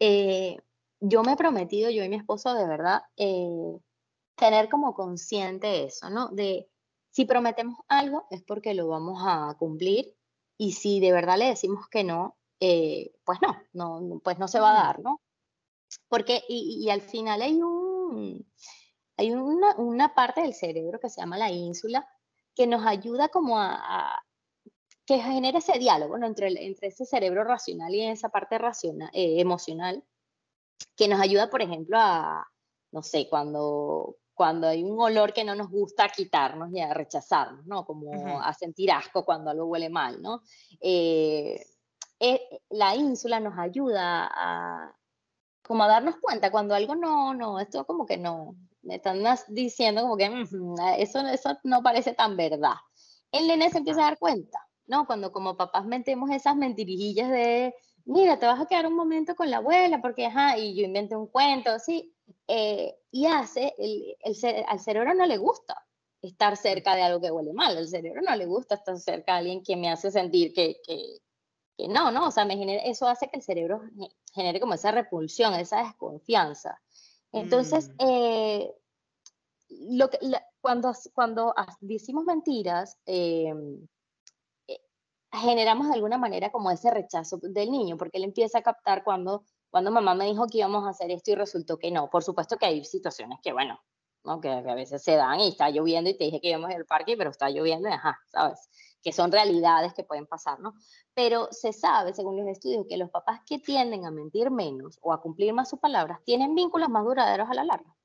Eh, 0.00 0.56
yo 1.00 1.22
me 1.22 1.32
he 1.32 1.36
prometido, 1.36 1.90
yo 1.90 2.04
y 2.04 2.08
mi 2.08 2.16
esposo, 2.16 2.54
de 2.54 2.66
verdad, 2.66 3.02
eh, 3.16 3.78
tener 4.34 4.68
como 4.68 4.94
consciente 4.94 5.84
eso, 5.84 6.10
¿no? 6.10 6.28
De 6.28 6.68
si 7.10 7.24
prometemos 7.24 7.78
algo 7.88 8.26
es 8.30 8.42
porque 8.42 8.74
lo 8.74 8.88
vamos 8.88 9.22
a 9.24 9.56
cumplir 9.58 10.14
y 10.58 10.72
si 10.72 11.00
de 11.00 11.12
verdad 11.12 11.38
le 11.38 11.46
decimos 11.46 11.88
que 11.88 12.04
no, 12.04 12.36
eh, 12.60 13.12
pues 13.24 13.38
no, 13.42 13.56
no, 13.72 14.20
pues 14.20 14.38
no 14.38 14.48
se 14.48 14.60
va 14.60 14.70
a 14.70 14.84
dar, 14.84 15.00
¿no? 15.00 15.20
Porque, 16.08 16.42
y, 16.48 16.88
al 16.90 17.00
final 17.00 17.42
hay, 17.42 17.62
un, 17.62 18.46
hay 19.16 19.30
una, 19.32 19.76
una, 19.76 20.14
parte 20.14 20.42
del 20.42 20.54
cerebro 20.54 20.98
que 21.00 21.08
se 21.08 21.20
llama 21.20 21.38
la 21.38 21.50
ínsula, 21.50 22.08
que 22.54 22.66
nos 22.66 22.84
ayuda 22.86 23.28
como 23.28 23.58
a, 23.58 24.24
que 25.06 25.20
genere 25.20 25.58
ese 25.58 25.78
diálogo 25.78 26.18
¿no? 26.18 26.26
entre, 26.26 26.48
entre 26.64 26.88
ese 26.88 27.06
cerebro 27.06 27.44
racional 27.44 27.94
y 27.94 28.02
esa 28.02 28.28
parte 28.28 28.58
racional, 28.58 29.10
eh, 29.12 29.40
emocional, 29.40 30.02
que 30.96 31.08
nos 31.08 31.20
ayuda, 31.20 31.48
por 31.48 31.62
ejemplo, 31.62 31.96
a, 31.98 32.46
no 32.90 33.02
sé, 33.02 33.28
cuando, 33.28 34.16
cuando 34.34 34.66
hay 34.66 34.82
un 34.82 35.00
olor 35.00 35.32
que 35.32 35.44
no 35.44 35.54
nos 35.54 35.70
gusta 35.70 36.08
quitarnos 36.08 36.72
y 36.72 36.80
a 36.80 36.92
rechazarnos, 36.92 37.64
¿no? 37.66 37.86
Como 37.86 38.40
a 38.40 38.52
sentir 38.52 38.90
asco 38.90 39.24
cuando 39.24 39.50
algo 39.50 39.66
huele 39.66 39.88
mal, 39.88 40.20
¿no? 40.20 40.42
Eh, 40.80 41.64
eh, 42.20 42.40
la 42.70 42.94
ínsula 42.96 43.40
nos 43.40 43.58
ayuda 43.58 44.30
a 44.32 44.96
como 45.62 45.82
a 45.82 45.88
darnos 45.88 46.16
cuenta 46.20 46.50
cuando 46.50 46.74
algo 46.74 46.94
no, 46.94 47.34
no, 47.34 47.58
esto 47.58 47.84
como 47.84 48.06
que 48.06 48.16
no, 48.16 48.54
me 48.82 48.96
están 48.96 49.22
diciendo 49.48 50.02
como 50.02 50.16
que 50.16 50.26
eso, 50.98 51.26
eso 51.26 51.58
no 51.64 51.82
parece 51.82 52.14
tan 52.14 52.36
verdad. 52.36 52.74
El 53.32 53.48
nene 53.48 53.70
se 53.70 53.78
empieza 53.78 54.00
a 54.02 54.10
dar 54.10 54.18
cuenta, 54.18 54.60
¿no? 54.86 55.06
Cuando 55.06 55.32
como 55.32 55.56
papás 55.56 55.84
metemos 55.84 56.30
esas 56.30 56.56
mentirijillas 56.56 57.30
de, 57.30 57.74
mira, 58.04 58.38
te 58.38 58.46
vas 58.46 58.60
a 58.60 58.66
quedar 58.66 58.86
un 58.86 58.94
momento 58.94 59.34
con 59.34 59.50
la 59.50 59.56
abuela 59.56 60.00
porque, 60.00 60.26
ajá, 60.26 60.56
y 60.56 60.76
yo 60.76 60.84
inventé 60.84 61.16
un 61.16 61.26
cuento, 61.26 61.70
así, 61.70 62.14
eh, 62.46 62.96
y 63.10 63.26
hace, 63.26 63.74
el, 63.78 64.16
el, 64.20 64.64
al 64.68 64.80
cerebro 64.80 65.14
no 65.14 65.26
le 65.26 65.36
gusta 65.36 65.84
estar 66.22 66.56
cerca 66.56 66.94
de 66.94 67.02
algo 67.02 67.20
que 67.20 67.30
huele 67.30 67.52
mal, 67.52 67.76
al 67.76 67.88
cerebro 67.88 68.22
no 68.22 68.34
le 68.36 68.46
gusta 68.46 68.76
estar 68.76 68.96
cerca 68.98 69.32
de 69.32 69.38
alguien 69.38 69.62
que 69.62 69.76
me 69.76 69.90
hace 69.90 70.10
sentir 70.10 70.52
que, 70.54 70.76
que, 70.86 71.18
que 71.76 71.88
no, 71.88 72.10
¿no? 72.10 72.28
O 72.28 72.30
sea, 72.30 72.44
me 72.44 72.88
eso 72.88 73.06
hace 73.06 73.28
que 73.28 73.36
el 73.36 73.42
cerebro 73.42 73.82
genere 74.32 74.60
como 74.60 74.74
esa 74.74 74.90
repulsión, 74.92 75.54
esa 75.54 75.82
desconfianza. 75.82 76.80
Entonces, 77.32 77.90
mm. 77.90 77.92
eh, 77.98 78.74
lo 79.68 80.08
que, 80.08 80.18
cuando, 80.60 80.92
cuando 81.14 81.54
decimos 81.80 82.24
mentiras, 82.24 82.98
em, 83.04 83.86
eh, 84.68 84.80
generamos 85.32 85.88
de 85.88 85.94
alguna 85.94 86.18
manera 86.18 86.50
como 86.50 86.70
ese 86.70 86.90
rechazo 86.90 87.38
del 87.42 87.70
niño, 87.70 87.96
porque 87.96 88.18
él 88.18 88.24
empieza 88.24 88.58
a 88.58 88.62
captar 88.62 89.04
cuando, 89.04 89.44
cuando 89.70 89.90
mamá 89.90 90.14
me 90.14 90.26
dijo 90.26 90.46
que 90.46 90.58
íbamos 90.58 90.86
a 90.86 90.90
hacer 90.90 91.10
esto 91.10 91.32
y 91.32 91.34
resultó 91.34 91.78
que 91.78 91.90
no. 91.90 92.08
Por 92.08 92.24
supuesto 92.24 92.56
que 92.56 92.66
hay 92.66 92.84
situaciones 92.84 93.38
que, 93.42 93.52
bueno, 93.52 93.78
¿no? 94.24 94.40
que, 94.40 94.48
a 94.48 94.74
veces 94.74 95.02
se 95.02 95.16
dan 95.16 95.40
y 95.40 95.48
está 95.48 95.70
lloviendo 95.70 96.10
y 96.10 96.16
te 96.16 96.24
dije 96.24 96.40
que 96.40 96.50
íbamos 96.50 96.70
al 96.70 96.86
parque, 96.86 97.16
pero 97.16 97.30
está 97.30 97.50
lloviendo 97.50 97.88
y 97.88 97.92
ajá, 97.92 98.18
¿sabes? 98.26 98.68
Que 99.06 99.12
son 99.12 99.30
realidades 99.30 99.94
que 99.94 100.02
pueden 100.02 100.26
pasar, 100.26 100.58
¿no? 100.58 100.74
Pero 101.14 101.46
se 101.52 101.72
sabe, 101.72 102.12
según 102.12 102.36
los 102.38 102.48
estudios, 102.48 102.86
que 102.88 102.96
los 102.96 103.08
papás 103.08 103.40
que 103.46 103.60
tienden 103.60 104.04
a 104.04 104.10
mentir 104.10 104.50
menos 104.50 104.98
o 105.00 105.12
a 105.12 105.20
cumplir 105.22 105.52
más 105.52 105.70
sus 105.70 105.78
palabras 105.78 106.18
tienen 106.24 106.56
vínculos 106.56 106.88
más 106.88 107.04
duraderos 107.04 107.48
a 107.48 107.54
la 107.54 107.62
larga. 107.62 107.96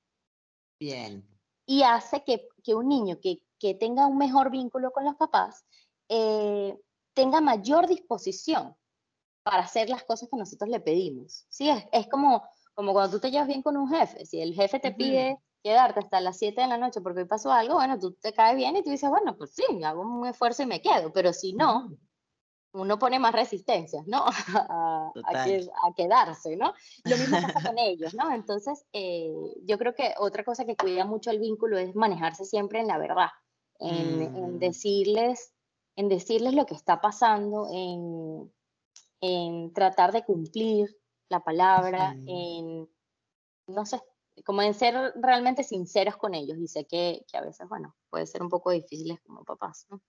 Bien. 0.79 1.27
Y 1.65 1.81
hace 1.81 2.23
que, 2.23 2.47
que 2.63 2.75
un 2.75 2.87
niño 2.87 3.19
que, 3.19 3.41
que, 3.57 3.73
tenga 3.73 4.05
un 4.05 4.19
mejor 4.19 4.51
vínculo 4.51 4.91
con 4.91 5.03
los 5.03 5.15
papás 5.15 5.65
eh, 6.07 6.79
tenga 7.15 7.41
mayor 7.41 7.87
disposición 7.87 8.75
para 9.41 9.63
hacer 9.63 9.89
las 9.89 10.03
cosas 10.03 10.29
que 10.29 10.37
nosotros 10.37 10.69
le 10.69 10.81
pedimos. 10.81 11.47
¿sí? 11.49 11.67
Es, 11.67 11.83
es 11.91 12.07
como, 12.09 12.43
como 12.75 12.93
cuando 12.93 13.17
tú 13.17 13.21
te 13.21 13.31
llevas 13.31 13.47
bien 13.47 13.63
con 13.63 13.75
un 13.75 13.89
jefe. 13.89 14.23
Si 14.27 14.39
el 14.39 14.53
jefe 14.53 14.79
te 14.79 14.91
pide 14.91 15.39
quedarte 15.63 15.99
hasta 15.99 16.21
las 16.21 16.37
7 16.37 16.61
de 16.61 16.67
la 16.67 16.77
noche 16.77 17.01
porque 17.01 17.21
hoy 17.21 17.27
pasó 17.27 17.51
algo, 17.51 17.75
bueno, 17.75 17.99
tú 17.99 18.13
te 18.13 18.33
caes 18.33 18.55
bien 18.55 18.75
y 18.75 18.83
tú 18.83 18.89
dices, 18.89 19.09
bueno, 19.09 19.37
pues 19.37 19.51
sí, 19.53 19.63
hago 19.83 20.01
un 20.01 20.27
esfuerzo 20.27 20.63
y 20.63 20.65
me 20.65 20.81
quedo, 20.81 21.11
pero 21.13 21.33
si 21.33 21.53
no, 21.53 21.91
uno 22.73 22.97
pone 22.97 23.19
más 23.19 23.33
resistencias, 23.33 24.07
¿no? 24.07 24.25
A, 24.55 25.11
a, 25.33 25.93
quedarse, 25.95 26.55
¿no? 26.55 26.73
Lo 27.03 27.17
mismo 27.17 27.37
pasa 27.41 27.69
con 27.69 27.77
ellos, 27.77 28.13
¿no? 28.13 28.33
Entonces, 28.33 28.85
eh, 28.93 29.31
yo 29.63 29.77
creo 29.77 29.93
que 29.93 30.13
otra 30.17 30.43
cosa 30.43 30.65
que 30.65 30.75
cuida 30.75 31.05
mucho 31.05 31.31
el 31.31 31.39
vínculo 31.39 31.77
es 31.77 31.95
manejarse 31.95 32.45
siempre 32.45 32.79
en 32.79 32.87
la 32.87 32.97
verdad, 32.97 33.29
en, 33.79 34.21
en 34.21 34.55
mm. 34.55 34.59
decirles, 34.59 35.53
en 35.95 36.07
decirles 36.07 36.53
lo 36.53 36.65
que 36.65 36.75
está 36.75 37.01
pasando, 37.01 37.67
en, 37.71 38.51
en 39.21 39.73
tratar 39.73 40.11
de 40.11 40.23
cumplir 40.23 40.97
la 41.29 41.43
palabra, 41.43 42.15
en, 42.25 42.89
no 43.67 43.85
sé, 43.85 44.01
como 44.45 44.61
en 44.61 44.73
ser 44.73 45.13
realmente 45.15 45.63
sinceros 45.63 46.17
con 46.17 46.33
ellos. 46.33 46.57
Y 46.59 46.67
sé 46.67 46.85
que, 46.85 47.25
que 47.29 47.37
a 47.37 47.41
veces, 47.41 47.67
bueno, 47.67 47.95
puede 48.09 48.25
ser 48.25 48.41
un 48.41 48.49
poco 48.49 48.71
difícil 48.71 49.19
como 49.25 49.43
papás, 49.43 49.85
¿no? 49.89 50.01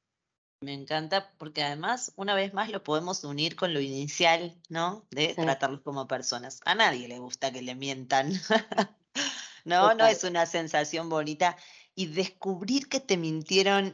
Me 0.63 0.75
encanta 0.75 1.33
porque 1.39 1.65
además, 1.65 2.13
una 2.15 2.37
vez 2.37 2.55
más, 2.55 2.71
lo 2.71 2.85
podemos 2.85 3.25
unir 3.25 3.57
con 3.57 3.75
lo 3.75 3.81
inicial, 3.81 4.57
¿no? 4.69 5.05
De 5.11 5.35
tratarlos 5.35 5.81
como 5.81 6.07
personas. 6.07 6.61
A 6.65 6.77
nadie 6.77 7.09
le 7.09 7.19
gusta 7.19 7.53
que 7.53 7.63
le 7.63 7.75
mientan. 7.75 8.33
no, 9.65 9.95
no 9.95 10.07
es 10.07 10.23
una 10.23 10.47
sensación 10.47 11.09
bonita. 11.09 11.57
Y 11.97 12.07
descubrir 12.07 12.89
que 12.89 13.01
te 13.01 13.17
mintieron, 13.17 13.93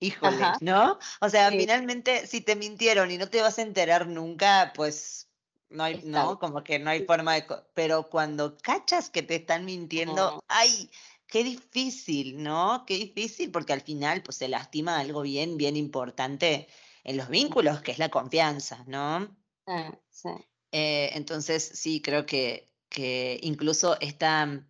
híjole, 0.00 0.40
¿no? 0.60 0.98
O 1.20 1.28
sea, 1.28 1.50
finalmente, 1.50 2.26
si 2.26 2.40
te 2.40 2.56
mintieron 2.56 3.10
y 3.10 3.18
no 3.18 3.28
te 3.28 3.42
vas 3.42 3.58
a 3.58 3.62
enterar 3.62 4.08
nunca, 4.08 4.72
pues 4.74 5.25
no 5.70 5.84
hay, 5.84 6.00
no, 6.04 6.38
como 6.38 6.62
que 6.62 6.78
no 6.78 6.90
hay 6.90 7.04
forma 7.04 7.34
de, 7.34 7.44
pero 7.74 8.08
cuando 8.08 8.56
cachas 8.58 9.10
que 9.10 9.22
te 9.22 9.36
están 9.36 9.64
mintiendo, 9.64 10.42
ay, 10.48 10.90
Qué 11.26 11.42
difícil, 11.42 12.42
¿no? 12.42 12.84
Qué 12.86 12.94
difícil 12.94 13.50
porque 13.50 13.72
al 13.72 13.80
final 13.80 14.22
pues 14.22 14.36
se 14.36 14.48
lastima 14.48 14.98
algo 14.98 15.22
bien, 15.22 15.56
bien 15.56 15.76
importante 15.76 16.68
en 17.02 17.16
los 17.16 17.28
vínculos, 17.28 17.80
que 17.80 17.90
es 17.90 17.98
la 17.98 18.10
confianza, 18.10 18.84
¿no? 18.86 19.36
Ah, 19.66 19.98
sí. 20.08 20.28
Eh, 20.70 21.10
entonces, 21.14 21.64
sí, 21.74 22.00
creo 22.00 22.26
que, 22.26 22.68
que 22.88 23.40
incluso 23.42 23.98
esta, 24.00 24.64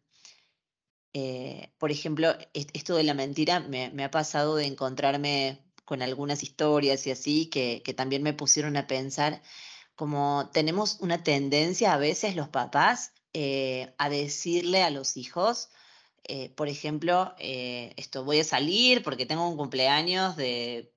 eh, 1.12 1.72
por 1.78 1.90
ejemplo, 1.90 2.34
esto 2.54 2.96
de 2.96 3.04
la 3.04 3.14
mentira 3.14 3.60
me, 3.60 3.90
me, 3.90 4.04
ha 4.04 4.10
pasado 4.10 4.56
de 4.56 4.64
encontrarme 4.64 5.62
con 5.84 6.00
algunas 6.00 6.42
historias 6.42 7.06
y 7.06 7.10
así 7.10 7.46
que, 7.46 7.82
que 7.84 7.92
también 7.92 8.22
me 8.22 8.32
pusieron 8.32 8.76
a 8.78 8.86
pensar 8.86 9.42
como 9.96 10.50
tenemos 10.52 10.98
una 11.00 11.24
tendencia 11.24 11.94
a 11.94 11.98
veces 11.98 12.36
los 12.36 12.48
papás 12.48 13.12
eh, 13.32 13.94
a 13.98 14.08
decirle 14.08 14.82
a 14.82 14.90
los 14.90 15.16
hijos, 15.16 15.70
eh, 16.24 16.50
por 16.50 16.68
ejemplo, 16.68 17.34
eh, 17.38 17.94
esto 17.96 18.24
voy 18.24 18.40
a 18.40 18.44
salir 18.44 19.02
porque 19.02 19.26
tengo 19.26 19.48
un 19.48 19.56
cumpleaños 19.56 20.36
de 20.36 20.92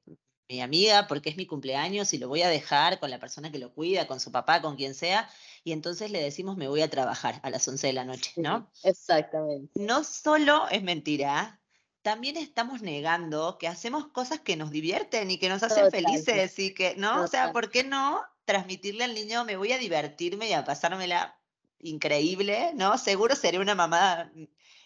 mi 0.50 0.62
amiga, 0.62 1.08
porque 1.08 1.30
es 1.30 1.38
mi 1.38 1.45
cumpleaños 1.45 2.12
y 2.14 2.18
lo 2.18 2.28
voy 2.28 2.41
a 2.41 2.50
dejar 2.50 3.00
con 3.00 3.10
la 3.10 3.20
persona 3.20 3.52
que 3.52 3.60
lo 3.60 3.74
cuida, 3.74 4.08
con 4.08 4.20
su 4.20 4.32
papá, 4.32 4.62
con 4.62 4.76
quien 4.76 4.95
sea, 4.95 5.30
y 5.64 5.72
entonces 5.72 6.12
le 6.12 6.22
decimos 6.22 6.58
me 6.58 6.68
voy 6.68 6.82
a 6.82 6.89
trabajar 6.89 7.39
a 7.43 7.50
las 7.50 7.68
11 7.68 7.88
de 7.88 7.93
la 7.93 8.06
noche, 8.06 8.34
¿no? 8.36 8.70
exactamente. 8.84 9.72
No 9.76 10.04
solo 10.04 10.68
es 10.70 10.82
mentira, 10.82 11.62
también 12.02 12.38
estamos 12.38 12.82
negando 12.82 13.58
que 13.60 13.68
hacemos 13.68 14.08
cosas 14.08 14.39
que 14.39 14.56
nos 14.56 14.72
divierten 14.72 15.30
y 15.30 15.38
que 15.38 15.50
nos 15.50 15.62
hacen 15.62 15.91
felices 15.91 16.58
y 16.58 16.74
que, 16.74 16.95
¿no? 16.95 17.24
O 17.24 17.28
sea, 17.28 17.52
¿por 17.52 17.70
qué 17.70 17.84
no 17.84 18.24
transmitirle 18.50 19.04
al 19.04 19.14
niño 19.14 19.45
me 19.45 19.58
voy 19.58 19.74
a 19.74 19.78
divertirme 19.78 20.50
y 20.50 20.54
a 20.54 20.64
pasármela 20.64 21.39
increíble, 21.78 22.72
¿no? 22.74 22.97
Seguro 22.97 23.36
seré 23.36 23.60
una 23.60 23.76
mamá 23.76 24.32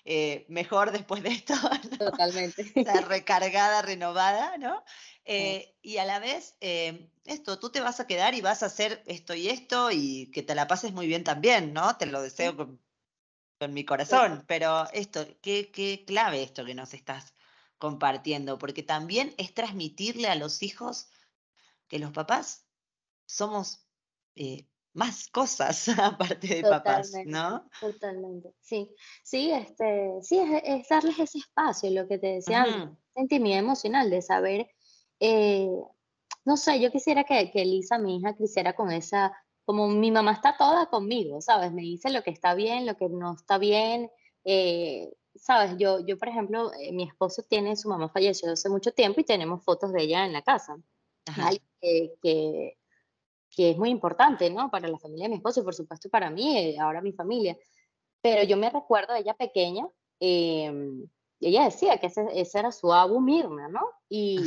eh, 0.03 0.45
mejor 0.49 0.91
después 0.91 1.23
de 1.23 1.29
esto. 1.29 1.53
Totalmente. 1.97 2.73
recargada, 3.07 3.81
renovada, 3.81 4.57
¿no? 4.57 4.83
Eh, 5.23 5.77
y 5.81 5.95
a 5.95 6.03
la 6.03 6.19
vez, 6.19 6.57
eh, 6.59 7.09
esto, 7.23 7.57
tú 7.57 7.69
te 7.69 7.79
vas 7.79 8.01
a 8.01 8.05
quedar 8.05 8.35
y 8.35 8.41
vas 8.41 8.63
a 8.63 8.65
hacer 8.65 9.01
esto 9.05 9.33
y 9.33 9.47
esto 9.47 9.91
y 9.91 10.29
que 10.31 10.43
te 10.43 10.55
la 10.55 10.67
pases 10.67 10.91
muy 10.91 11.07
bien 11.07 11.23
también, 11.23 11.71
¿no? 11.71 11.95
Te 11.95 12.05
lo 12.05 12.21
deseo 12.21 12.57
con, 12.57 12.81
mi 13.69 13.85
corazón, 13.85 14.43
pero 14.45 14.91
esto, 14.91 15.25
qué, 15.41 15.71
qué 15.71 16.03
clave 16.05 16.43
esto 16.43 16.65
que 16.65 16.75
nos 16.75 16.93
estás 16.93 17.33
compartiendo, 17.77 18.57
porque 18.57 18.83
también 18.83 19.33
es 19.37 19.53
transmitirle 19.53 20.27
a 20.27 20.35
los 20.35 20.63
hijos 20.63 21.07
que 21.87 21.97
los 21.97 22.11
papás 22.11 22.62
somos 23.33 23.87
más 24.93 25.27
cosas 25.27 25.87
aparte 25.99 26.47
de 26.47 26.61
papás, 26.61 27.11
¿no? 27.25 27.67
Totalmente, 27.79 28.53
sí. 28.61 28.93
Sí, 29.23 29.51
este, 29.51 30.19
sí 30.21 30.39
es, 30.63 30.87
darles 30.87 31.19
ese 31.19 31.39
espacio, 31.39 31.89
lo 31.91 32.07
que 32.07 32.19
te 32.19 32.27
decía, 32.27 32.95
intimidad 33.15 33.59
emocional, 33.59 34.09
de 34.09 34.21
saber, 34.21 34.69
eh, 35.19 35.69
no 36.45 36.57
sé, 36.57 36.79
yo 36.79 36.91
quisiera 36.91 37.23
que, 37.23 37.51
que 37.51 37.65
Lisa, 37.65 37.97
mi 37.97 38.17
hija, 38.17 38.35
creciera 38.35 38.73
con 38.73 38.91
esa, 38.91 39.35
como 39.65 39.87
mi 39.87 40.11
mamá 40.11 40.33
está 40.33 40.55
toda 40.57 40.87
conmigo, 40.87 41.41
¿sabes? 41.41 41.71
Me 41.71 41.81
dice 41.81 42.11
lo 42.11 42.21
que 42.21 42.31
está 42.31 42.53
bien, 42.53 42.85
lo 42.85 42.97
que 42.97 43.09
no 43.09 43.33
está 43.33 43.57
bien. 43.57 44.11
Eh, 44.43 45.11
Sabes, 45.35 45.77
yo, 45.79 45.99
yo 46.05 46.19
por 46.19 46.27
ejemplo, 46.29 46.71
eh, 46.79 46.91
mi 46.91 47.05
esposo 47.05 47.41
tiene, 47.41 47.75
su 47.75 47.89
mamá 47.89 48.07
falleció 48.07 48.51
hace 48.51 48.69
mucho 48.69 48.91
tiempo 48.91 49.19
y 49.19 49.23
tenemos 49.23 49.63
fotos 49.63 49.91
de 49.91 50.03
ella 50.03 50.27
en 50.27 50.33
la 50.33 50.43
casa. 50.43 50.77
Ajá. 51.25 51.49
que 51.81 52.77
que 53.55 53.71
es 53.71 53.77
muy 53.77 53.89
importante, 53.89 54.49
¿no? 54.49 54.69
Para 54.71 54.87
la 54.87 54.97
familia 54.97 55.25
de 55.25 55.29
mi 55.29 55.35
esposo 55.35 55.61
y 55.61 55.63
por 55.63 55.75
supuesto 55.75 56.09
para 56.09 56.29
mí, 56.29 56.57
eh, 56.57 56.79
ahora 56.79 57.01
mi 57.01 57.13
familia. 57.13 57.57
Pero 58.21 58.43
yo 58.43 58.57
me 58.57 58.69
recuerdo 58.69 59.13
de 59.13 59.19
ella 59.19 59.33
pequeña, 59.33 59.87
em, 60.19 61.07
ella 61.39 61.65
decía 61.65 61.97
que 61.97 62.07
ese, 62.07 62.57
era 62.57 62.71
su 62.71 62.91
Abu 62.93 63.19
Mirna, 63.19 63.67
¿no? 63.67 63.81
Y, 64.09 64.39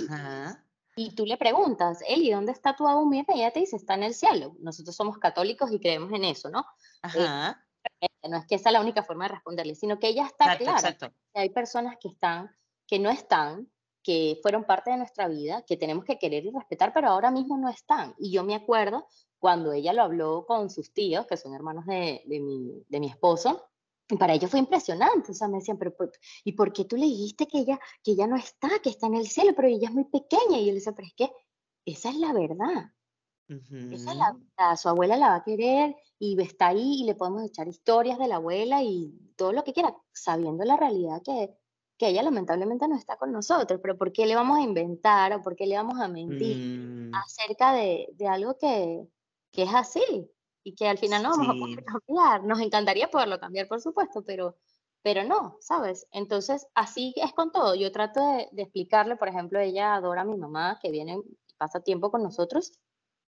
y 0.96 1.14
tú 1.14 1.26
le 1.26 1.36
preguntas, 1.36 2.02
Eli, 2.08 2.30
¿dónde 2.30 2.52
está 2.52 2.74
tu 2.74 2.88
Abu 2.88 3.06
Mirna? 3.06 3.34
Y 3.34 3.40
ella 3.40 3.52
te 3.52 3.60
dice, 3.60 3.76
está 3.76 3.94
en 3.94 4.04
el 4.04 4.14
cielo. 4.14 4.56
Nosotros 4.60 4.96
somos 4.96 5.18
católicos 5.18 5.70
y 5.70 5.78
creemos 5.78 6.10
en 6.12 6.24
eso, 6.24 6.48
¿no? 6.48 6.64
Ajá. 7.02 7.62
Eh, 8.00 8.08
no 8.28 8.38
es 8.38 8.46
que 8.46 8.56
esa 8.56 8.70
es 8.70 8.72
la 8.72 8.80
única 8.80 9.02
forma 9.02 9.26
de 9.26 9.34
responderle, 9.34 9.74
sino 9.74 9.98
que 9.98 10.08
ella 10.08 10.26
está 10.26 10.56
clara. 10.56 10.96
Que 10.96 11.12
hay 11.34 11.50
personas 11.50 11.96
que 12.00 12.08
están, 12.08 12.50
que 12.86 12.98
no 12.98 13.10
están, 13.10 13.70
que 14.06 14.38
fueron 14.40 14.62
parte 14.62 14.92
de 14.92 14.98
nuestra 14.98 15.26
vida, 15.26 15.64
que 15.66 15.76
tenemos 15.76 16.04
que 16.04 16.16
querer 16.16 16.44
y 16.44 16.52
respetar, 16.52 16.92
pero 16.94 17.08
ahora 17.08 17.32
mismo 17.32 17.58
no 17.58 17.68
están. 17.68 18.14
Y 18.18 18.30
yo 18.30 18.44
me 18.44 18.54
acuerdo 18.54 19.08
cuando 19.40 19.72
ella 19.72 19.92
lo 19.92 20.02
habló 20.02 20.46
con 20.46 20.70
sus 20.70 20.92
tíos, 20.92 21.26
que 21.26 21.36
son 21.36 21.54
hermanos 21.54 21.84
de, 21.86 22.22
de, 22.24 22.38
mi, 22.38 22.84
de 22.88 23.00
mi 23.00 23.08
esposo, 23.08 23.64
y 24.08 24.16
para 24.16 24.32
ellos 24.34 24.48
fue 24.48 24.60
impresionante, 24.60 25.32
o 25.32 25.34
sea, 25.34 25.48
me 25.48 25.58
decían, 25.58 25.76
pero 25.76 25.92
¿y 26.44 26.52
por 26.52 26.72
qué 26.72 26.84
tú 26.84 26.96
le 26.96 27.06
dijiste 27.06 27.48
que 27.48 27.58
ella, 27.58 27.80
que 28.04 28.12
ella 28.12 28.28
no 28.28 28.36
está, 28.36 28.68
que 28.80 28.90
está 28.90 29.08
en 29.08 29.16
el 29.16 29.26
cielo, 29.26 29.54
pero 29.56 29.66
ella 29.66 29.88
es 29.88 29.94
muy 29.94 30.04
pequeña? 30.04 30.58
Y 30.58 30.66
yo 30.66 30.68
le 30.68 30.74
decía, 30.74 30.92
pero 30.92 31.08
es 31.08 31.14
que 31.14 31.32
esa 31.84 32.10
es 32.10 32.16
la 32.16 32.32
verdad. 32.32 32.92
Esa 33.48 34.12
es 34.12 34.16
la 34.16 34.32
verdad. 34.32 34.76
Su 34.76 34.88
abuela 34.88 35.16
la 35.16 35.30
va 35.30 35.34
a 35.36 35.44
querer 35.44 35.96
y 36.20 36.40
está 36.40 36.68
ahí 36.68 37.02
y 37.02 37.04
le 37.04 37.16
podemos 37.16 37.42
echar 37.42 37.66
historias 37.66 38.18
de 38.18 38.28
la 38.28 38.36
abuela 38.36 38.84
y 38.84 39.12
todo 39.34 39.52
lo 39.52 39.64
que 39.64 39.72
quiera, 39.72 39.96
sabiendo 40.12 40.64
la 40.64 40.76
realidad 40.76 41.20
que, 41.24 41.56
que 41.98 42.08
ella 42.08 42.22
lamentablemente 42.22 42.88
no 42.88 42.96
está 42.96 43.16
con 43.16 43.32
nosotros, 43.32 43.80
pero 43.82 43.96
¿por 43.96 44.12
qué 44.12 44.26
le 44.26 44.34
vamos 44.34 44.58
a 44.58 44.62
inventar 44.62 45.32
o 45.32 45.42
por 45.42 45.56
qué 45.56 45.66
le 45.66 45.76
vamos 45.76 46.00
a 46.00 46.08
mentir 46.08 46.56
mm. 46.56 47.14
acerca 47.14 47.72
de, 47.72 48.08
de 48.14 48.28
algo 48.28 48.56
que, 48.58 49.06
que, 49.52 49.62
es 49.62 49.74
así 49.74 50.30
y 50.62 50.74
que 50.74 50.88
al 50.88 50.98
final 50.98 51.22
no 51.22 51.30
vamos 51.30 51.48
a 51.48 51.58
poder 51.58 51.84
cambiar? 51.84 52.44
Nos 52.44 52.60
encantaría 52.60 53.10
poderlo 53.10 53.40
cambiar, 53.40 53.66
por 53.66 53.80
supuesto, 53.80 54.22
pero, 54.24 54.56
pero 55.02 55.24
no, 55.24 55.56
¿sabes? 55.60 56.06
Entonces, 56.10 56.66
así 56.74 57.14
es 57.16 57.32
con 57.32 57.50
todo. 57.50 57.74
Yo 57.74 57.90
trato 57.92 58.20
de, 58.20 58.48
de 58.52 58.62
explicarle, 58.62 59.16
por 59.16 59.28
ejemplo, 59.28 59.58
ella 59.58 59.94
adora 59.94 60.22
a 60.22 60.24
mi 60.24 60.36
mamá, 60.36 60.78
que 60.82 60.90
viene 60.90 61.14
y 61.14 61.54
pasa 61.56 61.80
tiempo 61.80 62.10
con 62.10 62.22
nosotros, 62.22 62.72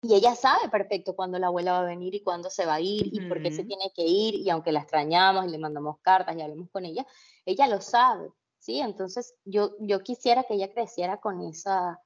y 0.00 0.14
ella 0.14 0.36
sabe 0.36 0.68
perfecto 0.68 1.16
cuándo 1.16 1.38
la 1.40 1.48
abuela 1.48 1.72
va 1.72 1.80
a 1.80 1.84
venir 1.84 2.14
y 2.14 2.22
cuándo 2.22 2.50
se 2.50 2.64
va 2.64 2.74
a 2.74 2.80
ir 2.80 3.08
y 3.12 3.28
por 3.28 3.42
qué 3.42 3.50
se 3.50 3.64
tiene 3.64 3.90
que 3.94 4.04
ir. 4.04 4.36
Y 4.36 4.48
aunque 4.48 4.70
la 4.70 4.80
extrañamos 4.80 5.46
y 5.46 5.50
le 5.50 5.58
mandamos 5.58 5.98
cartas 6.02 6.36
y 6.36 6.40
hablamos 6.40 6.70
con 6.70 6.84
ella, 6.84 7.04
ella 7.44 7.66
lo 7.66 7.80
sabe. 7.80 8.30
¿Sí? 8.58 8.80
Entonces 8.80 9.34
yo, 9.44 9.76
yo 9.80 10.00
quisiera 10.00 10.44
que 10.44 10.54
ella 10.54 10.72
creciera 10.72 11.20
con 11.20 11.40
esa, 11.42 12.00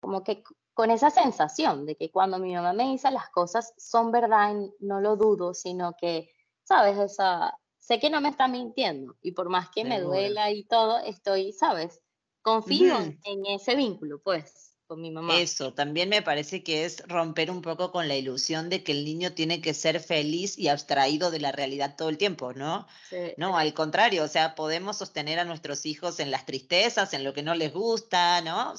como 0.00 0.22
que 0.22 0.42
con 0.74 0.90
esa 0.90 1.10
sensación 1.10 1.84
de 1.86 1.96
que 1.96 2.10
cuando 2.10 2.38
mi 2.38 2.54
mamá 2.54 2.72
me 2.72 2.90
dice 2.90 3.10
las 3.10 3.28
cosas 3.30 3.74
son 3.76 4.12
verdad, 4.12 4.54
no 4.78 5.00
lo 5.00 5.16
dudo, 5.16 5.52
sino 5.54 5.94
que, 6.00 6.30
¿sabes? 6.62 6.98
Esa, 6.98 7.58
sé 7.78 7.98
que 7.98 8.10
no 8.10 8.20
me 8.20 8.28
está 8.28 8.48
mintiendo 8.48 9.16
y 9.20 9.32
por 9.32 9.48
más 9.48 9.70
que 9.70 9.84
me 9.84 10.00
duela 10.00 10.50
y 10.50 10.64
todo, 10.64 10.98
estoy, 10.98 11.52
¿sabes? 11.52 12.00
Confío 12.42 12.96
en 12.98 13.46
ese 13.46 13.74
vínculo, 13.74 14.22
pues. 14.22 14.69
Con 14.90 15.00
mi 15.00 15.12
mamá. 15.12 15.38
Eso, 15.38 15.72
también 15.72 16.08
me 16.08 16.20
parece 16.20 16.64
que 16.64 16.84
es 16.84 17.04
romper 17.06 17.52
un 17.52 17.62
poco 17.62 17.92
con 17.92 18.08
la 18.08 18.16
ilusión 18.16 18.68
de 18.68 18.82
que 18.82 18.90
el 18.90 19.04
niño 19.04 19.34
tiene 19.34 19.60
que 19.60 19.72
ser 19.72 20.00
feliz 20.00 20.58
y 20.58 20.66
abstraído 20.66 21.30
de 21.30 21.38
la 21.38 21.52
realidad 21.52 21.94
todo 21.96 22.08
el 22.08 22.18
tiempo, 22.18 22.54
¿no? 22.54 22.88
No, 23.36 23.56
al 23.56 23.72
contrario, 23.72 24.24
o 24.24 24.28
sea, 24.28 24.56
podemos 24.56 24.98
sostener 24.98 25.38
a 25.38 25.44
nuestros 25.44 25.86
hijos 25.86 26.18
en 26.18 26.32
las 26.32 26.44
tristezas, 26.44 27.14
en 27.14 27.22
lo 27.22 27.32
que 27.32 27.44
no 27.44 27.54
les 27.54 27.72
gusta, 27.72 28.40
¿no? 28.40 28.74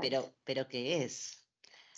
Pero, 0.00 0.32
pero 0.44 0.68
¿qué 0.68 1.02
es? 1.02 1.39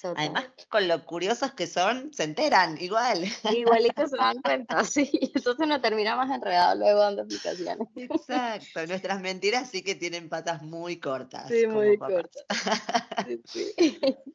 Además, 0.05 0.46
con 0.68 0.88
lo 0.88 1.05
curiosos 1.05 1.53
que 1.53 1.66
son, 1.66 2.12
se 2.12 2.24
enteran 2.24 2.80
igual. 2.80 3.24
Igualito 3.53 4.07
se 4.07 4.16
dan 4.16 4.40
cuenta, 4.42 4.84
sí. 4.84 5.11
Entonces 5.34 5.68
no 5.68 5.80
termina 5.80 6.16
más 6.16 6.30
enredado 6.30 6.78
luego 6.78 7.00
dando 7.00 7.22
explicaciones. 7.22 7.88
Exacto. 7.96 8.86
Nuestras 8.86 9.20
mentiras 9.20 9.70
sí 9.70 9.82
que 9.82 9.94
tienen 9.94 10.28
patas 10.28 10.62
muy 10.62 10.98
cortas. 10.98 11.48
Sí, 11.48 11.66
muy 11.66 11.96
cortas. 11.98 12.44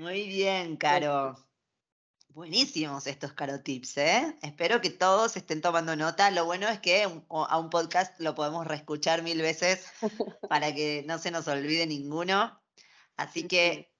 Muy 0.00 0.26
bien, 0.26 0.76
Caro. 0.76 1.36
Buenísimos 2.28 3.06
estos 3.06 3.32
Caro 3.32 3.60
Tips, 3.60 3.96
¿eh? 3.98 4.36
Espero 4.42 4.80
que 4.80 4.90
todos 4.90 5.36
estén 5.36 5.60
tomando 5.60 5.94
nota. 5.94 6.32
Lo 6.32 6.44
bueno 6.44 6.68
es 6.68 6.80
que 6.80 7.04
a 7.04 7.58
un 7.58 7.70
podcast 7.70 8.18
lo 8.20 8.34
podemos 8.34 8.66
reescuchar 8.66 9.22
mil 9.22 9.40
veces 9.40 9.86
para 10.48 10.74
que 10.74 11.04
no 11.06 11.18
se 11.18 11.30
nos 11.30 11.46
olvide 11.46 11.86
ninguno. 11.86 12.60
Así 13.16 13.44
que 13.44 13.93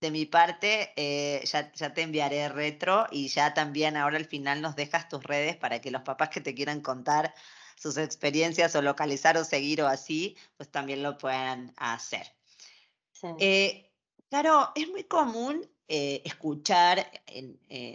de 0.00 0.10
mi 0.10 0.26
parte, 0.26 0.92
eh, 0.96 1.42
ya, 1.44 1.72
ya, 1.72 1.92
te 1.92 2.02
enviaré 2.02 2.48
retro 2.48 3.06
y 3.10 3.28
ya 3.28 3.54
también 3.54 3.96
ahora 3.96 4.16
al 4.16 4.26
final 4.26 4.62
nos 4.62 4.76
dejas 4.76 5.08
tus 5.08 5.24
redes 5.24 5.56
para 5.56 5.80
que 5.80 5.90
los 5.90 6.02
papás 6.02 6.28
que 6.28 6.40
te 6.40 6.54
quieran 6.54 6.80
contar 6.80 7.34
sus 7.76 7.96
experiencias 7.96 8.74
o 8.76 8.82
localizar 8.82 9.36
o 9.36 9.44
seguir 9.44 9.82
o 9.82 9.88
así, 9.88 10.36
pues 10.56 10.68
también 10.70 11.02
lo 11.02 11.18
puedan 11.18 11.72
hacer. 11.76 12.26
Eh, 13.38 13.90
claro, 14.28 14.70
es 14.74 14.88
muy 14.88 15.04
común 15.04 15.68
eh, 15.88 16.22
escuchar, 16.24 17.10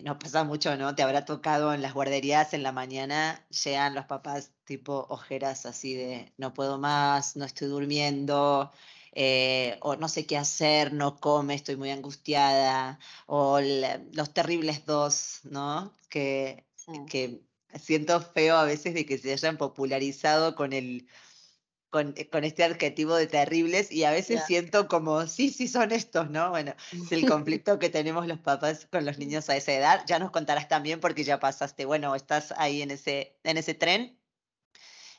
nos 0.03 0.17
pasa 0.17 0.43
mucho, 0.43 0.75
¿no? 0.75 0.95
Te 0.95 1.03
habrá 1.03 1.25
tocado 1.25 1.73
en 1.73 1.81
las 1.81 1.93
guarderías 1.93 2.53
en 2.53 2.63
la 2.63 2.71
mañana, 2.71 3.45
llegan 3.63 3.95
los 3.95 4.05
papás 4.05 4.51
tipo 4.65 5.05
ojeras 5.09 5.65
así 5.65 5.93
de 5.93 6.33
no 6.37 6.53
puedo 6.53 6.77
más, 6.77 7.35
no 7.35 7.45
estoy 7.45 7.67
durmiendo, 7.67 8.71
eh, 9.15 9.77
o 9.81 9.95
no 9.95 10.09
sé 10.09 10.25
qué 10.25 10.37
hacer, 10.37 10.91
no 10.91 11.17
come, 11.17 11.53
estoy 11.53 11.75
muy 11.75 11.91
angustiada, 11.91 12.99
o 13.27 13.59
los 13.61 14.33
terribles 14.33 14.85
dos, 14.85 15.41
¿no? 15.43 15.93
Que, 16.09 16.65
que 17.07 17.41
siento 17.79 18.19
feo 18.21 18.57
a 18.57 18.65
veces 18.65 18.93
de 18.93 19.05
que 19.05 19.17
se 19.17 19.31
hayan 19.31 19.57
popularizado 19.57 20.55
con 20.55 20.73
el... 20.73 21.07
Con, 21.91 22.15
eh, 22.17 22.27
con 22.27 22.43
este 22.43 22.63
adjetivo 22.63 23.13
de 23.13 23.27
terribles 23.27 23.91
y 23.91 24.03
a 24.03 24.09
veces 24.09 24.41
siento 24.47 24.87
como, 24.87 25.27
sí, 25.27 25.51
sí 25.51 25.67
son 25.67 25.91
estos, 25.91 26.27
¿no? 26.31 26.49
Bueno, 26.49 26.73
es 26.91 27.11
el 27.11 27.29
conflicto 27.29 27.77
que 27.77 27.91
tenemos 27.91 28.25
los 28.25 28.39
papás 28.39 28.87
con 28.91 29.05
los 29.05 29.19
niños 29.19 29.47
a 29.51 29.55
esa 29.55 29.73
edad. 29.73 30.03
Ya 30.07 30.17
nos 30.17 30.31
contarás 30.31 30.67
también 30.67 30.99
porque 30.99 31.23
ya 31.23 31.39
pasaste, 31.39 31.85
bueno, 31.85 32.15
estás 32.15 32.51
ahí 32.57 32.81
en 32.81 32.89
ese, 32.89 33.37
en 33.43 33.57
ese 33.57 33.75
tren. 33.75 34.17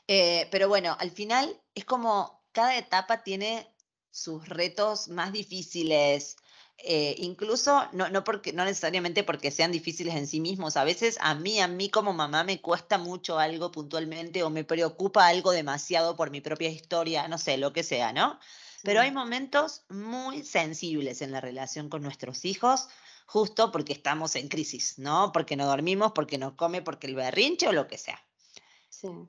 Eh, 0.09 0.49
pero 0.51 0.67
bueno, 0.67 0.97
al 0.99 1.11
final 1.11 1.61
es 1.75 1.85
como 1.85 2.43
cada 2.51 2.77
etapa 2.77 3.23
tiene 3.23 3.73
sus 4.15 4.47
retos 4.47 5.09
más 5.09 5.33
difíciles, 5.33 6.37
eh, 6.77 7.15
incluso 7.17 7.83
no, 7.91 8.07
no, 8.09 8.23
porque, 8.23 8.53
no 8.53 8.63
necesariamente 8.63 9.25
porque 9.25 9.51
sean 9.51 9.73
difíciles 9.73 10.15
en 10.15 10.25
sí 10.25 10.39
mismos, 10.39 10.77
a 10.77 10.85
veces 10.85 11.17
a 11.19 11.35
mí, 11.35 11.59
a 11.59 11.67
mí 11.67 11.89
como 11.89 12.13
mamá 12.13 12.45
me 12.45 12.61
cuesta 12.61 12.97
mucho 12.97 13.39
algo 13.39 13.73
puntualmente 13.73 14.41
o 14.43 14.49
me 14.49 14.63
preocupa 14.63 15.27
algo 15.27 15.51
demasiado 15.51 16.15
por 16.15 16.31
mi 16.31 16.39
propia 16.39 16.69
historia, 16.69 17.27
no 17.27 17.37
sé, 17.37 17.57
lo 17.57 17.73
que 17.73 17.83
sea, 17.83 18.13
¿no? 18.13 18.39
Pero 18.83 19.01
hay 19.01 19.11
momentos 19.11 19.83
muy 19.89 20.43
sensibles 20.43 21.21
en 21.21 21.33
la 21.33 21.41
relación 21.41 21.89
con 21.89 22.01
nuestros 22.01 22.45
hijos, 22.45 22.87
justo 23.25 23.69
porque 23.69 23.91
estamos 23.91 24.37
en 24.37 24.47
crisis, 24.47 24.97
¿no? 24.97 25.33
Porque 25.33 25.57
no 25.57 25.65
dormimos, 25.65 26.13
porque 26.13 26.37
no 26.37 26.55
come, 26.55 26.81
porque 26.81 27.07
el 27.07 27.15
berrinche 27.15 27.67
o 27.67 27.73
lo 27.73 27.87
que 27.87 27.97
sea. 27.97 28.23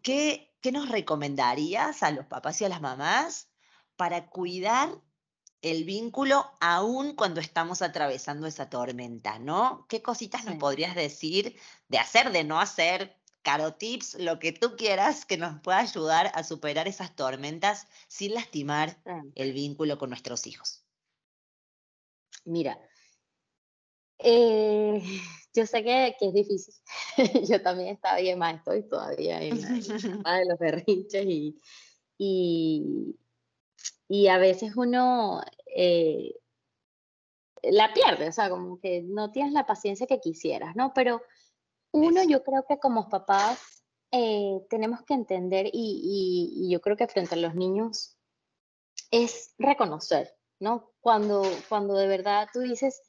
¿Qué, 0.02 0.54
¿Qué 0.60 0.70
nos 0.70 0.88
recomendarías 0.88 2.04
a 2.04 2.12
los 2.12 2.26
papás 2.26 2.60
y 2.60 2.66
a 2.66 2.68
las 2.68 2.80
mamás 2.80 3.48
para 3.96 4.28
cuidar 4.28 4.90
el 5.62 5.84
vínculo 5.84 6.50
aún 6.60 7.14
cuando 7.14 7.40
estamos 7.40 7.82
atravesando 7.82 8.46
esa 8.46 8.70
tormenta, 8.70 9.38
¿no? 9.38 9.86
¿Qué 9.88 10.02
cositas 10.02 10.44
nos 10.44 10.56
podrías 10.56 10.94
decir 10.94 11.56
de 11.88 11.98
hacer, 11.98 12.30
de 12.30 12.44
no 12.44 12.60
hacer? 12.60 13.16
Caro 13.42 13.74
tips, 13.74 14.14
lo 14.14 14.38
que 14.38 14.52
tú 14.52 14.76
quieras 14.76 15.24
que 15.24 15.36
nos 15.36 15.60
pueda 15.60 15.78
ayudar 15.78 16.32
a 16.34 16.42
superar 16.42 16.88
esas 16.88 17.14
tormentas 17.14 17.86
sin 18.08 18.34
lastimar 18.34 19.00
el 19.36 19.52
vínculo 19.52 19.98
con 19.98 20.10
nuestros 20.10 20.46
hijos. 20.48 20.84
Mira, 22.44 22.78
eh, 24.18 25.02
yo 25.54 25.66
sé 25.66 25.84
que, 25.84 26.16
es 26.20 26.32
difícil. 26.32 26.74
yo 27.48 27.62
también 27.62 27.94
estaba 27.94 28.18
bien 28.18 28.38
más, 28.38 28.56
estoy 28.56 28.82
todavía 28.88 29.42
en 29.42 29.60
la, 29.60 29.68
de 30.38 30.44
los 30.46 30.58
berrinches 30.58 31.26
y, 31.26 31.60
y 32.18 33.16
a 34.28 34.38
veces 34.38 34.76
uno 34.76 35.42
eh, 35.74 36.34
la 37.62 37.92
pierde, 37.92 38.28
o 38.28 38.32
sea, 38.32 38.48
como 38.50 38.78
que 38.78 39.02
no 39.02 39.30
tienes 39.30 39.52
la 39.52 39.66
paciencia 39.66 40.06
que 40.06 40.20
quisieras, 40.20 40.76
¿no? 40.76 40.92
Pero 40.94 41.22
uno, 41.92 42.22
yo 42.24 42.42
creo 42.44 42.64
que 42.68 42.78
como 42.78 43.08
papás 43.08 43.84
eh, 44.12 44.60
tenemos 44.70 45.02
que 45.04 45.14
entender 45.14 45.68
y, 45.72 46.68
yo 46.70 46.80
creo 46.80 46.96
que 46.96 47.08
frente 47.08 47.34
a 47.34 47.38
los 47.38 47.54
niños 47.54 48.16
es 49.10 49.54
reconocer, 49.58 50.36
¿no? 50.60 50.90
Cuando, 51.00 51.42
cuando 51.68 51.94
de 51.94 52.06
verdad 52.06 52.48
tú 52.52 52.60
dices, 52.60 53.00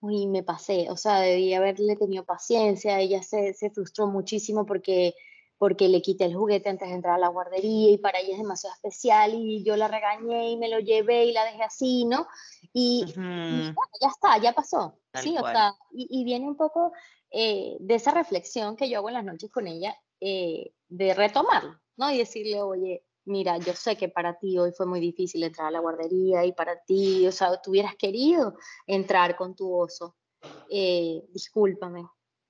uy, 0.00 0.26
me 0.26 0.42
pasé, 0.42 0.90
o 0.90 0.96
sea, 0.96 1.20
debí 1.20 1.54
haberle 1.54 1.96
tenido 1.96 2.24
paciencia, 2.24 3.00
ella 3.00 3.22
se, 3.22 3.54
se 3.54 3.70
frustró 3.70 4.06
muchísimo 4.06 4.66
porque 4.66 5.14
porque 5.62 5.88
le 5.88 6.02
quité 6.02 6.24
el 6.24 6.34
juguete 6.34 6.70
antes 6.70 6.88
de 6.88 6.96
entrar 6.96 7.14
a 7.14 7.18
la 7.18 7.28
guardería 7.28 7.92
y 7.92 7.96
para 7.96 8.18
ella 8.18 8.32
es 8.32 8.38
demasiado 8.38 8.74
especial 8.74 9.32
y 9.32 9.62
yo 9.62 9.76
la 9.76 9.86
regañé 9.86 10.50
y 10.50 10.56
me 10.56 10.68
lo 10.68 10.80
llevé 10.80 11.26
y 11.26 11.32
la 11.32 11.44
dejé 11.44 11.62
así, 11.62 12.04
¿no? 12.04 12.26
Y, 12.72 13.04
ya 13.14 14.08
está, 14.08 14.38
ya 14.38 14.52
pasó, 14.54 14.98
¿sí? 15.14 15.36
O 15.38 15.46
sea, 15.46 15.72
y, 15.92 16.24
viene 16.24 16.48
un 16.48 16.56
poco 16.56 16.92
eh, 17.30 17.76
de 17.78 17.94
esa 17.94 18.10
reflexión 18.10 18.74
que 18.74 18.90
yo 18.90 18.98
hago 18.98 19.10
en 19.10 19.14
las 19.14 19.24
noches 19.24 19.52
con 19.52 19.68
ella, 19.68 19.96
eh, 20.18 20.72
de 20.88 21.14
retomarlo, 21.14 21.80
¿no? 21.96 22.10
Y 22.10 22.18
decirle, 22.18 22.60
oye, 22.60 23.04
mira, 23.24 23.56
yo 23.58 23.72
sé 23.74 23.94
que 23.96 24.08
para 24.08 24.40
ti 24.40 24.58
hoy 24.58 24.72
fue 24.72 24.86
muy 24.86 24.98
difícil 24.98 25.44
entrar 25.44 25.68
a 25.68 25.70
la 25.70 25.78
guardería 25.78 26.44
y 26.44 26.50
para 26.54 26.82
ti, 26.82 27.24
o 27.24 27.30
sea, 27.30 27.62
tú 27.62 27.70
hubieras 27.70 27.94
querido 27.94 28.56
entrar 28.84 29.36
con 29.36 29.54
tu 29.54 29.72
oso, 29.72 30.16
eh, 30.68 31.22
discúlpame, 31.28 32.04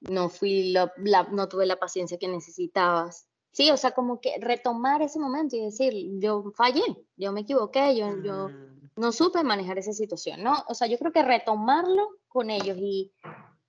no 0.09 0.29
fui 0.29 0.73
la, 0.73 0.93
no 1.31 1.49
tuve 1.49 1.67
la 1.67 1.77
paciencia 1.77 2.19
que 2.19 2.29
necesitabas. 2.29 3.29
Sí, 3.53 3.71
o 3.71 3.77
sea, 3.77 3.93
como 3.93 4.21
que 4.21 4.39
retomar 4.41 5.03
ese 5.03 5.19
momento 5.19 5.57
y 5.57 5.61
decir, 5.61 5.93
yo 6.19 6.53
fallé, 6.57 6.83
yo 7.17 7.33
me 7.33 7.43
equivoqué, 7.43 7.95
yo, 7.95 8.17
yo 8.23 8.49
mm. 8.49 8.91
no 8.97 9.13
supe 9.13 9.45
manejar 9.45 9.79
esa 9.79 9.93
situación, 9.93 10.43
¿no? 10.43 10.55
O 10.69 10.75
sea, 10.75 10.89
yo 10.89 10.99
creo 10.99 11.13
que 11.13 11.23
retomarlo 11.23 12.09
con 12.29 12.49
ellos 12.49 12.79
y, 12.81 13.13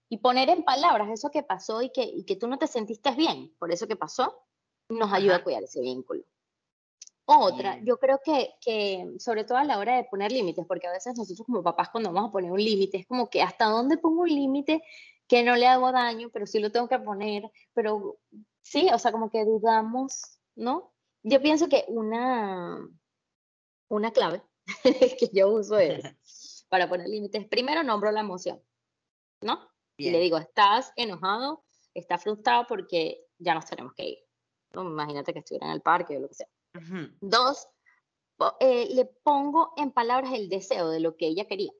y 0.07 0.17
poner 0.19 0.49
en 0.49 0.63
palabras 0.63 1.09
eso 1.09 1.31
que 1.31 1.43
pasó 1.43 1.81
y 1.81 1.89
que, 1.89 2.03
y 2.03 2.23
que 2.23 2.37
tú 2.37 2.47
no 2.47 2.57
te 2.57 2.67
sentiste 2.67 3.11
bien 3.11 3.53
por 3.59 3.71
eso 3.71 3.87
que 3.87 3.97
pasó, 3.97 4.45
nos 4.87 5.11
ayuda 5.11 5.37
a 5.37 5.43
cuidar 5.43 5.63
ese 5.63 5.81
vínculo. 5.81 6.23
Otra, 7.25 7.79
yo 7.83 7.97
creo 7.97 8.19
que, 8.23 8.53
que, 8.59 9.15
sobre 9.17 9.45
todo 9.45 9.57
a 9.57 9.63
la 9.63 9.79
hora 9.79 9.95
de 9.95 10.03
poner 10.03 10.31
límites, 10.31 10.65
porque 10.67 10.87
a 10.87 10.91
veces 10.91 11.17
nosotros 11.17 11.45
como 11.45 11.63
papás 11.63 11.89
cuando 11.89 12.11
vamos 12.11 12.29
a 12.29 12.31
poner 12.33 12.51
un 12.51 12.61
límite, 12.61 12.97
es 12.97 13.07
como 13.07 13.29
que 13.29 13.41
hasta 13.41 13.65
dónde 13.65 13.97
pongo 13.97 14.23
un 14.23 14.29
límite 14.29 14.83
que 15.33 15.41
no 15.41 15.55
le 15.55 15.65
hago 15.65 15.91
daño, 15.91 16.29
pero 16.31 16.45
sí 16.45 16.59
lo 16.59 16.71
tengo 16.71 16.87
que 16.87 16.99
poner, 16.99 17.49
pero 17.73 18.19
sí, 18.61 18.87
o 18.93 18.99
sea, 18.99 19.11
como 19.11 19.31
que 19.31 19.43
dudamos, 19.43 20.39
¿no? 20.53 20.93
Yo 21.23 21.41
pienso 21.41 21.67
que 21.67 21.85
una, 21.87 22.87
una 23.87 24.11
clave 24.11 24.43
que 24.83 25.31
yo 25.33 25.49
uso 25.49 25.79
es 25.79 26.03
para 26.69 26.87
poner 26.87 27.07
límites, 27.07 27.47
primero 27.47 27.81
nombro 27.81 28.11
la 28.11 28.19
emoción, 28.19 28.61
¿no? 29.41 29.67
Y 29.97 30.11
le 30.11 30.19
digo, 30.19 30.37
estás 30.37 30.93
enojado, 30.97 31.65
estás 31.95 32.21
frustrado 32.21 32.67
porque 32.67 33.25
ya 33.39 33.55
nos 33.55 33.65
tenemos 33.65 33.95
que 33.95 34.05
ir. 34.05 34.19
Imagínate 34.75 35.33
que 35.33 35.39
estuviera 35.39 35.65
en 35.65 35.73
el 35.73 35.81
parque 35.81 36.15
o 36.15 36.19
lo 36.19 36.27
que 36.27 36.35
sea. 36.35 36.47
Dos, 37.21 37.67
eh, 38.59 38.87
le 38.93 39.05
pongo 39.05 39.73
en 39.77 39.89
palabras 39.89 40.31
el 40.33 40.47
deseo 40.47 40.89
de 40.89 40.99
lo 40.99 41.17
que 41.17 41.25
ella 41.25 41.45
quería. 41.45 41.71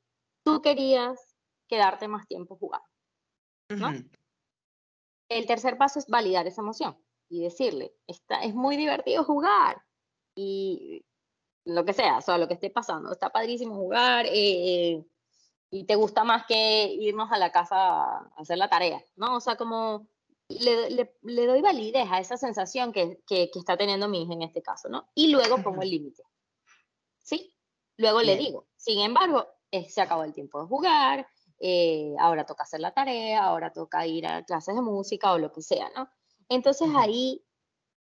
Tú 0.44 0.60
querías 0.64 1.36
quedarte 1.68 2.08
más 2.08 2.28
tiempo 2.28 2.58
jugando. 2.58 2.93
El 5.30 5.46
tercer 5.46 5.78
paso 5.78 6.00
es 6.00 6.08
validar 6.08 6.46
esa 6.48 6.62
emoción 6.62 6.98
y 7.30 7.42
decirle, 7.44 7.94
está, 8.08 8.44
es 8.44 8.54
muy 8.54 8.78
divertido 8.78 9.24
jugar 9.24 9.82
y 10.36 11.06
lo 11.66 11.86
que 11.86 11.94
sea, 11.94 12.18
o 12.18 12.22
sea, 12.22 12.38
lo 12.38 12.48
que 12.48 12.56
esté 12.56 12.70
pasando, 12.70 13.12
está 13.12 13.30
padrísimo 13.30 13.76
jugar 13.76 14.26
eh, 14.30 15.04
y 15.72 15.86
te 15.86 15.96
gusta 15.96 16.24
más 16.24 16.46
que 16.46 16.86
irnos 16.86 17.32
a 17.32 17.38
la 17.38 17.52
casa 17.52 17.76
a 17.78 18.32
hacer 18.38 18.58
la 18.58 18.70
tarea, 18.70 19.04
¿no? 19.16 19.38
O 19.38 19.40
sea, 19.40 19.56
como 19.56 20.08
le, 20.50 20.90
le, 20.90 21.48
doy 21.48 21.62
validez 21.62 22.08
a 22.12 22.20
esa 22.20 22.38
sensación 22.38 22.92
que, 22.92 23.22
que, 23.26 23.50
está 23.56 23.78
teniendo 23.78 24.08
mi 24.08 24.24
hija 24.24 24.34
en 24.34 24.44
este 24.44 24.62
caso, 24.62 24.90
¿no? 24.90 25.10
Y 25.16 25.30
luego 25.30 25.64
pongo 25.64 25.82
el 25.82 25.90
límite, 25.90 26.24
¿sí? 27.24 27.56
Luego 27.98 28.22
le 28.22 28.36
digo, 28.38 28.68
sin 28.76 29.00
embargo, 29.00 29.48
se 29.90 30.02
acabó 30.02 30.24
el 30.24 30.34
tiempo 30.34 30.62
de 30.62 30.68
jugar, 30.68 31.28
eh, 31.66 32.14
ahora 32.20 32.46
toca 32.46 32.64
hacer 32.64 32.82
la 32.82 32.94
tarea, 32.94 33.46
ahora 33.46 33.72
toca 33.72 34.06
ir 34.06 34.28
a 34.28 34.44
clases 34.44 34.76
de 34.76 34.82
música 34.82 35.32
o 35.32 35.38
lo 35.38 35.54
que 35.54 35.62
sea, 35.62 35.90
¿no? 35.96 36.10
Entonces 36.50 36.90
ahí 36.94 37.42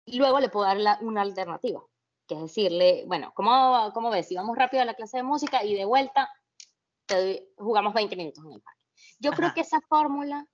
luego 0.04 0.40
le 0.40 0.50
puedo 0.50 0.66
dar 0.66 0.98
una 1.00 1.22
alternativa, 1.22 1.82
que 2.26 2.34
es 2.34 2.42
decirle, 2.42 3.04
bueno, 3.06 3.32
¿cómo, 3.34 3.90
¿cómo 3.94 4.10
ves? 4.10 4.28
Si 4.28 4.34
vamos 4.34 4.58
rápido 4.58 4.82
a 4.82 4.84
la 4.84 4.92
clase 4.92 5.16
de 5.16 5.22
música 5.22 5.64
y 5.64 5.74
de 5.74 5.86
vuelta 5.86 6.30
jugamos 7.56 7.94
20 7.94 8.14
minutos 8.14 8.44
en 8.44 8.52
el 8.52 8.60
parque. 8.60 8.82
Yo 9.20 9.32
creo 9.32 9.54
que 9.54 9.62
esa 9.62 9.80
fórmula 9.88 10.46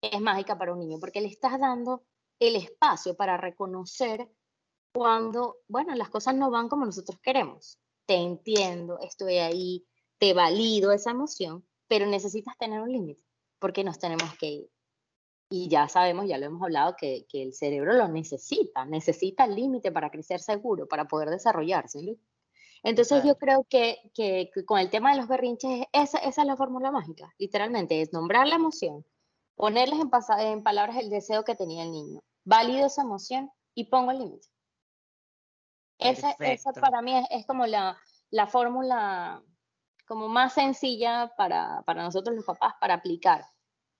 es 0.00 0.20
mágica 0.20 0.56
para 0.56 0.72
un 0.72 0.78
niño, 0.78 0.98
porque 1.00 1.20
le 1.20 1.26
estás 1.26 1.58
dando 1.58 2.04
el 2.38 2.54
espacio 2.54 3.16
para 3.16 3.36
reconocer 3.36 4.30
cuando, 4.94 5.56
bueno, 5.66 5.92
las 5.96 6.08
cosas 6.08 6.36
no 6.36 6.52
van 6.52 6.68
como 6.68 6.86
nosotros 6.86 7.18
queremos. 7.20 7.80
Te 8.06 8.14
entiendo, 8.14 9.00
estoy 9.00 9.38
ahí, 9.38 9.84
te 10.18 10.34
valido 10.34 10.92
esa 10.92 11.10
emoción, 11.10 11.67
pero 11.88 12.06
necesitas 12.06 12.56
tener 12.58 12.80
un 12.80 12.92
límite, 12.92 13.22
porque 13.58 13.84
nos 13.84 13.98
tenemos 13.98 14.36
que 14.38 14.46
ir. 14.46 14.70
Y 15.50 15.68
ya 15.68 15.88
sabemos, 15.88 16.28
ya 16.28 16.36
lo 16.36 16.46
hemos 16.46 16.62
hablado, 16.62 16.94
que, 16.96 17.26
que 17.28 17.42
el 17.42 17.54
cerebro 17.54 17.94
lo 17.94 18.06
necesita, 18.08 18.84
necesita 18.84 19.44
el 19.44 19.54
límite 19.54 19.90
para 19.90 20.10
crecer 20.10 20.40
seguro, 20.40 20.86
para 20.86 21.08
poder 21.08 21.30
desarrollarse. 21.30 22.18
Entonces 22.82 23.24
yo 23.24 23.36
creo 23.36 23.64
que, 23.68 23.98
que, 24.14 24.50
con 24.66 24.78
el 24.78 24.90
tema 24.90 25.12
de 25.12 25.18
los 25.18 25.28
berrinches, 25.28 25.86
esa, 25.92 26.18
esa 26.18 26.42
es 26.42 26.46
la 26.46 26.56
fórmula 26.56 26.90
mágica, 26.90 27.34
literalmente, 27.38 28.02
es 28.02 28.12
nombrar 28.12 28.46
la 28.46 28.56
emoción, 28.56 29.06
ponerles 29.56 29.98
en, 30.00 30.10
en 30.46 30.62
palabras 30.62 30.98
el 30.98 31.08
deseo 31.08 31.44
que 31.44 31.56
tenía 31.56 31.82
el 31.82 31.92
niño, 31.92 32.20
valido 32.44 32.86
esa 32.86 33.02
emoción 33.02 33.50
y 33.74 33.84
pongo 33.84 34.10
el 34.10 34.18
límite. 34.18 34.48
Esa, 35.98 36.36
esa, 36.38 36.72
para 36.72 37.02
mí 37.02 37.12
es, 37.30 37.46
como 37.46 37.66
la, 37.66 37.98
la 38.30 38.46
fórmula 38.46 39.42
como 40.08 40.28
más 40.28 40.54
sencilla 40.54 41.32
para, 41.36 41.82
para, 41.82 42.02
nosotros 42.02 42.34
los 42.34 42.44
papás 42.44 42.74
para 42.80 42.94
aplicar. 42.94 43.44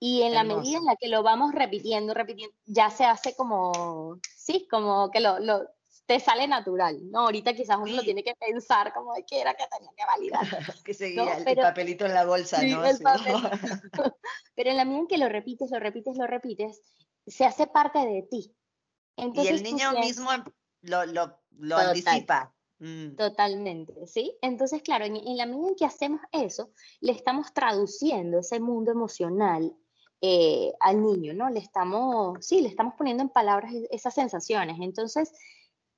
Y 0.01 0.23
en 0.23 0.33
la 0.33 0.45
medida 0.45 0.79
en 0.79 0.85
la 0.85 0.97
que 0.97 1.09
lo 1.09 1.23
vamos 1.23 1.53
repitiendo, 1.53 2.15
repitiendo, 2.15 2.57
ya 2.67 2.89
se 2.89 3.05
hace 3.05 3.35
como, 3.37 4.19
sí, 4.37 4.67
como 4.71 5.11
que 5.11 5.21
lo, 5.21 5.39
lo 5.41 5.69
te 6.09 6.21
sale 6.21 6.49
natural, 6.49 6.99
¿no? 7.11 7.21
Ahorita 7.21 7.53
quizás 7.53 7.77
uno 7.77 7.93
lo 7.93 8.03
tiene 8.03 8.25
que 8.25 8.35
pensar 8.35 8.95
como 8.95 9.13
de 9.13 9.27
que 9.27 9.43
era 9.43 9.53
que 9.53 9.65
tenía 9.71 9.91
que 9.95 10.07
validar. 10.07 10.41
que 10.85 10.95
seguía 10.95 11.37
el, 11.37 11.57
papelito 11.57 12.07
en 12.07 12.15
la 12.15 12.25
bolsa, 12.25 12.63
¿no? 12.63 12.83
Pero 14.55 14.71
en 14.71 14.77
la 14.79 14.87
medida 14.87 15.01
en 15.01 15.07
que 15.07 15.19
lo 15.19 15.29
repites, 15.29 15.71
lo 15.71 15.79
repites, 15.79 16.17
lo 16.17 16.27
repites, 16.27 16.81
se 17.27 17.45
hace 17.45 17.67
parte 17.67 17.99
de 17.99 18.23
ti. 18.23 18.57
y 19.17 19.49
el 19.49 19.63
niño 19.63 19.93
mismo 20.01 20.31
lo, 20.81 21.05
lo, 21.05 21.43
lo 21.59 21.77
anticipa. 21.77 22.55
Mm. 22.81 23.16
Totalmente, 23.16 24.07
¿sí? 24.07 24.37
Entonces, 24.41 24.83
claro, 24.83 25.05
en, 25.05 25.37
la 25.37 25.47
medida 25.47 25.68
en 25.68 25.74
que 25.74 25.85
hacemos 25.85 26.20
eso, 26.33 26.70
le 27.01 27.12
estamos 27.12 27.53
traduciendo 27.53 28.39
ese 28.39 28.61
mundo 28.61 28.93
emocional 28.93 29.76
eh, 30.20 30.72
al 30.81 31.03
niño, 31.03 31.35
¿no? 31.35 31.51
Le 31.51 31.59
estamos, 31.59 32.45
sí, 32.45 32.61
le 32.61 32.68
estamos 32.68 32.95
poniendo 32.95 33.22
en 33.22 33.31
palabras 33.31 33.72
esas 33.91 34.14
sensaciones. 34.14 34.79
Entonces, 34.81 35.33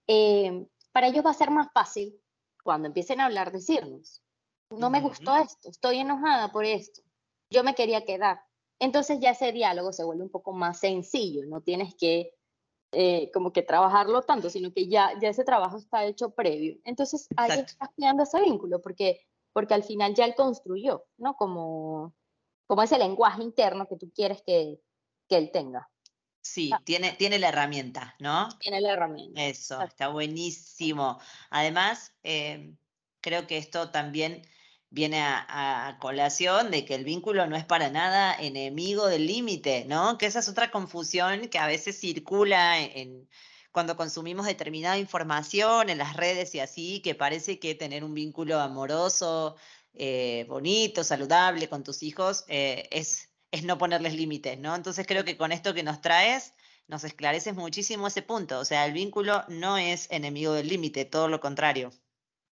eh, 0.06 0.66
para 0.92 1.08
ellos 1.08 1.24
va 1.24 1.30
a 1.30 1.34
ser 1.34 1.50
más 1.50 1.68
fácil 1.72 2.18
cuando 2.64 2.88
empiecen 2.88 3.20
a 3.20 3.26
hablar, 3.26 3.52
decirnos, 3.52 4.22
no 4.70 4.90
me 4.90 5.00
gustó 5.00 5.36
esto, 5.36 5.68
estoy 5.68 5.98
enojada 5.98 6.52
por 6.52 6.64
esto, 6.64 7.02
yo 7.50 7.64
me 7.64 7.74
quería 7.74 8.04
quedar. 8.04 8.40
Entonces 8.78 9.18
ya 9.20 9.30
ese 9.30 9.52
diálogo 9.52 9.92
se 9.92 10.04
vuelve 10.04 10.22
un 10.22 10.30
poco 10.30 10.52
más 10.52 10.78
sencillo, 10.78 11.44
no 11.46 11.60
tienes 11.60 11.94
que 11.94 12.32
eh, 12.92 13.30
como 13.32 13.52
que 13.52 13.62
trabajarlo 13.62 14.22
tanto, 14.22 14.50
sino 14.50 14.72
que 14.72 14.88
ya, 14.88 15.12
ya 15.20 15.28
ese 15.28 15.44
trabajo 15.44 15.76
está 15.76 16.04
hecho 16.04 16.30
previo. 16.30 16.76
Entonces 16.84 17.28
ahí 17.36 17.60
estás 17.60 17.88
creando 17.96 18.24
ese 18.24 18.40
vínculo, 18.40 18.82
porque, 18.82 19.20
porque 19.52 19.74
al 19.74 19.84
final 19.84 20.14
ya 20.14 20.24
él 20.24 20.34
construyó, 20.34 21.04
¿no? 21.16 21.34
Como, 21.34 22.14
como 22.66 22.82
ese 22.82 22.98
lenguaje 22.98 23.42
interno 23.42 23.86
que 23.86 23.96
tú 23.96 24.10
quieres 24.12 24.42
que, 24.42 24.80
que 25.28 25.36
él 25.36 25.50
tenga. 25.52 25.88
Sí, 26.42 26.70
ah. 26.72 26.80
tiene, 26.84 27.12
tiene 27.12 27.38
la 27.38 27.48
herramienta, 27.48 28.16
¿no? 28.18 28.48
Tiene 28.58 28.80
la 28.80 28.92
herramienta. 28.92 29.40
Eso, 29.44 29.80
está 29.82 30.08
buenísimo. 30.08 31.20
Además, 31.50 32.14
eh, 32.22 32.74
creo 33.20 33.46
que 33.46 33.58
esto 33.58 33.90
también 33.90 34.42
viene 34.90 35.20
a, 35.22 35.96
colación 36.00 36.70
de 36.70 36.84
que 36.84 36.94
el 36.94 37.04
vínculo 37.04 37.46
no 37.46 37.56
es 37.56 37.64
para 37.64 37.90
nada 37.90 38.34
enemigo 38.34 39.06
del 39.06 39.26
límite, 39.26 39.84
¿no? 39.86 40.18
Que 40.18 40.26
esa 40.26 40.40
es 40.40 40.48
otra 40.48 40.70
confusión 40.70 41.48
que 41.48 41.58
a 41.58 41.66
veces 41.66 41.98
circula 41.98 42.80
en, 42.80 43.28
cuando 43.72 43.96
consumimos 43.96 44.46
determinada 44.46 44.98
información 44.98 45.90
en 45.90 45.98
las 45.98 46.16
redes 46.16 46.54
y 46.54 46.60
así, 46.60 47.00
que 47.02 47.14
parece 47.14 47.60
que 47.60 47.74
tener 47.74 48.02
un 48.04 48.14
vínculo 48.14 48.58
amoroso, 48.58 49.56
eh, 49.94 50.44
bonito, 50.48 51.04
saludable 51.04 51.68
con 51.68 51.84
tus 51.84 52.02
hijos 52.02 52.44
eh, 52.48 52.88
es, 52.90 53.30
es 53.52 53.64
no 53.64 53.78
ponerles 53.78 54.14
límites, 54.14 54.58
¿no? 54.58 54.74
Entonces 54.74 55.06
creo 55.06 55.24
que 55.24 55.36
con 55.36 55.52
esto 55.52 55.74
que 55.74 55.82
nos 55.84 56.00
traes 56.00 56.54
nos 56.88 57.04
esclareces 57.04 57.54
muchísimo 57.54 58.08
ese 58.08 58.22
punto, 58.22 58.58
o 58.58 58.64
sea, 58.64 58.84
el 58.84 58.92
vínculo 58.92 59.44
no 59.46 59.78
es 59.78 60.10
enemigo 60.10 60.52
del 60.54 60.68
límite, 60.68 61.04
todo 61.04 61.28
lo 61.28 61.38
contrario. 61.38 61.92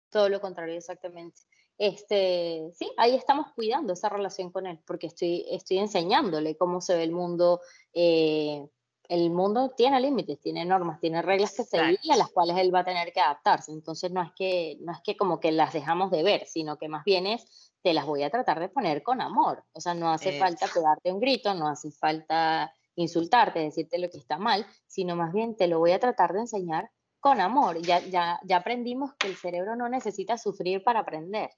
Todo 0.10 0.30
lo 0.30 0.42
contrario, 0.42 0.76
exactamente 0.76 1.42
este, 1.86 2.72
sí, 2.76 2.90
ahí 2.96 3.14
estamos 3.14 3.48
cuidando 3.56 3.92
esa 3.92 4.08
relación 4.08 4.52
con 4.52 4.68
él, 4.68 4.80
porque 4.88 5.08
estoy, 5.08 5.46
estoy 5.50 5.80
enseñándole 5.80 6.56
cómo 6.56 6.80
se 6.80 6.96
ve 6.96 7.04
el 7.04 7.12
mundo. 7.12 7.60
Eh, 7.94 8.66
el 9.10 9.30
mundo 9.32 9.74
tiene 9.76 10.00
límites, 10.00 10.40
tiene 10.40 10.64
normas, 10.64 11.02
tiene 11.02 11.22
reglas 11.22 11.54
que 11.54 11.66
seguir 11.66 12.00
y 12.02 12.12
a 12.12 12.16
las 12.16 12.30
cuales 12.30 12.56
él 12.58 12.74
va 12.74 12.80
a 12.80 12.86
tener 12.86 13.12
que 13.12 13.20
adaptarse. 13.20 13.74
Entonces 13.74 14.12
no 14.12 14.22
es 14.22 14.32
que, 14.34 14.78
no 14.80 14.94
es 14.94 15.00
que 15.04 15.18
como 15.18 15.42
que 15.42 15.52
las 15.52 15.74
dejamos 15.74 16.10
de 16.10 16.24
ver, 16.24 16.48
sino 16.48 16.78
que 16.78 16.88
más 16.88 17.04
bien 17.04 17.28
es, 17.28 17.74
te 17.82 17.94
las 17.94 18.06
voy 18.06 18.24
a 18.24 18.30
tratar 18.30 18.62
de 18.62 18.70
poner 18.70 19.04
con 19.04 19.20
amor. 19.20 19.66
O 19.74 19.82
sea, 19.82 19.94
no 19.94 20.10
hace 20.10 20.40
falta 20.40 20.68
pegarte 20.74 21.12
un 21.12 21.20
grito, 21.20 21.54
no 21.54 21.68
hace 21.68 21.92
falta 21.92 22.74
insultarte, 22.96 23.60
decirte 23.60 24.00
lo 24.00 24.10
que 24.10 24.20
está 24.20 24.38
mal, 24.38 24.66
sino 24.88 25.18
más 25.18 25.34
bien 25.34 25.58
te 25.58 25.68
lo 25.68 25.80
voy 25.80 25.92
a 25.92 26.00
tratar 26.00 26.32
de 26.32 26.40
enseñar 26.40 26.90
con 27.20 27.42
amor. 27.42 27.82
Ya, 27.82 28.00
ya, 28.00 28.40
ya 28.46 28.56
aprendimos 28.56 29.14
que 29.16 29.28
el 29.28 29.36
cerebro 29.36 29.76
no 29.76 29.90
necesita 29.90 30.38
sufrir 30.38 30.82
para 30.82 31.02
aprender. 31.02 31.50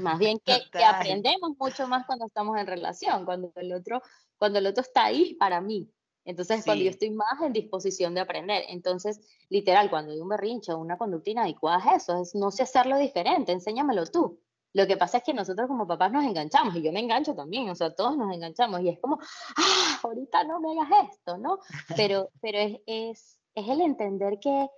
Más 0.00 0.18
bien 0.18 0.38
que, 0.44 0.58
que, 0.72 0.84
aprendemos 0.84 1.52
mucho 1.58 1.88
más 1.88 2.06
cuando 2.06 2.26
estamos 2.26 2.58
en 2.58 2.66
relación, 2.66 3.24
cuando 3.24 3.52
el 3.56 3.72
otro, 3.72 4.02
cuando 4.38 4.58
el 4.58 4.66
otro 4.66 4.82
está 4.82 5.04
ahí 5.04 5.34
para 5.34 5.60
mí. 5.60 5.90
Entonces, 6.24 6.64
cuando 6.64 6.84
yo 6.84 6.90
estoy 6.90 7.10
más 7.10 7.40
en 7.42 7.52
disposición 7.52 8.14
de 8.14 8.20
aprender. 8.20 8.64
Entonces, 8.68 9.20
literal, 9.48 9.88
cuando 9.90 10.12
hay 10.12 10.20
un 10.20 10.28
berrinche 10.28 10.72
o 10.72 10.78
una 10.78 10.98
conducta 10.98 11.30
inadecuada 11.30 11.78
es 11.78 12.02
eso, 12.02 12.20
es 12.20 12.34
no 12.34 12.50
sé 12.50 12.62
hacerlo 12.62 12.98
diferente, 12.98 13.52
enséñamelo 13.52 14.06
tú. 14.06 14.38
Lo 14.72 14.86
que 14.86 14.96
pasa 14.96 15.18
es 15.18 15.24
que 15.24 15.34
nosotros 15.34 15.66
como 15.66 15.86
papás 15.86 16.12
nos 16.12 16.24
enganchamos, 16.24 16.76
y 16.76 16.82
yo 16.82 16.92
me 16.92 17.00
engancho 17.00 17.34
también, 17.34 17.68
o 17.70 17.74
sea, 17.74 17.92
todos 17.94 18.16
nos 18.16 18.32
enganchamos, 18.32 18.80
y 18.82 18.90
es 18.90 19.00
como, 19.00 19.18
ah, 19.56 20.00
ahorita 20.02 20.44
no 20.44 20.60
me 20.60 20.80
hagas 20.80 21.10
esto, 21.10 21.38
¿no? 21.38 21.58
Pero, 21.96 22.30
pero 22.40 22.58
es, 22.58 22.78
es, 22.86 23.40
es 23.54 23.68
el 23.68 23.80
entender 23.80 24.38
que, 24.38 24.68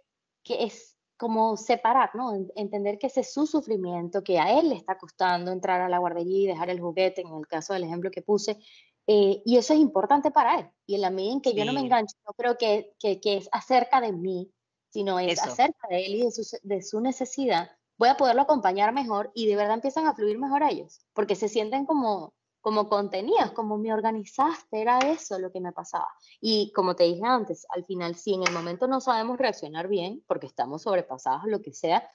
que 0.43 0.65
es 0.65 0.92
como 1.23 1.57
separar, 1.57 2.11
¿no? 2.15 2.35
Entender 2.57 2.99
que 2.99 3.07
ese 3.07 3.21
es 3.21 3.33
su 3.33 3.47
sufrimiento, 3.47 4.25
que 4.25 4.41
a 4.41 4.59
él 4.59 4.71
le 4.71 4.75
está 4.75 4.99
costando 4.99 5.53
entrar 5.53 5.81
a 5.81 5.89
la 5.89 5.99
guardería 5.99 6.43
y 6.43 6.47
dejar 6.49 6.69
el 6.69 6.81
juguete, 6.81 7.21
en 7.21 7.33
el 7.33 7.47
caso 7.47 7.75
del 7.75 7.85
ejemplo 7.85 8.11
que 8.11 8.23
puse, 8.23 8.59
eh, 9.07 9.41
y 9.45 9.57
eso 9.57 9.73
es 9.73 9.79
importante 9.79 10.33
para 10.33 10.59
él. 10.59 10.69
Y 10.85 10.97
en 10.97 11.03
la 11.03 11.11
medida 11.11 11.35
en 11.35 11.41
que 11.41 11.55
yo 11.55 11.65
no 11.65 11.73
me 11.73 11.79
engancho, 11.79 12.17
no 12.27 12.33
creo 12.33 12.59
que, 12.59 12.97
que, 12.99 13.21
es 13.37 13.49
acerca 13.53 14.01
de 14.01 14.11
mí, 14.11 14.51
sino 14.91 15.21
es 15.21 15.41
acerca 15.41 15.87
de 15.89 16.07
él 16.07 16.17
y 16.17 16.25
de 16.25 16.33
su, 16.33 16.59
de 16.61 16.83
su 16.83 17.01
necesidad, 17.01 17.71
voy 17.99 18.09
a 18.09 18.17
poderlo 18.17 18.43
acompañar 18.43 18.93
mejor 18.93 19.31
y 19.33 19.47
de 19.47 19.55
verdad 19.55 19.75
empiezan 19.75 20.09
a 20.09 20.15
fluir 20.15 20.41
mejor 20.41 20.65
a 20.65 20.71
ellos, 20.71 21.07
porque 21.13 21.37
se 21.37 21.49
sienten 21.49 21.87
como, 21.87 22.35
como 22.63 22.89
contenidos, 22.89 23.51
como 23.51 23.77
me 23.77 23.93
organizaste, 23.93 24.81
era 24.81 25.01
eso 25.01 25.39
lo 25.39 25.51
que 25.51 25.61
me 25.61 25.73
pasaba. 25.73 26.09
Y 26.41 26.73
como 26.73 26.95
te 26.95 27.05
dije 27.05 27.23
antes, 27.25 27.67
al 27.69 27.85
final, 27.85 28.15
si 28.15 28.35
en 28.35 28.45
el 28.45 28.53
momento 28.53 28.87
no 28.87 29.01
sabemos 29.01 29.37
reaccionar 29.37 29.89
bien, 29.89 30.25
porque 30.29 30.47
estamos 30.47 30.83
sobrepasados 30.83 31.43
lo 31.47 31.61
que 31.61 31.73
sea, 31.73 32.09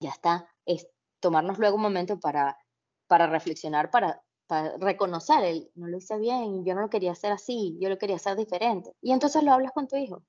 ya 0.00 0.10
está, 0.10 0.52
es 0.66 0.88
tomarnos 1.20 1.58
luego 1.58 1.76
un 1.76 1.82
momento 1.82 2.18
para, 2.18 2.58
para 3.06 3.28
reflexionar, 3.28 3.90
para, 3.90 4.20
reconocer, 4.80 5.44
el, 5.44 5.70
no 5.76 5.86
lo 5.86 5.96
hice 5.96 6.18
bien, 6.18 6.64
yo 6.64 6.74
no 6.74 6.82
lo 6.82 6.90
quería 6.90 7.12
hacer 7.12 7.32
así, 7.32 7.78
yo 7.80 7.88
lo 7.88 7.96
quería 7.96 8.16
hacer 8.16 8.36
diferente. 8.36 8.92
Y 9.00 9.12
entonces 9.12 9.42
lo 9.42 9.52
hablas 9.52 9.72
con 9.72 9.88
tu 9.88 9.96
hijo. 9.96 10.22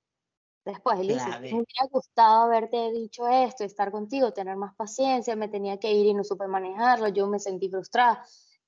Después, 0.64 0.98
él 1.00 1.10
dice, 1.10 1.28
me 1.28 1.50
hubiera 1.50 1.88
gustado 1.92 2.44
haberte 2.44 2.92
dicho 2.92 3.28
esto, 3.28 3.66
estar 3.66 3.92
contigo, 3.92 4.32
tener 4.32 4.56
más 4.56 4.74
paciencia, 4.76 5.36
me 5.36 5.50
tenía 5.50 5.78
que 5.78 5.92
ir 5.92 6.06
y 6.06 6.14
no 6.14 6.24
supe 6.24 6.48
manejarlo, 6.48 7.10
yo 7.10 7.28
me 7.28 7.40
sentí 7.40 7.68
frustrada 7.68 8.24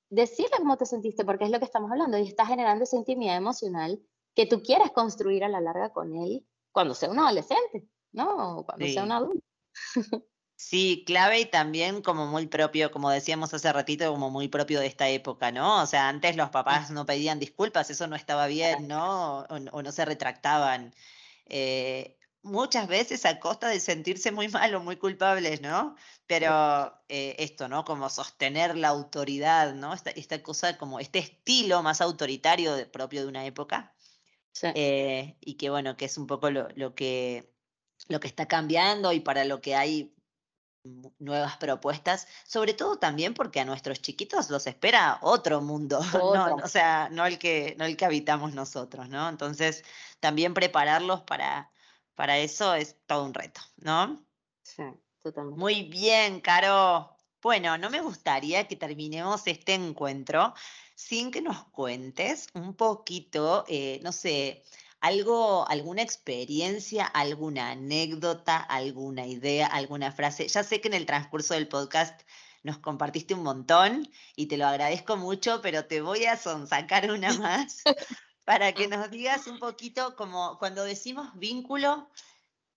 decirle 0.08 0.56
cómo 0.58 0.76
te 0.76 0.86
sentiste, 0.86 1.24
porque 1.24 1.44
es 1.44 1.50
lo 1.50 1.58
que 1.58 1.64
estamos 1.64 1.90
hablando, 1.90 2.18
y 2.18 2.28
está 2.28 2.46
generando 2.46 2.84
esa 2.84 2.96
intimidad 2.96 3.36
emocional 3.36 4.00
que 4.34 4.46
tú 4.46 4.62
quieres 4.62 4.90
construir 4.92 5.44
a 5.44 5.48
la 5.48 5.60
larga 5.60 5.92
con 5.92 6.14
él 6.14 6.46
cuando 6.72 6.94
sea 6.94 7.10
un 7.10 7.18
adolescente, 7.18 7.88
¿no? 8.12 8.64
Cuando 8.66 8.86
sea 8.86 9.02
un 9.02 9.12
adulto. 9.12 9.44
Sí, 10.58 11.04
clave 11.06 11.40
y 11.40 11.44
también 11.44 12.00
como 12.00 12.26
muy 12.26 12.46
propio, 12.46 12.90
como 12.90 13.10
decíamos 13.10 13.52
hace 13.52 13.70
ratito, 13.74 14.10
como 14.10 14.30
muy 14.30 14.48
propio 14.48 14.80
de 14.80 14.86
esta 14.86 15.06
época, 15.10 15.52
¿no? 15.52 15.82
O 15.82 15.86
sea, 15.86 16.08
antes 16.08 16.34
los 16.34 16.48
papás 16.48 16.90
no 16.90 17.04
pedían 17.04 17.38
disculpas, 17.38 17.90
eso 17.90 18.06
no 18.06 18.16
estaba 18.16 18.46
bien, 18.46 18.88
¿no? 18.88 19.40
O, 19.50 19.82
no 19.82 19.92
se 19.92 20.06
retractaban. 20.06 20.94
Eh, 21.44 22.18
muchas 22.46 22.88
veces 22.88 23.26
a 23.26 23.38
costa 23.40 23.68
de 23.68 23.80
sentirse 23.80 24.30
muy 24.30 24.48
mal 24.48 24.74
o 24.74 24.80
muy 24.80 24.96
culpables, 24.96 25.60
¿no? 25.60 25.96
Pero 26.26 26.98
eh, 27.08 27.36
esto, 27.38 27.68
¿no? 27.68 27.84
Como 27.84 28.08
sostener 28.08 28.76
la 28.76 28.88
autoridad, 28.88 29.74
¿no? 29.74 29.92
Esta, 29.92 30.10
esta 30.10 30.42
cosa, 30.42 30.78
como 30.78 31.00
este 31.00 31.18
estilo 31.18 31.82
más 31.82 32.00
autoritario 32.00 32.90
propio 32.90 33.22
de 33.22 33.28
una 33.28 33.44
época. 33.44 33.92
Eh, 34.62 35.36
y 35.40 35.54
que 35.54 35.68
bueno, 35.68 35.98
que 35.98 36.06
es 36.06 36.16
un 36.16 36.26
poco 36.26 36.50
lo, 36.50 36.68
lo, 36.76 36.94
que, 36.94 37.52
lo 38.08 38.20
que 38.20 38.26
está 38.26 38.48
cambiando 38.48 39.12
y 39.12 39.20
para 39.20 39.44
lo 39.44 39.60
que 39.60 39.74
hay 39.74 40.16
nuevas 41.18 41.56
propuestas, 41.56 42.26
sobre 42.46 42.72
todo 42.72 42.96
también 42.98 43.34
porque 43.34 43.60
a 43.60 43.64
nuestros 43.64 44.00
chiquitos 44.00 44.50
los 44.50 44.66
espera 44.66 45.18
otro 45.20 45.60
mundo, 45.60 46.00
no, 46.14 46.56
o 46.56 46.68
sea, 46.68 47.08
no 47.10 47.26
el 47.26 47.38
que 47.38 47.74
no 47.78 47.84
el 47.84 47.96
que 47.96 48.04
habitamos 48.04 48.54
nosotros, 48.54 49.08
¿no? 49.08 49.28
Entonces, 49.28 49.84
también 50.20 50.54
prepararlos 50.54 51.22
para 51.22 51.70
para 52.16 52.38
eso 52.38 52.74
es 52.74 52.96
todo 53.06 53.24
un 53.24 53.34
reto, 53.34 53.60
¿no? 53.76 54.26
Sí, 54.62 54.82
totalmente. 55.22 55.60
Muy 55.60 55.84
bien, 55.84 56.40
Caro. 56.40 57.16
Bueno, 57.40 57.78
no 57.78 57.90
me 57.90 58.00
gustaría 58.00 58.66
que 58.66 58.74
terminemos 58.74 59.46
este 59.46 59.74
encuentro 59.74 60.52
sin 60.96 61.30
que 61.30 61.42
nos 61.42 61.64
cuentes 61.66 62.48
un 62.54 62.74
poquito, 62.74 63.64
eh, 63.68 64.00
no 64.02 64.10
sé, 64.10 64.64
algo, 65.00 65.68
alguna 65.68 66.02
experiencia, 66.02 67.06
alguna 67.06 67.70
anécdota, 67.70 68.56
alguna 68.56 69.26
idea, 69.26 69.66
alguna 69.66 70.10
frase. 70.10 70.48
Ya 70.48 70.64
sé 70.64 70.80
que 70.80 70.88
en 70.88 70.94
el 70.94 71.06
transcurso 71.06 71.54
del 71.54 71.68
podcast 71.68 72.22
nos 72.62 72.78
compartiste 72.78 73.34
un 73.34 73.44
montón 73.44 74.10
y 74.34 74.46
te 74.46 74.56
lo 74.56 74.66
agradezco 74.66 75.16
mucho, 75.16 75.60
pero 75.62 75.84
te 75.84 76.00
voy 76.00 76.24
a 76.24 76.36
sonsacar 76.36 77.12
una 77.12 77.32
más 77.38 77.82
para 78.46 78.72
que 78.72 78.86
nos 78.86 79.10
digas 79.10 79.48
un 79.48 79.58
poquito 79.58 80.14
como 80.14 80.56
cuando 80.58 80.84
decimos 80.84 81.28
vínculo, 81.34 82.08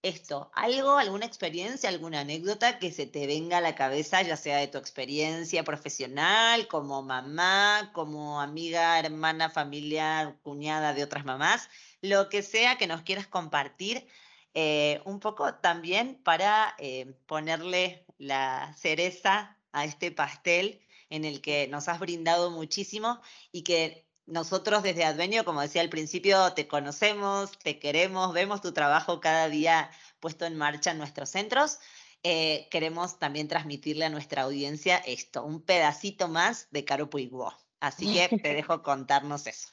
esto, 0.01 0.49
algo, 0.55 0.97
alguna 0.97 1.27
experiencia, 1.27 1.89
alguna 1.89 2.21
anécdota 2.21 2.79
que 2.79 2.91
se 2.91 3.05
te 3.05 3.27
venga 3.27 3.59
a 3.59 3.61
la 3.61 3.75
cabeza, 3.75 4.23
ya 4.23 4.35
sea 4.35 4.57
de 4.57 4.67
tu 4.67 4.79
experiencia 4.79 5.63
profesional, 5.63 6.67
como 6.67 7.03
mamá, 7.03 7.91
como 7.93 8.41
amiga, 8.41 8.97
hermana, 8.97 9.51
familiar, 9.51 10.39
cuñada 10.41 10.95
de 10.95 11.03
otras 11.03 11.23
mamás, 11.23 11.69
lo 12.01 12.29
que 12.29 12.41
sea 12.41 12.79
que 12.79 12.87
nos 12.87 13.03
quieras 13.03 13.27
compartir, 13.27 14.07
eh, 14.55 15.01
un 15.05 15.19
poco 15.19 15.53
también 15.55 16.19
para 16.23 16.75
eh, 16.79 17.13
ponerle 17.27 18.05
la 18.17 18.73
cereza 18.75 19.55
a 19.71 19.85
este 19.85 20.11
pastel 20.11 20.81
en 21.11 21.25
el 21.25 21.41
que 21.41 21.67
nos 21.67 21.87
has 21.89 21.99
brindado 21.99 22.49
muchísimo 22.49 23.21
y 23.51 23.61
que 23.61 24.08
nosotros 24.29 24.83
desde 24.83 25.05
Advenio, 25.05 25.43
como 25.43 25.61
decía 25.61 25.81
al 25.81 25.89
principio, 25.89 26.53
te 26.53 26.67
conocemos, 26.67 27.57
te 27.59 27.79
queremos, 27.79 28.33
vemos 28.33 28.61
tu 28.61 28.71
trabajo 28.71 29.19
cada 29.19 29.49
día 29.49 29.89
puesto 30.19 30.45
en 30.45 30.55
marcha 30.57 30.91
en 30.91 30.97
nuestros 30.97 31.29
centros. 31.29 31.79
Eh, 32.23 32.67
queremos 32.69 33.17
también 33.17 33.47
transmitirle 33.47 34.05
a 34.05 34.09
nuestra 34.09 34.43
audiencia 34.43 34.97
esto, 34.97 35.43
un 35.43 35.61
pedacito 35.61 36.27
más 36.27 36.67
de 36.71 36.85
Caro 36.85 37.09
Puigbo. 37.09 37.53
Así 37.79 38.13
que 38.13 38.27
te 38.43 38.53
dejo 38.53 38.83
contarnos 38.83 39.47
eso. 39.47 39.69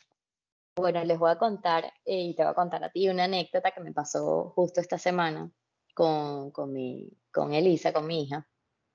Bueno, 0.77 1.05
les 1.05 1.19
voy 1.19 1.31
a 1.31 1.39
contar, 1.39 1.85
eh, 2.05 2.21
y 2.21 2.35
te 2.35 2.43
voy 2.43 2.53
a 2.53 2.55
contar 2.55 2.85
a 2.85 2.91
ti 2.91 3.09
una 3.09 3.25
anécdota 3.25 3.71
que 3.71 3.81
me 3.81 3.93
pasó 3.93 4.53
justo 4.55 4.81
esta 4.81 4.99
semana 4.99 5.51
con, 5.95 6.51
con, 6.51 6.73
mi, 6.73 7.11
con 7.33 7.53
Elisa, 7.55 7.93
con 7.93 8.07
mi 8.07 8.25
hija. 8.25 8.47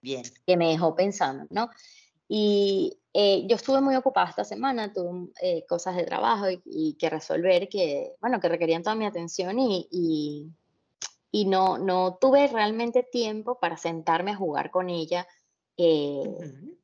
Bien. 0.01 0.24
Que 0.45 0.57
me 0.57 0.70
dejó 0.70 0.95
pensando, 0.95 1.45
¿no? 1.49 1.70
Y 2.28 3.00
eh, 3.14 3.45
yo 3.47 3.57
estuve 3.57 3.82
muy 3.82 3.95
ocupada 3.95 4.30
esta 4.30 4.43
semana, 4.45 4.93
tuve 4.93 5.32
eh, 5.41 5.66
cosas 5.68 5.95
de 5.97 6.05
trabajo 6.05 6.45
y, 6.66 6.93
que 6.93 7.09
resolver 7.09 7.68
que, 7.68 8.16
bueno, 8.22 8.39
que 8.39 8.47
requerían 8.47 8.84
toda 8.84 8.95
mi 8.95 9.05
atención 9.05 9.59
y, 9.59 9.88
y, 11.32 11.45
no, 11.45 11.78
no 11.78 12.18
tuve 12.22 12.47
realmente 12.47 13.03
tiempo 13.03 13.59
para 13.59 13.76
sentarme 13.76 14.32
a 14.32 14.36
jugar 14.36 14.72
con 14.72 14.89
ella 14.89 15.28
eh, 15.78 16.24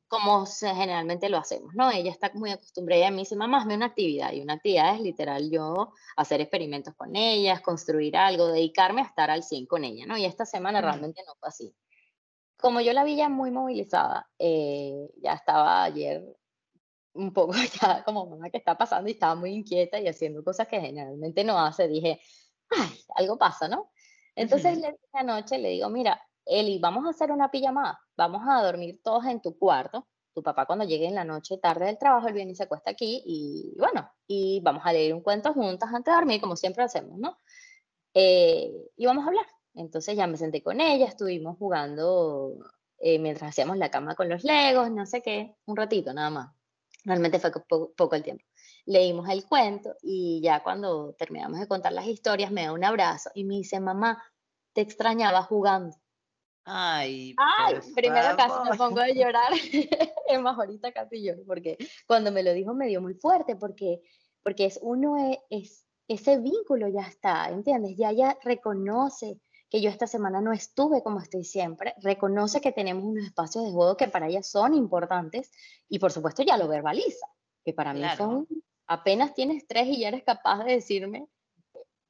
como 0.08 0.46
generalmente 0.46 1.28
lo 1.28 1.38
hacemos, 1.38 1.74
¿no? 1.74 1.90
Ella 1.90 2.10
está 2.10 2.30
muy 2.34 2.50
acostumbrada 2.50 3.08
a 3.08 3.10
mí 3.10 3.18
dice, 3.18 3.36
mamá, 3.36 3.58
hazme 3.58 3.76
una 3.76 3.86
actividad 3.86 4.32
y 4.32 4.40
una 4.40 4.54
actividad 4.54 4.94
es 4.94 5.00
literal 5.02 5.50
yo 5.50 5.92
hacer 6.16 6.40
experimentos 6.40 6.94
con 6.94 7.14
ellas, 7.14 7.60
construir 7.60 8.16
algo, 8.16 8.48
dedicarme 8.48 9.02
a 9.02 9.04
estar 9.04 9.30
al 9.30 9.42
100 9.42 9.66
con 9.66 9.84
ella, 9.84 10.06
¿no? 10.06 10.16
Y 10.16 10.24
esta 10.24 10.46
semana 10.46 10.80
realmente 10.80 11.22
no 11.26 11.34
fue 11.38 11.48
así 11.48 11.74
como 12.58 12.80
yo 12.80 12.92
la 12.92 13.04
vi 13.04 13.16
ya 13.16 13.28
muy 13.28 13.50
movilizada, 13.50 14.28
eh, 14.38 15.10
ya 15.22 15.34
estaba 15.34 15.84
ayer 15.84 16.24
un 17.14 17.32
poco 17.32 17.52
ya 17.82 18.04
como 18.04 18.26
mamá 18.26 18.50
que 18.50 18.58
está 18.58 18.76
pasando 18.76 19.08
y 19.08 19.12
estaba 19.12 19.34
muy 19.34 19.52
inquieta 19.52 19.98
y 19.98 20.08
haciendo 20.08 20.44
cosas 20.44 20.68
que 20.68 20.80
generalmente 20.80 21.44
no 21.44 21.58
hace, 21.58 21.88
dije, 21.88 22.20
ay, 22.70 22.90
algo 23.16 23.38
pasa, 23.38 23.68
¿no? 23.68 23.90
Entonces 24.34 24.78
le 24.78 24.92
dije 24.92 25.08
anoche, 25.14 25.58
le 25.58 25.70
digo, 25.70 25.88
mira, 25.88 26.20
Eli, 26.44 26.78
vamos 26.78 27.06
a 27.06 27.10
hacer 27.10 27.32
una 27.32 27.50
pijamada, 27.50 28.00
vamos 28.16 28.42
a 28.48 28.62
dormir 28.62 29.00
todos 29.02 29.24
en 29.26 29.40
tu 29.40 29.58
cuarto, 29.58 30.06
tu 30.32 30.42
papá 30.42 30.66
cuando 30.66 30.84
llegue 30.84 31.06
en 31.06 31.14
la 31.14 31.24
noche 31.24 31.58
tarde 31.58 31.86
del 31.86 31.98
trabajo, 31.98 32.28
él 32.28 32.34
viene 32.34 32.52
y 32.52 32.54
se 32.54 32.64
acuesta 32.64 32.90
aquí 32.90 33.22
y 33.26 33.74
bueno, 33.78 34.10
y 34.26 34.60
vamos 34.60 34.82
a 34.84 34.92
leer 34.92 35.14
un 35.14 35.20
cuento 35.20 35.52
juntas 35.52 35.90
antes 35.92 36.12
de 36.12 36.16
dormir, 36.16 36.40
como 36.40 36.56
siempre 36.56 36.84
hacemos, 36.84 37.18
¿no? 37.18 37.38
Eh, 38.14 38.72
y 38.96 39.06
vamos 39.06 39.24
a 39.24 39.28
hablar. 39.28 39.46
Entonces 39.78 40.16
ya 40.16 40.26
me 40.26 40.36
senté 40.36 40.62
con 40.62 40.80
ella, 40.80 41.06
estuvimos 41.06 41.56
jugando 41.56 42.58
eh, 42.98 43.18
mientras 43.18 43.50
hacíamos 43.50 43.76
la 43.76 43.90
cama 43.90 44.16
con 44.16 44.28
los 44.28 44.42
legos, 44.42 44.90
no 44.90 45.06
sé 45.06 45.22
qué, 45.22 45.54
un 45.66 45.76
ratito 45.76 46.12
nada 46.12 46.30
más. 46.30 46.54
Realmente 47.04 47.38
fue 47.38 47.52
poco, 47.96 48.14
el 48.14 48.22
tiempo. 48.22 48.44
Leímos 48.86 49.28
el 49.28 49.46
cuento 49.46 49.94
y 50.02 50.40
ya 50.42 50.62
cuando 50.62 51.14
terminamos 51.14 51.60
de 51.60 51.68
contar 51.68 51.92
las 51.92 52.06
historias 52.06 52.50
me 52.50 52.64
da 52.64 52.72
un 52.72 52.84
abrazo 52.84 53.30
y 53.34 53.44
me 53.44 53.54
dice, 53.54 53.78
mamá, 53.78 54.22
te 54.72 54.80
extrañaba 54.80 55.42
jugando. 55.42 55.96
Ay, 56.64 57.34
Ay 57.38 57.76
primero 57.94 58.36
casi 58.36 58.70
me 58.70 58.76
pongo 58.76 59.00
a 59.00 59.08
llorar. 59.14 59.52
es 60.28 60.40
más, 60.40 60.58
ahorita 60.58 60.92
casi 60.92 61.22
lloro, 61.22 61.44
porque 61.46 61.78
cuando 62.06 62.32
me 62.32 62.42
lo 62.42 62.52
dijo 62.52 62.74
me 62.74 62.88
dio 62.88 63.00
muy 63.00 63.14
fuerte, 63.14 63.54
porque, 63.54 64.02
porque 64.42 64.66
es 64.66 64.78
uno 64.82 65.16
es, 65.16 65.38
es 65.50 65.88
ese 66.08 66.38
vínculo 66.40 66.88
ya 66.88 67.02
está, 67.02 67.50
¿entiendes? 67.50 67.96
Ya 67.96 68.10
ella 68.10 68.38
reconoce 68.42 69.38
que 69.70 69.80
yo 69.80 69.90
esta 69.90 70.06
semana 70.06 70.40
no 70.40 70.52
estuve 70.52 71.02
como 71.02 71.20
estoy 71.20 71.44
siempre, 71.44 71.94
reconoce 71.98 72.60
que 72.60 72.72
tenemos 72.72 73.04
unos 73.04 73.24
espacios 73.24 73.64
de 73.64 73.70
juego 73.70 73.96
que 73.96 74.08
para 74.08 74.28
ella 74.28 74.42
son 74.42 74.74
importantes 74.74 75.50
y 75.88 75.98
por 75.98 76.12
supuesto 76.12 76.42
ya 76.42 76.56
lo 76.56 76.68
verbaliza, 76.68 77.26
que 77.64 77.72
para 77.74 77.92
mí 77.92 78.02
son, 78.16 78.46
apenas 78.86 79.34
tienes 79.34 79.66
tres 79.66 79.88
y 79.88 80.00
ya 80.00 80.08
eres 80.08 80.24
capaz 80.24 80.64
de 80.64 80.72
decirme, 80.72 81.28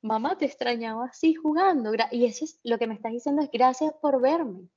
mamá, 0.02 0.38
te 0.38 0.46
extrañaba 0.46 1.06
así 1.06 1.34
jugando. 1.34 1.92
Y 2.12 2.24
eso 2.24 2.44
es 2.44 2.60
lo 2.62 2.78
que 2.78 2.86
me 2.86 2.94
estás 2.94 3.12
diciendo 3.12 3.42
es 3.42 3.50
gracias 3.50 3.92
por 4.00 4.20
verme. 4.20 4.68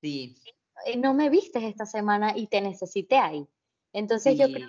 Sí. 0.00 0.36
Eh, 0.86 0.96
no 0.96 1.14
me 1.14 1.28
vistes 1.28 1.62
esta 1.62 1.86
semana 1.86 2.36
y 2.36 2.46
te 2.46 2.60
necesité 2.60 3.16
ahí. 3.16 3.46
Entonces 3.92 4.38
yo 4.38 4.46
creo 4.46 4.68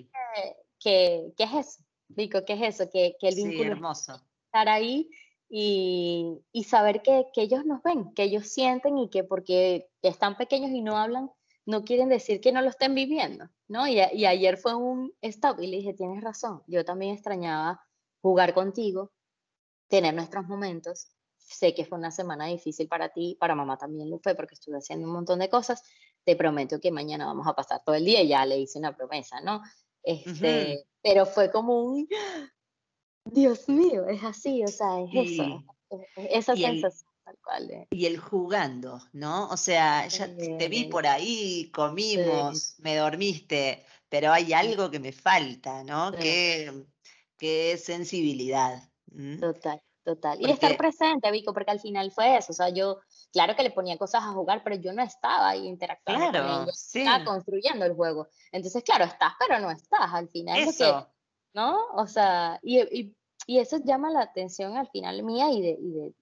que, 0.80 1.34
que, 1.38 1.44
es 1.44 1.54
eso, 1.54 1.84
Rico, 2.10 2.44
que 2.44 2.54
es 2.54 2.62
eso, 2.76 2.90
que, 2.90 3.16
que 3.20 3.28
el 3.28 3.36
vínculo 3.36 3.64
sí, 3.64 3.70
hermoso. 3.70 4.22
estar 4.46 4.68
ahí 4.68 5.10
y, 5.54 6.40
y 6.54 6.64
saber 6.64 7.02
que, 7.02 7.28
que, 7.34 7.42
ellos 7.42 7.66
nos 7.66 7.84
ven, 7.84 8.14
que 8.14 8.24
ellos 8.24 8.48
sienten 8.48 8.98
y 8.98 9.10
que 9.10 9.26
porque 9.26 9.90
están 10.02 10.38
pequeños 10.38 10.72
y 10.72 10.82
no 10.82 10.98
hablan, 10.98 11.30
no 11.66 11.84
quieren 11.84 12.08
decir 12.08 12.40
que 12.40 12.54
no 12.54 12.62
lo 12.62 12.70
estén 12.70 12.96
viviendo, 12.96 13.50
¿no? 13.68 13.86
Y, 13.86 14.00
y 14.14 14.26
ayer 14.26 14.56
fue 14.56 14.76
un 14.76 15.14
stop 15.22 15.60
y 15.60 15.68
le 15.68 15.78
dije, 15.78 15.94
tienes 15.94 16.24
razón, 16.24 16.64
yo 16.68 16.86
también 16.86 17.14
extrañaba 17.14 17.82
jugar 18.22 18.54
contigo, 18.54 19.12
tener 19.90 20.14
nuestros 20.14 20.48
momentos. 20.48 21.10
Sé 21.38 21.74
que 21.74 21.84
fue 21.84 21.98
una 21.98 22.12
semana 22.12 22.46
difícil 22.46 22.88
para 22.88 23.10
ti, 23.10 23.36
para 23.38 23.54
mamá 23.54 23.78
también 23.78 24.10
lo 24.10 24.20
fue 24.20 24.36
porque 24.36 24.56
estuve 24.56 24.78
haciendo 24.78 25.06
un 25.06 25.14
montón 25.14 25.40
de 25.40 25.50
cosas. 25.50 25.84
Te 26.24 26.38
prometo 26.38 26.80
que 26.80 26.92
mañana 26.92 27.26
vamos 27.26 27.46
a 27.46 27.54
pasar 27.54 27.82
todo 27.84 27.96
el 27.96 28.06
día, 28.06 28.24
ya 28.24 28.46
le 28.46 28.58
hice 28.58 28.80
una 28.80 28.96
promesa, 28.96 29.42
¿no? 29.42 29.62
Este, 30.02 30.86
Pero 31.02 31.26
fue 31.26 31.52
como 31.52 31.84
un, 31.84 32.08
Dios 33.26 33.70
mío, 33.70 34.08
es 34.08 34.24
así, 34.24 34.64
o 34.64 34.68
sea, 34.68 35.02
es 35.02 35.32
eso, 35.32 35.64
esa 36.16 36.56
sensación 36.56 37.12
tal 37.24 37.38
cual. 37.44 37.88
Y 37.92 38.06
el 38.06 38.18
jugando, 38.18 39.02
¿no? 39.14 39.48
O 39.50 39.58
sea, 39.58 40.08
ya 40.08 40.28
te 40.36 40.68
vi 40.68 40.86
por 40.86 41.08
ahí, 41.08 41.70
comimos, 41.74 42.76
me 42.80 42.96
dormiste, 42.96 43.86
pero 44.10 44.32
hay 44.32 44.54
algo 44.54 44.90
que 44.90 45.00
me 45.00 45.12
falta, 45.12 45.84
¿no? 45.84 46.12
Que, 46.12 46.86
que, 47.38 47.74
es 47.74 47.84
sensibilidad. 47.84 48.90
Total, 49.40 49.82
total. 50.04 50.42
Y 50.42 50.50
estar 50.50 50.76
presente, 50.78 51.32
Vico, 51.32 51.54
porque 51.54 51.72
al 51.72 51.80
final 51.80 52.12
fue 52.12 52.38
eso, 52.38 52.52
o 52.52 52.56
sea, 52.56 52.70
yo, 52.70 53.00
claro 53.32 53.56
que 53.56 53.64
le 53.64 53.72
ponía 53.72 53.98
cosas 53.98 54.24
a 54.24 54.34
jugar, 54.34 54.64
pero 54.64 54.76
yo 54.78 54.94
no 54.94 55.04
estaba 55.04 55.50
ahí 55.50 55.68
interactuando 55.68 56.32
con 56.32 56.64
ellos, 56.64 56.96
estaba 56.96 57.24
construyendo 57.24 57.86
el 57.86 57.94
juego. 57.94 58.30
Entonces, 58.52 58.84
claro, 58.84 59.06
estás, 59.06 59.34
pero 59.40 59.60
no 59.60 59.70
estás, 59.70 60.12
al 60.12 60.28
final. 60.28 60.60
Eso. 60.60 61.08
¿No? 61.54 61.86
O 61.96 62.08
sea, 62.08 62.60
y, 62.62 62.80
y, 62.80 63.16
y, 63.48 63.60
eso 63.60 63.78
llama 63.84 64.10
la 64.10 64.22
atención 64.22 64.78
al 64.78 64.90
final 64.90 65.24
mía 65.24 65.52
y 65.52 65.62
de, 65.62 65.78
y 65.80 65.92
de, 65.92 66.14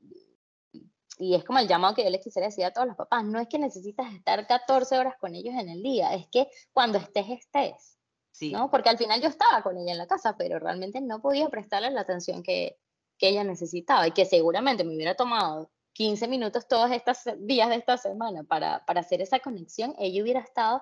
y 1.20 1.36
es 1.36 1.44
como 1.44 1.60
el 1.60 1.68
llamado 1.68 1.96
que 1.96 2.04
yo 2.04 2.10
les 2.10 2.24
quisiera 2.24 2.48
decir 2.48 2.64
a 2.64 2.72
todos 2.72 2.88
los 2.88 2.96
papás, 2.96 3.26
no 3.26 3.40
es 3.40 3.48
que 3.48 3.60
necesitas 3.60 4.14
estar 4.14 4.48
14 4.48 4.98
horas 4.98 5.16
con 5.20 5.36
ellos 5.36 5.54
en 5.54 5.70
el 5.70 5.84
día, 5.84 6.14
es 6.14 6.28
que 6.32 6.48
cuando 6.72 6.98
estés, 6.98 7.30
estés. 7.30 7.98
Sí. 8.32 8.54
¿no? 8.54 8.72
Porque 8.72 8.88
al 8.88 8.98
final 8.98 9.22
yo 9.22 9.28
estaba 9.28 9.62
con 9.62 9.78
ella 9.78 9.92
en 9.92 9.98
la 9.98 10.08
casa, 10.08 10.38
pero 10.38 10.60
realmente 10.60 11.02
no 11.02 11.22
podía 11.22 11.50
prestarle 11.50 11.92
la 11.92 12.02
atención 12.02 12.42
que, 12.42 12.78
que 13.18 13.28
ella 13.28 13.44
necesitaba 13.44 14.08
y 14.08 14.12
que 14.12 14.26
seguramente 14.26 14.86
me 14.86 14.96
hubiera 14.96 15.16
tomado 15.16 15.70
15 15.94 16.30
minutos 16.30 16.66
todos 16.66 16.90
estos 16.92 17.18
días 17.40 17.68
de 17.68 17.76
esta 17.76 17.98
semana 17.98 18.44
para, 18.44 18.86
para 18.86 19.02
hacer 19.02 19.22
esa 19.22 19.40
conexión, 19.40 19.94
ella 20.00 20.24
hubiera 20.24 20.40
estado 20.40 20.82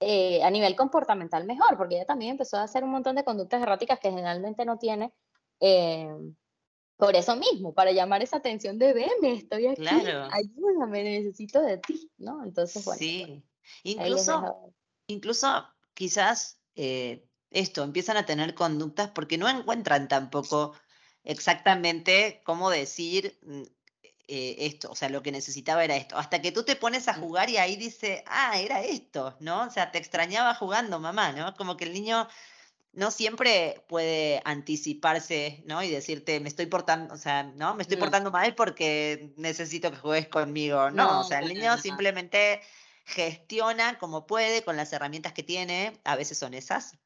eh, 0.00 0.42
a 0.42 0.50
nivel 0.50 0.76
comportamental 0.76 1.44
mejor, 1.44 1.76
porque 1.76 1.96
ella 1.96 2.04
también 2.04 2.32
empezó 2.32 2.58
a 2.58 2.64
hacer 2.64 2.84
un 2.84 2.90
montón 2.90 3.16
de 3.16 3.24
conductas 3.24 3.62
erráticas 3.62 3.98
que 3.98 4.10
generalmente 4.10 4.64
no 4.64 4.78
tiene. 4.78 5.12
Eh, 5.60 6.08
por 6.96 7.14
eso 7.14 7.36
mismo, 7.36 7.74
para 7.74 7.92
llamar 7.92 8.22
esa 8.22 8.38
atención 8.38 8.78
de 8.78 8.94
veme, 8.94 9.34
estoy 9.34 9.66
aquí, 9.66 9.82
claro. 9.82 10.28
ayúdame, 10.32 11.02
necesito 11.02 11.60
de 11.60 11.78
ti, 11.78 12.10
¿no? 12.16 12.42
Entonces, 12.42 12.84
bueno. 12.84 12.98
Sí, 12.98 13.42
incluso, 13.82 14.72
incluso 15.06 15.66
quizás 15.94 16.60
eh, 16.74 17.26
esto, 17.50 17.82
empiezan 17.82 18.16
a 18.16 18.26
tener 18.26 18.54
conductas 18.54 19.10
porque 19.10 19.38
no 19.38 19.48
encuentran 19.48 20.08
tampoco 20.08 20.74
exactamente 21.24 22.42
cómo 22.44 22.70
decir 22.70 23.38
mm, 23.42 23.62
eh, 24.28 24.56
esto, 24.66 24.90
o 24.90 24.96
sea, 24.96 25.08
lo 25.08 25.22
que 25.22 25.30
necesitaba 25.30 25.84
era 25.84 25.96
esto, 25.96 26.18
hasta 26.18 26.42
que 26.42 26.50
tú 26.50 26.64
te 26.64 26.74
pones 26.74 27.06
a 27.06 27.12
mm. 27.12 27.20
jugar 27.20 27.50
y 27.50 27.58
ahí 27.58 27.76
dice, 27.76 28.24
ah, 28.26 28.58
era 28.58 28.82
esto, 28.82 29.36
¿no? 29.40 29.62
O 29.64 29.70
sea, 29.70 29.92
te 29.92 29.98
extrañaba 29.98 30.54
jugando, 30.54 30.98
mamá, 30.98 31.32
¿no? 31.32 31.54
Como 31.54 31.76
que 31.76 31.84
el 31.84 31.92
niño 31.92 32.26
no 32.92 33.10
siempre 33.10 33.84
puede 33.88 34.40
anticiparse, 34.44 35.62
¿no? 35.66 35.82
Y 35.82 35.90
decirte, 35.90 36.40
me 36.40 36.48
estoy 36.48 36.66
portando, 36.66 37.14
o 37.14 37.18
sea, 37.18 37.44
¿no? 37.44 37.76
Me 37.76 37.82
estoy 37.82 37.98
portando 37.98 38.30
mal 38.32 38.54
porque 38.54 39.32
necesito 39.36 39.90
que 39.90 39.98
juegues 39.98 40.28
conmigo. 40.28 40.90
No, 40.90 41.20
o 41.20 41.24
sea, 41.24 41.40
el 41.40 41.52
niño 41.52 41.76
simplemente 41.78 42.62
gestiona 43.04 43.98
como 43.98 44.26
puede 44.26 44.64
con 44.64 44.76
las 44.76 44.92
herramientas 44.92 45.34
que 45.34 45.42
tiene, 45.42 46.00
a 46.04 46.16
veces 46.16 46.38
son 46.38 46.54
esas. 46.54 46.98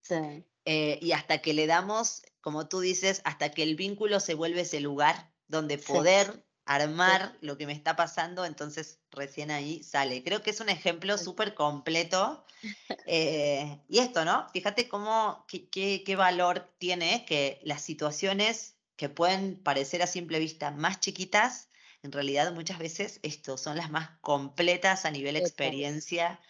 Sí. 0.00 0.44
Eh, 0.64 0.98
y 1.02 1.12
hasta 1.12 1.38
que 1.38 1.52
le 1.52 1.66
damos, 1.66 2.22
como 2.40 2.68
tú 2.68 2.80
dices, 2.80 3.20
hasta 3.24 3.50
que 3.50 3.62
el 3.62 3.74
vínculo 3.74 4.20
se 4.20 4.34
vuelve 4.34 4.62
ese 4.62 4.80
lugar 4.80 5.32
donde 5.48 5.76
poder 5.76 6.44
armar 6.64 7.36
lo 7.40 7.56
que 7.56 7.66
me 7.66 7.72
está 7.72 7.96
pasando, 7.96 8.44
entonces 8.44 9.00
recién 9.10 9.50
ahí 9.50 9.82
sale. 9.82 10.22
Creo 10.22 10.42
que 10.42 10.50
es 10.50 10.60
un 10.60 10.68
ejemplo 10.68 11.18
súper 11.18 11.54
completo. 11.54 12.44
Eh, 13.06 13.80
y 13.88 13.98
esto, 13.98 14.24
¿no? 14.24 14.48
Fíjate 14.50 14.88
cómo, 14.88 15.44
qué, 15.48 15.68
qué, 16.04 16.16
valor 16.16 16.72
tiene 16.78 17.24
que 17.24 17.58
las 17.64 17.82
situaciones 17.82 18.76
que 18.94 19.08
pueden 19.08 19.60
parecer 19.60 20.00
a 20.00 20.06
simple 20.06 20.38
vista 20.38 20.70
más 20.70 21.00
chiquitas, 21.00 21.68
en 22.04 22.12
realidad 22.12 22.52
muchas 22.52 22.78
veces 22.78 23.18
esto 23.24 23.58
son 23.58 23.76
las 23.76 23.90
más 23.90 24.10
completas 24.20 25.04
a 25.04 25.10
nivel 25.10 25.34
experiencia, 25.34 26.40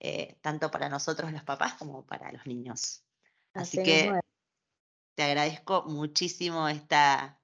eh, 0.00 0.36
tanto 0.42 0.70
para 0.70 0.90
nosotros 0.90 1.32
los 1.32 1.44
papás 1.44 1.74
como 1.74 2.04
para 2.04 2.30
los 2.30 2.46
niños. 2.46 3.02
Así, 3.54 3.82
que 3.82 4.12
te 5.14 5.22
agradezco 5.22 5.84
muchísimo 5.84 6.68
esta, 6.68 7.40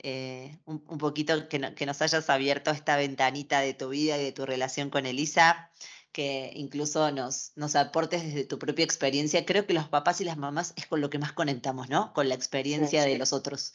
eh, 0.00 0.58
un, 0.64 0.80
poquito 0.98 1.48
que, 1.48 1.58
nos 1.58 2.02
hayas 2.02 2.30
abierto 2.30 2.70
esta 2.70 2.96
ventanita 2.96 3.60
de 3.60 3.74
tu 3.74 3.88
vida 3.88 4.18
y 4.18 4.24
de 4.24 4.32
tu 4.32 4.46
relación 4.46 4.90
con 4.90 5.06
Elisa, 5.06 5.70
que 6.12 6.52
incluso 6.54 7.10
nos, 7.10 7.52
nos 7.56 7.76
aportes 7.76 8.22
desde 8.22 8.44
tu 8.44 8.58
propia 8.58 8.84
experiencia. 8.84 9.44
Creo 9.44 9.66
que 9.66 9.74
los 9.74 9.88
papás 9.88 10.20
y 10.20 10.24
las 10.24 10.36
mamás 10.36 10.72
es 10.76 10.86
con 10.86 11.00
lo 11.00 11.10
que 11.10 11.18
más 11.18 11.32
conectamos, 11.32 11.88
¿no? 11.88 12.12
Con 12.12 12.28
la 12.28 12.34
experiencia 12.34 13.04
de 13.04 13.18
los 13.18 13.32
otros. 13.32 13.74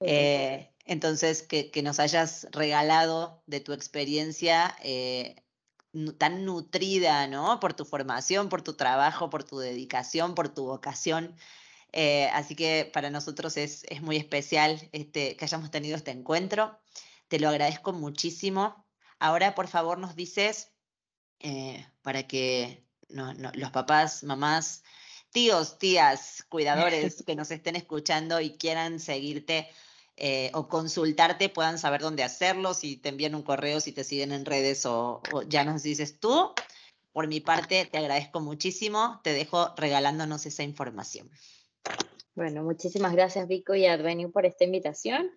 Eh, 0.00 0.70
entonces, 0.84 1.42
que, 1.42 1.70
nos 1.82 2.00
hayas 2.00 2.46
regalado 2.52 3.42
de 3.46 3.60
tu 3.60 3.72
experiencia 3.72 4.76
eh, 4.82 5.42
tan 6.18 6.44
nutrida, 6.44 7.26
¿no? 7.26 7.60
Por 7.60 7.74
tu 7.74 7.84
formación, 7.84 8.48
por 8.48 8.62
tu 8.62 8.74
trabajo, 8.74 9.30
por 9.30 9.42
tu 9.44 9.58
dedicación, 9.58 10.34
por 10.34 10.48
tu 10.48 10.66
vocación. 10.66 11.34
Eh, 11.92 12.28
así 12.32 12.54
que 12.54 12.90
para 12.92 13.10
nosotros 13.10 13.56
es, 13.56 13.84
muy 14.02 14.16
especial 14.16 14.88
este, 14.92 15.36
que 15.36 15.44
hayamos 15.44 15.70
tenido 15.70 15.96
este 15.96 16.10
encuentro. 16.10 16.78
Te 17.28 17.38
lo 17.38 17.48
agradezco 17.48 17.92
muchísimo. 17.92 18.86
Ahora, 19.18 19.54
por 19.54 19.68
favor, 19.68 19.98
nos 19.98 20.14
dices, 20.14 20.72
eh, 21.40 21.86
para 22.02 22.26
que 22.26 22.84
los 23.08 23.70
papás, 23.70 24.24
mamás, 24.24 24.82
tíos, 25.30 25.78
tías, 25.78 26.44
cuidadores 26.48 27.22
que 27.26 27.36
nos 27.36 27.50
estén 27.50 27.76
escuchando 27.76 28.40
y 28.40 28.56
quieran 28.58 29.00
seguirte 29.00 29.68
eh, 30.16 30.50
o 30.54 30.68
consultarte, 30.68 31.48
puedan 31.48 31.78
saber 31.78 32.00
dónde 32.00 32.24
hacerlo, 32.24 32.74
si 32.74 32.96
te 32.96 33.10
envían 33.10 33.34
un 33.34 33.42
correo, 33.42 33.80
si 33.80 33.92
te 33.92 34.04
siguen 34.04 34.32
en 34.32 34.44
redes 34.44 34.86
o, 34.86 35.22
o 35.32 35.42
ya 35.42 35.64
nos 35.64 35.82
dices 35.82 36.18
tú. 36.20 36.52
Por 37.12 37.28
mi 37.28 37.40
parte, 37.40 37.86
te 37.86 37.96
agradezco 37.96 38.40
muchísimo. 38.40 39.20
Te 39.24 39.32
dejo 39.32 39.74
regalándonos 39.76 40.44
esa 40.44 40.62
información. 40.62 41.30
Bueno, 42.36 42.62
muchísimas 42.62 43.14
gracias 43.14 43.48
Vico 43.48 43.74
y 43.74 43.86
Advenio 43.86 44.30
por 44.30 44.44
esta 44.44 44.64
invitación. 44.64 45.30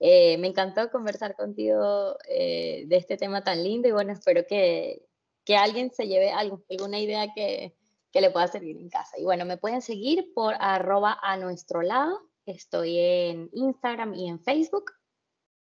Eh, 0.00 0.38
me 0.38 0.48
encantó 0.48 0.90
conversar 0.90 1.36
contigo 1.36 2.16
eh, 2.28 2.84
de 2.86 2.96
este 2.96 3.18
tema 3.18 3.44
tan 3.44 3.62
lindo 3.62 3.88
y 3.88 3.92
bueno, 3.92 4.12
espero 4.12 4.46
que, 4.46 5.06
que 5.44 5.56
alguien 5.56 5.90
se 5.92 6.06
lleve 6.06 6.32
alguna 6.32 6.98
idea 6.98 7.32
que, 7.34 7.74
que, 8.10 8.20
le 8.22 8.30
pueda 8.30 8.48
servir 8.48 8.78
en 8.78 8.88
casa. 8.88 9.18
Y 9.18 9.24
bueno, 9.24 9.44
me 9.44 9.58
pueden 9.58 9.82
seguir 9.82 10.32
por 10.34 10.54
arroba 10.58 11.18
a 11.22 11.36
nuestro 11.36 11.82
lado. 11.82 12.22
Estoy 12.46 12.98
en 12.98 13.50
Instagram 13.52 14.14
y 14.14 14.28
en 14.28 14.40
Facebook. 14.40 14.92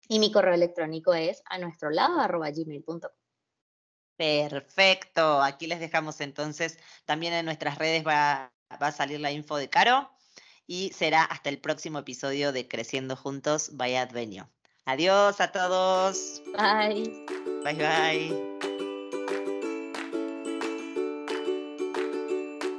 Y 0.08 0.20
mi 0.20 0.30
correo 0.30 0.54
electrónico 0.54 1.12
es 1.12 1.42
a 1.46 1.58
nuestro 1.58 1.90
lado 1.90 2.20
arroba 2.20 2.50
gmail.com. 2.50 3.00
Perfecto. 4.16 5.42
Aquí 5.42 5.66
les 5.66 5.80
dejamos 5.80 6.20
entonces. 6.20 6.78
También 7.04 7.32
en 7.32 7.46
nuestras 7.46 7.78
redes 7.78 8.06
va, 8.06 8.52
va 8.80 8.86
a 8.86 8.92
salir 8.92 9.18
la 9.18 9.32
info 9.32 9.56
de 9.56 9.68
Caro 9.68 10.14
y 10.66 10.90
será 10.94 11.24
hasta 11.24 11.50
el 11.50 11.58
próximo 11.58 11.98
episodio 11.98 12.52
de 12.52 12.68
Creciendo 12.68 13.16
Juntos 13.16 13.70
by 13.74 13.96
Advenio. 13.96 14.48
Adiós 14.86 15.40
a 15.40 15.50
todos. 15.50 16.42
Bye. 16.56 17.26
Bye 17.64 17.74
bye. 17.74 18.73